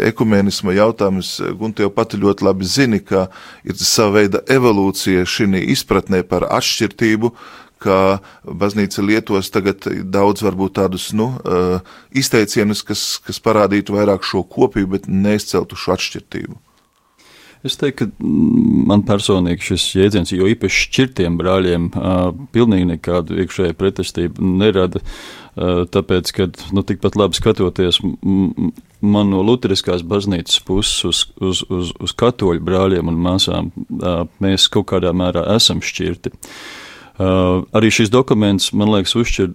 ekumenisma 0.09 0.73
jautājumus, 0.77 1.35
Gunte 1.61 1.85
jau 1.85 1.93
pati 1.93 2.21
ļoti 2.21 2.47
labi 2.47 2.69
zini, 2.69 3.03
ka 3.05 3.27
ir 3.65 3.77
sava 3.77 4.21
veida 4.21 4.41
evolūcija 4.53 5.27
šī 5.29 5.63
izpratnē 5.77 6.23
par 6.29 6.49
atšķirtību, 6.49 7.33
ka 7.83 8.19
baznīca 8.43 9.05
lietos 9.05 9.51
tagad 9.53 9.85
daudz 10.09 10.45
varbūt 10.47 10.79
tādus 10.81 11.11
nu, 11.17 11.35
izteicienus, 12.17 12.83
kas, 12.87 13.05
kas 13.25 13.43
parādītu 13.43 13.97
vairāk 13.97 14.25
šo 14.25 14.43
kopību, 14.49 14.97
bet 14.97 15.11
neizceltu 15.13 15.79
šo 15.79 15.97
atšķirtību. 15.97 16.57
Es 17.67 17.79
teiktu, 17.81 18.09
ka 18.11 18.29
man 18.91 19.03
personīgi 19.07 19.73
šis 19.73 19.89
jēdziens, 19.97 20.33
jo 20.37 20.49
īpaši 20.53 20.85
šķirtiem 20.87 21.39
brāļiem, 21.41 21.91
pilnīgi 22.55 22.91
nekādu 22.93 23.41
iekšēju 23.43 23.77
pretestību 23.81 24.53
nerada. 24.61 25.03
Tāpēc, 25.57 26.33
kad 26.37 26.63
nu, 26.77 26.85
tikpat 26.87 27.17
labi 27.17 27.39
skatoties 27.39 28.03
man 28.05 29.31
no 29.33 29.43
Lutheriskās 29.47 30.05
baznīcas 30.07 30.61
puses 30.69 31.05
uz, 31.09 31.23
uz, 31.41 31.63
uz, 31.73 31.93
uz 32.03 32.17
katoļu 32.17 32.65
brāļiem 32.67 33.13
un 33.13 33.23
māsām, 33.25 33.71
mēs 34.45 34.69
kaut 34.73 34.91
kādā 34.93 35.15
mērā 35.17 35.47
esam 35.57 35.81
šķirti. 35.85 36.33
Uh, 36.33 36.86
arī 37.19 37.91
šis 37.93 38.11
dokuments, 38.13 38.73
man 38.77 38.91
liekas, 38.93 39.15
uzšķir, 39.17 39.53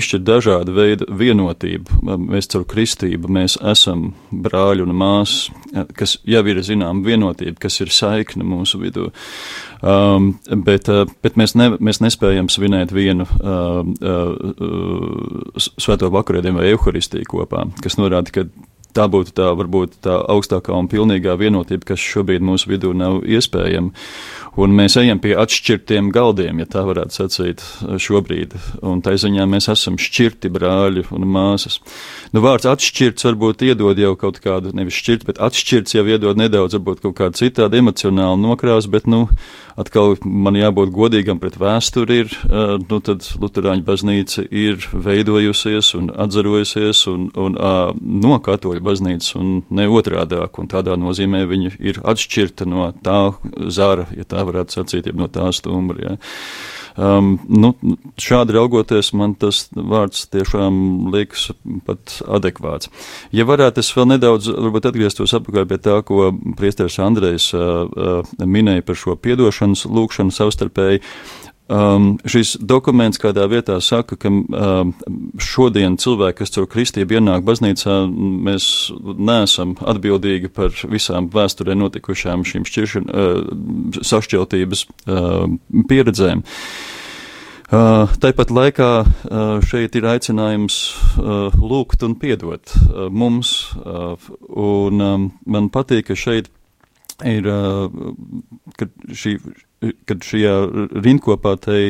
izšķir 0.00 0.22
dažādu 0.26 0.74
veidu 0.74 1.06
vienotību. 1.14 2.00
Mēs 2.18 2.50
caur 2.50 2.66
kristību 2.66 3.30
mēs 3.30 3.58
esam 3.62 4.08
brāļi 4.30 4.86
un 4.86 4.94
māsas, 4.96 5.50
kas 5.96 6.16
jau 6.26 6.42
ir 6.50 6.62
zinām 6.66 7.04
vienotība, 7.06 7.60
kas 7.66 7.78
ir 7.84 7.94
saikne 7.94 8.46
mūsu 8.46 8.80
vidū. 8.82 9.10
Um, 9.86 10.32
bet, 10.66 10.88
uh, 10.90 11.04
bet 11.22 11.36
mēs, 11.38 11.54
ne, 11.58 11.74
mēs 11.78 12.00
nespējam 12.02 12.48
svinēt 12.50 12.94
vienu 12.96 13.26
uh, 13.28 13.82
uh, 13.84 15.66
svēto 15.76 16.10
vakarēdienu 16.10 16.58
vai 16.58 16.72
evaharistiju 16.72 17.28
kopā, 17.28 17.68
kas 17.84 18.00
norāda, 18.00 18.32
ka 18.32 18.48
tā 18.96 19.06
būtu 19.12 19.34
tā 19.36 19.50
varbūt 19.56 19.98
tā 20.04 20.16
augstākā 20.32 20.74
un 20.76 20.88
pilnīgā 20.90 21.36
vienotība, 21.40 21.92
kas 21.92 22.02
šobrīd 22.02 22.44
mūsu 22.44 22.70
vidū 22.72 22.94
nav 22.96 23.22
iespējama. 23.28 23.92
Un 24.56 24.72
mēs 24.72 24.94
ejam 24.96 25.18
pie 25.20 25.34
atšķirtiem 25.36 26.08
galdiem, 26.14 26.62
ja 26.62 26.66
tā 26.72 26.80
varētu 26.88 27.12
sacīt 27.18 27.64
šobrīd. 28.00 28.54
Un 28.88 29.02
tā 29.04 29.12
ziņā 29.20 29.44
mēs 29.52 29.68
esam 29.68 29.98
šķirti 30.00 30.48
brāļi 30.54 31.04
un 31.12 31.26
māsas. 31.28 31.76
Nu, 32.32 32.40
vārds 32.44 32.68
atšķirts 32.70 33.28
varbūt 33.28 33.66
iedod 33.68 34.00
jau 34.00 34.14
kaut 34.16 34.40
kādu, 34.40 34.72
nevis 34.76 34.96
šķirt, 34.96 35.26
bet 35.28 35.42
atšķirts 35.44 35.98
jau 35.98 36.06
iedod 36.08 36.40
nedaudz, 36.40 36.78
varbūt 36.78 37.04
kaut 37.04 37.18
kādu 37.20 37.42
citādu 37.42 37.82
emocionālu 37.82 38.40
nokrāsu, 38.40 38.88
bet, 38.94 39.04
nu, 39.10 39.26
atkal 39.76 40.16
man 40.24 40.56
jābūt 40.56 40.92
godīgam 40.94 41.40
pret 41.42 41.58
vēsturi, 41.60 42.18
ir, 42.24 42.32
nu, 42.88 43.00
tad 43.04 43.28
Luterāņu 43.42 43.84
baznīca 43.84 44.46
ir 44.48 44.80
veidojusies 44.92 45.92
un 45.98 46.08
atzarojusies 46.24 47.04
un, 47.12 47.28
un 47.36 47.60
uh, 47.60 47.92
no 47.92 48.40
katoļu 48.40 48.80
baznīcas 48.88 49.36
un 49.36 49.52
ne 49.76 49.88
otrādāk, 49.92 50.56
un 50.62 50.72
tādā 50.72 50.96
nozīmē 51.00 51.44
viņa 51.50 51.76
ir 51.76 52.00
atšķirta 52.00 52.68
no 52.72 52.88
tā 53.04 53.20
zara, 53.68 54.08
ja 54.16 54.24
tā 54.24 54.45
varētu 54.46 54.80
sacīt, 54.80 55.12
no 55.16 55.28
tā 55.32 55.50
stumbra. 55.56 56.02
Ja. 56.02 56.16
Um, 56.96 57.34
nu, 57.48 57.74
šādi 58.20 58.54
raugoties, 58.56 59.10
man 59.12 59.34
tas 59.36 59.66
vārds 59.76 60.24
tiešām 60.32 61.10
liekas 61.12 61.50
pat 61.84 62.14
adekvāts. 62.24 62.88
Ja 63.36 63.44
varētu, 63.48 63.84
es 63.84 63.92
vēl 63.92 64.08
nedaudz 64.14 64.48
varbūt 64.48 64.88
atgrieztos 64.88 65.36
atpakaļ 65.36 65.68
pie 65.68 65.80
tā, 65.84 65.98
ko 66.08 66.30
priesteris 66.56 66.96
Andrejs 67.04 67.50
uh, 67.52 67.84
uh, 67.84 68.36
minēja 68.40 68.86
par 68.86 68.96
šo 68.96 69.18
piedošanas 69.20 69.84
lūkšanu 69.92 70.32
savstarpēji. 70.32 71.02
Um, 71.66 72.12
šis 72.22 72.52
dokuments 72.62 73.18
kādā 73.18 73.48
vietā 73.50 73.80
saka, 73.82 74.14
ka 74.14 74.30
um, 74.30 74.92
šodien 75.42 75.96
cilvēki, 75.98 76.38
kas 76.38 76.52
caur 76.54 76.68
kristību 76.70 77.18
ienāk 77.18 77.42
baznīcā, 77.46 77.96
mēs 78.46 78.68
neesam 79.02 79.74
atbildīgi 79.82 80.52
par 80.54 80.70
visām 80.86 81.26
vēsturē 81.32 81.74
notikušām 81.74 82.44
šīm 82.46 82.68
šķiršana, 82.70 83.10
uh, 83.10 83.98
sašķeltības 83.98 84.84
uh, 84.86 85.48
pieredzēm. 85.90 86.44
Uh, 87.66 88.14
tāpat 88.22 88.52
laikā 88.54 88.90
uh, 89.02 89.08
šeit 89.66 89.98
ir 89.98 90.06
aicinājums 90.06 90.76
uh, 91.18 91.50
lūgt 91.50 92.06
un 92.06 92.14
piedot 92.14 92.62
uh, 92.78 93.08
mums, 93.10 93.56
uh, 93.82 94.14
un 94.54 95.02
um, 95.02 95.26
man 95.50 95.66
patīk, 95.74 96.12
ka 96.12 96.14
šeit 96.14 96.46
ir, 97.24 97.48
uh, 97.48 97.88
ka 98.76 98.90
šī 99.12 99.38
kad 100.08 100.24
šajā 100.24 100.54
rindkopā 101.04 101.56
te 101.60 101.80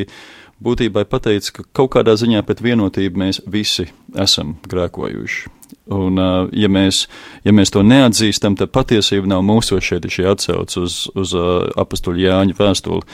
būtībai 0.63 1.05
pateica, 1.09 1.59
ka 1.59 1.67
kaut 1.77 1.93
kādā 1.97 2.17
ziņā 2.19 2.43
pret 2.47 2.63
vienotību 2.65 3.21
mēs 3.21 3.43
visi 3.51 3.89
esam 4.17 4.57
grēkojuši. 4.67 5.53
Un, 5.95 6.19
ja 6.55 6.71
mēs, 6.71 7.05
ja 7.47 7.53
mēs 7.55 7.71
to 7.75 7.83
neatzīstam, 7.87 8.57
tad 8.59 8.73
patiesība 8.75 9.29
nav 9.31 9.45
mūsu 9.47 9.79
šeit 9.83 10.07
šī 10.11 10.27
atsauce 10.33 10.81
uz, 10.83 10.97
uz 11.15 11.35
apastuļu 11.79 12.25
Jāņa 12.25 12.57
vēstuli. 12.59 13.05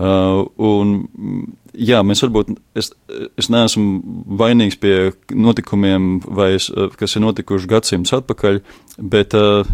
Uh, 0.00 0.46
un, 0.56 0.94
jā, 1.76 1.98
mēs 2.06 2.22
varbūt, 2.24 2.54
es, 2.78 2.88
es 3.36 3.50
neesmu 3.52 4.00
vainīgs 4.40 4.78
pie 4.80 4.94
notikumiem, 5.36 6.14
vai 6.24 6.54
es, 6.56 6.70
kas 6.96 7.18
ir 7.18 7.24
notikuši 7.26 7.68
gadsimtus 7.68 8.14
atpakaļ, 8.16 8.62
bet, 9.12 9.36
uh, 9.36 9.68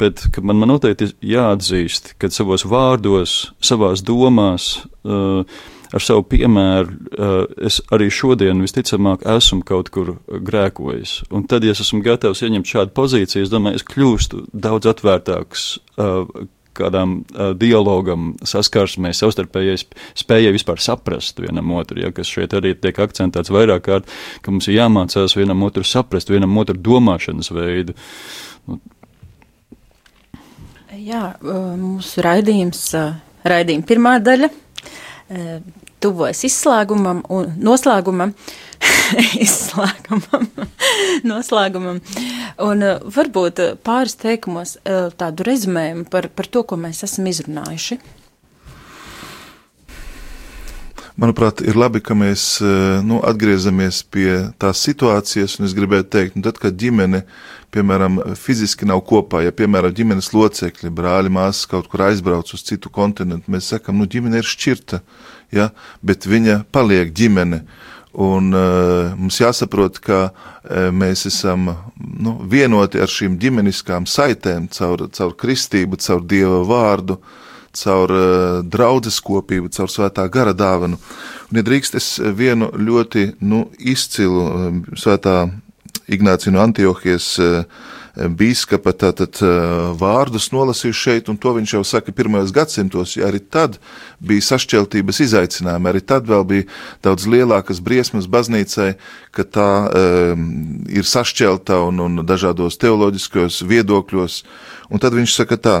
bet 0.00 0.26
man, 0.44 0.60
man 0.60 0.74
noteikti 0.74 1.14
jāatzīst, 1.24 2.14
ka 2.20 2.28
savos 2.28 2.66
vārdos, 2.68 3.38
savās 3.64 4.04
domās, 4.04 4.74
uh, 5.08 5.48
ar 5.90 6.04
savu 6.04 6.22
piemēru 6.30 6.92
es 7.66 7.80
arī 7.90 8.06
šodien 8.14 8.60
visticamāk 8.62 9.24
esmu 9.26 9.64
kaut 9.66 9.88
kur 9.90 10.12
grēkojis. 10.30 11.16
Un 11.34 11.48
tad, 11.50 11.66
ja 11.66 11.74
es 11.74 11.82
esmu 11.82 11.98
gatavs 12.06 12.44
ieņemt 12.46 12.70
šādu 12.70 12.94
pozīciju, 12.94 13.42
es 13.42 13.50
domāju, 13.50 13.80
es 13.80 13.88
kļūstu 13.88 14.44
daudz 14.54 14.86
atvērtāks 14.92 15.64
kādām 16.76 17.20
uh, 17.22 17.50
dialogam, 17.58 18.32
saskarsmē, 18.46 19.12
savstarpējai 19.16 19.78
spējai 20.18 20.54
vispār 20.54 20.82
saprast 20.82 21.40
vienam 21.42 21.72
otru, 21.76 22.00
ja, 22.04 22.12
kas 22.14 22.30
šeit 22.30 22.54
arī 22.56 22.74
tiek 22.78 22.98
akcentēts 23.02 23.52
vairāk 23.54 23.84
kārt, 23.88 24.14
ka 24.44 24.54
mums 24.54 24.70
ir 24.70 24.78
jāmācās 24.78 25.36
vienam 25.38 25.66
otru 25.66 25.84
saprast, 25.86 26.32
vienam 26.32 26.56
otru 26.60 26.78
domāšanas 26.78 27.52
veidu. 27.54 27.96
Nu. 28.70 28.80
Jā, 31.00 31.36
mūsu 31.40 32.22
raidījums, 32.26 32.82
raidījuma 33.48 33.86
pirmā 33.88 34.18
daļa 34.22 34.50
tuvojas 36.00 36.44
izslēgumam 36.48 37.24
un 37.28 37.54
noslēgumam. 37.60 38.34
izslēgumam, 39.46 40.46
noslēgumam. 41.30 42.00
Un 42.64 42.86
uh, 42.86 43.02
varbūt 43.16 43.62
uh, 43.64 43.74
pāris 43.84 44.16
teikumos 44.20 44.78
uh, 44.80 45.10
tādu 45.16 45.46
rezumējumu 45.48 46.08
par, 46.10 46.30
par 46.34 46.48
to, 46.50 46.64
ko 46.64 46.80
mēs 46.80 47.04
esam 47.06 47.28
izrunājuši. 47.30 48.00
Manuprāt, 51.20 51.60
ir 51.60 51.76
labi, 51.76 52.00
ka 52.00 52.14
mēs 52.16 52.62
nu, 53.04 53.18
atgriežamies 53.28 53.98
pie 54.08 54.30
tās 54.62 54.80
situācijas, 54.86 55.58
un 55.58 55.66
es 55.66 55.74
gribētu 55.76 56.08
teikt, 56.14 56.38
nu, 56.38 56.44
tad, 56.46 56.56
kad 56.62 56.78
ģimene, 56.80 57.26
piemēram, 57.76 58.16
fiziski 58.40 58.88
nav 58.88 59.02
kopā, 59.04 59.42
ja, 59.44 59.52
piemēram, 59.52 59.92
ģimenes 59.98 60.30
locekļi, 60.32 60.88
brāļi, 60.96 61.32
māsas 61.36 61.68
kaut 61.68 61.90
kur 61.92 62.06
aizbrauc 62.06 62.54
uz 62.56 62.64
citu 62.64 62.88
kontinentu, 62.94 63.52
mēs 63.52 63.68
sakam, 63.74 64.00
nu, 64.00 64.08
ģimene 64.08 64.40
ir 64.40 64.48
šķirta, 64.48 65.02
ja, 65.54 65.70
bet 66.02 66.26
viņa 66.28 66.64
paliek 66.72 67.12
ģimene. 67.16 67.64
Un, 68.20 68.48
uh, 68.50 69.12
mums 69.14 69.38
jāsaprot, 69.38 70.00
ka 70.02 70.22
uh, 70.30 70.88
mēs 70.90 71.28
esam 71.28 71.68
nu, 71.94 72.40
vienoti 72.50 72.98
ar 72.98 73.10
šīm 73.10 73.36
ģimeniskām 73.38 74.08
saitēm, 74.10 74.66
caur, 74.74 75.06
caur 75.14 75.36
kristību, 75.38 76.00
caur 76.02 76.24
dieva 76.26 76.64
vārdu, 76.66 77.20
caur 77.78 78.10
uh, 78.10 78.58
draudzes 78.66 79.20
kopību, 79.22 79.70
caur 79.76 79.92
svētā 79.94 80.26
gara 80.32 80.56
dāvanu. 80.58 80.98
Un, 81.50 81.60
ja 81.60 81.66
drīkst, 81.66 82.00
es 82.02 82.10
vienu 82.18 82.72
ļoti 82.74 83.28
nu, 83.46 83.68
izcilu 83.78 84.46
uh, 84.48 84.68
svētā 84.98 85.44
Ignāciju 86.10 86.56
no 86.56 86.64
Antiohijas 86.64 87.36
uh, 87.38 87.62
bīskapa 88.16 88.92
tātad 88.96 89.38
vārdus 90.00 90.50
nolasījuši 90.54 91.00
šeit, 91.00 91.28
un 91.30 91.38
to 91.40 91.52
viņš 91.56 91.74
jau 91.76 91.82
saka 91.86 92.12
pirmajos 92.14 92.52
gadsimtos, 92.54 93.14
ja 93.16 93.28
arī 93.28 93.38
tad 93.40 93.78
bija 94.18 94.42
sašķeltības 94.48 95.20
izaicinājumi, 95.26 95.90
arī 95.90 96.02
tad 96.02 96.26
vēl 96.30 96.44
bija 96.48 96.66
daudz 97.04 97.28
lielākas 97.30 97.82
briesmas 97.84 98.26
baznīcai, 98.30 98.94
ka 99.30 99.46
tā 99.46 99.70
um, 99.86 100.50
ir 100.90 101.06
sašķelta 101.06 101.78
un, 101.86 102.02
un 102.06 102.24
dažādos 102.26 102.80
teoloģiskos 102.82 103.62
viedokļos, 103.70 104.42
un 104.90 105.02
tad 105.02 105.14
viņš 105.14 105.38
saka 105.38 105.60
tā, 105.60 105.78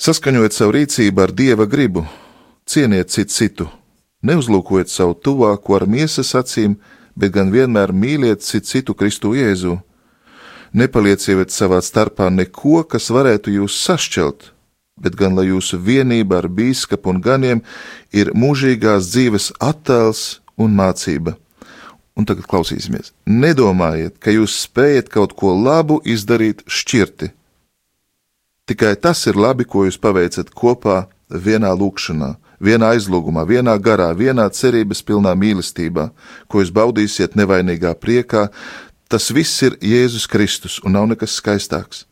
saskaņojiet 0.00 0.56
savu 0.56 0.76
rīcību 0.78 1.26
ar 1.26 1.36
dieva 1.36 1.68
gribu, 1.68 2.06
cieniet 2.66 3.12
citu 3.12 3.36
citu, 3.36 3.70
neuzlūkojiet 4.24 4.88
savu 4.88 5.14
tuvāko 5.18 5.76
ar 5.76 5.86
miesas 5.90 6.32
acīm, 6.38 6.78
bet 7.12 7.34
gan 7.34 7.52
vienmēr 7.52 7.92
mīliet 7.92 8.40
citu 8.40 8.70
citu 8.70 8.94
Kristu 8.96 9.36
Jēzu 9.36 9.82
Nepalieciet 10.72 11.52
savā 11.52 11.82
starpā 11.84 12.30
neko, 12.32 12.80
kas 12.88 13.10
varētu 13.12 13.52
jūs 13.58 13.76
sašķelt, 13.84 14.46
bet 14.96 15.18
gan 15.20 15.36
lai 15.36 15.50
jūsu 15.50 15.76
vienība 15.76 16.38
ar 16.40 16.48
bīskapu 16.48 17.12
un 17.12 17.20
ganiem 17.20 17.60
ir 18.08 18.32
mūžīgās 18.32 19.10
dzīves 19.12 19.50
attēls 19.60 20.40
un 20.56 20.72
mācība. 20.78 21.36
Un 22.16 22.24
tagad 22.28 22.48
klausīsimies. 22.48 23.12
Nedomājiet, 23.28 24.16
ka 24.20 24.32
jūs 24.32 24.56
spējat 24.64 25.12
kaut 25.12 25.36
ko 25.36 25.52
labu 25.56 26.00
izdarīt 26.08 26.64
šķirti. 26.64 27.30
Tikai 28.68 28.94
tas 28.96 29.26
ir 29.28 29.36
labi, 29.36 29.68
ko 29.68 29.84
jūs 29.84 30.00
paveicat 30.00 30.52
kopā 30.56 31.06
vienā 31.28 31.72
lūkšanā, 31.76 32.34
vienā 32.64 32.92
aizlūgumā, 32.96 33.44
vienā 33.48 33.74
garā, 33.76 34.12
vienā 34.16 34.46
cerības 34.52 35.02
pilnā 35.04 35.32
mīlestībā, 35.36 36.08
ko 36.48 36.62
jūs 36.62 36.72
baudīsiet 36.72 37.36
nevainīgā 37.36 37.92
priekā, 38.00 38.48
Tas 39.12 39.28
viss 39.28 39.60
ir 39.60 39.74
Jēzus 39.84 40.24
Kristus 40.24 40.78
un 40.80 40.94
nav 40.96 41.10
nekas 41.10 41.34
skaistāks. 41.36 42.06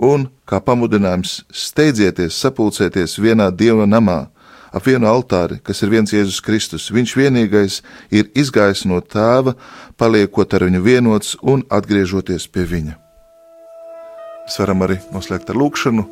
Un, 0.00 0.30
kā 0.48 0.56
pamudinājums, 0.64 1.42
steidzieties, 1.52 2.38
sapulcēties 2.40 3.18
vienā 3.20 3.50
dieva 3.52 3.84
namā, 3.84 4.30
ap 4.72 4.86
vienu 4.88 5.10
altāri, 5.10 5.58
kas 5.60 5.82
ir 5.84 5.92
viens 5.92 6.14
Jēzus 6.14 6.40
Kristus. 6.40 6.88
Viņš 6.96 7.12
vienīgais 7.18 7.82
ir 8.08 8.30
izgājis 8.32 8.86
no 8.88 9.02
tēva, 9.04 9.52
paliekot 10.00 10.56
ar 10.56 10.64
viņu 10.70 10.80
vienots 10.80 11.36
un 11.44 11.66
atgriežoties 11.68 12.48
pie 12.48 12.64
viņa. 12.72 12.96
Mēs 14.48 14.58
varam 14.64 14.88
arī 14.88 14.96
noslēgt 15.12 15.52
ar 15.52 15.60
lūkšanu. 15.60 16.08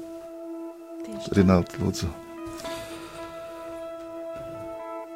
Rināt, 1.40 1.72
lūdzu. 1.80 2.12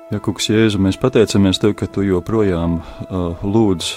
Ja, 0.09 0.25
kungs, 0.25 0.49
Jēzu, 0.49 0.81
mēs 0.81 0.97
pateicamies 1.01 1.61
Tev, 1.61 1.77
ka 1.77 1.87
Tu 1.89 2.09
joprojām 2.09 2.81
uh, 2.81 3.45
lūdz, 3.45 3.93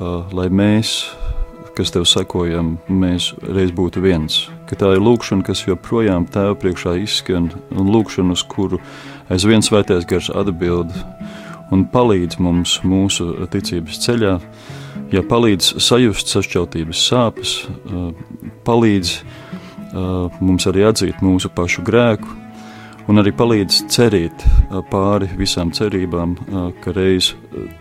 lai 0.00 0.48
mēs, 0.48 1.10
kas 1.76 1.92
Tev 1.94 2.06
sekojam, 2.08 2.74
mēs 2.88 3.30
reiz 3.44 3.72
būtu 3.76 4.02
viens. 4.04 4.46
Ka 4.68 4.78
tā 4.80 4.94
ir 4.96 5.04
lūkšana, 5.04 5.44
kas 5.46 5.64
joprojām 5.66 6.26
Tēva 6.32 6.56
priekšā 6.58 6.96
izskan, 7.02 7.50
un 7.70 7.92
lūkšana, 7.92 8.36
uz 8.36 8.44
kuru 8.48 8.80
aizvien 9.32 9.64
svētais 9.64 10.06
gars 10.08 10.30
atbild 10.32 10.92
un 11.70 11.86
palīdz 11.92 12.40
mums 12.42 12.78
mūsu 12.86 13.46
ticības 13.52 14.00
ceļā, 14.04 14.34
ja 15.14 15.22
palīdz 15.26 15.76
sajust 15.82 16.32
sašķeltības 16.32 17.04
sāpes, 17.10 17.54
uh, 17.68 18.10
palīdz 18.66 19.14
uh, 19.20 20.40
mums 20.40 20.66
arī 20.70 20.86
atzīt 20.88 21.22
mūsu 21.24 21.52
pašu 21.54 21.84
grēku, 21.86 22.40
un 23.10 23.22
arī 23.22 23.32
palīdz 23.34 23.84
cerēt 23.90 24.44
pāri 24.90 25.30
visām 25.38 25.72
cerībām, 25.74 26.36
ka 26.82 26.94
reiz 26.94 27.32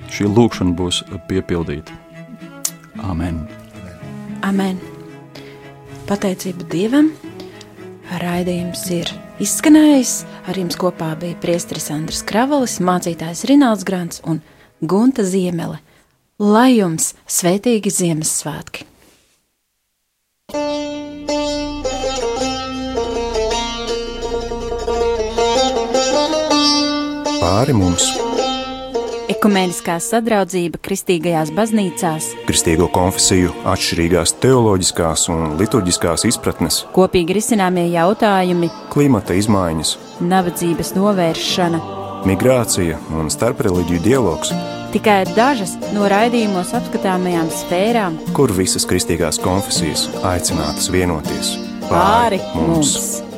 šī 0.10 0.30
lūkšana 0.30 0.74
būs 0.78 1.04
piepildīta. 1.30 2.09
Amen! 3.04 3.42
Amen! 4.44 4.80
Pateicība 6.10 6.66
Dievam! 6.72 7.12
Raidījums 8.20 8.82
ir 8.92 9.12
izskanējis. 9.44 10.14
Ar 10.50 10.58
jums 10.58 10.78
kopā 10.80 11.12
bija 11.22 11.38
Priesteris 11.44 11.90
Andris 11.94 12.24
Kravalis, 12.26 12.80
mācītājs 12.82 13.46
Rināls 13.50 13.86
Grants 13.88 14.24
un 14.26 14.42
Gunta 14.82 15.24
Ziemele. 15.28 15.78
Lai 16.40 16.80
jums 16.80 17.14
svētīgi 17.30 17.92
Ziemassvētki! 17.94 18.88
Pāri 27.40 27.76
mums 27.76 28.08
Ekumēniskā 29.30 30.00
sadraudzība 30.02 30.80
kristīgajās 30.82 31.52
baznīcās, 31.54 32.32
kristīgo 32.48 32.88
konfesiju 32.90 33.52
atšķirīgās 33.70 34.34
teoloģiskās 34.42 35.28
un 35.30 35.54
liturģiskās 35.60 36.26
izpratnes, 36.32 36.82
kopīgi 36.96 37.38
risināmie 37.38 37.86
jautājumi, 37.94 38.72
klimata 38.90 39.38
izmaiņas, 39.38 39.94
nabadzības 40.26 40.96
novēršana. 40.98 41.84
migrācija 42.26 42.98
un 43.16 43.30
starpreligiju 43.30 44.02
dialogs, 44.04 44.54
Tikai 44.90 45.20
dažas 45.38 45.76
no 45.94 46.08
raidījumos 46.10 46.72
apskatāmajām 46.74 47.52
sfērām. 47.54 48.18
Kur 48.34 48.50
visas 48.58 48.90
kristīgās 48.90 49.38
konfesijas 49.38 50.08
aicinātas 50.26 50.90
vienoties? 50.90 51.54
Pāri 51.92 52.42
mums. 52.58 53.29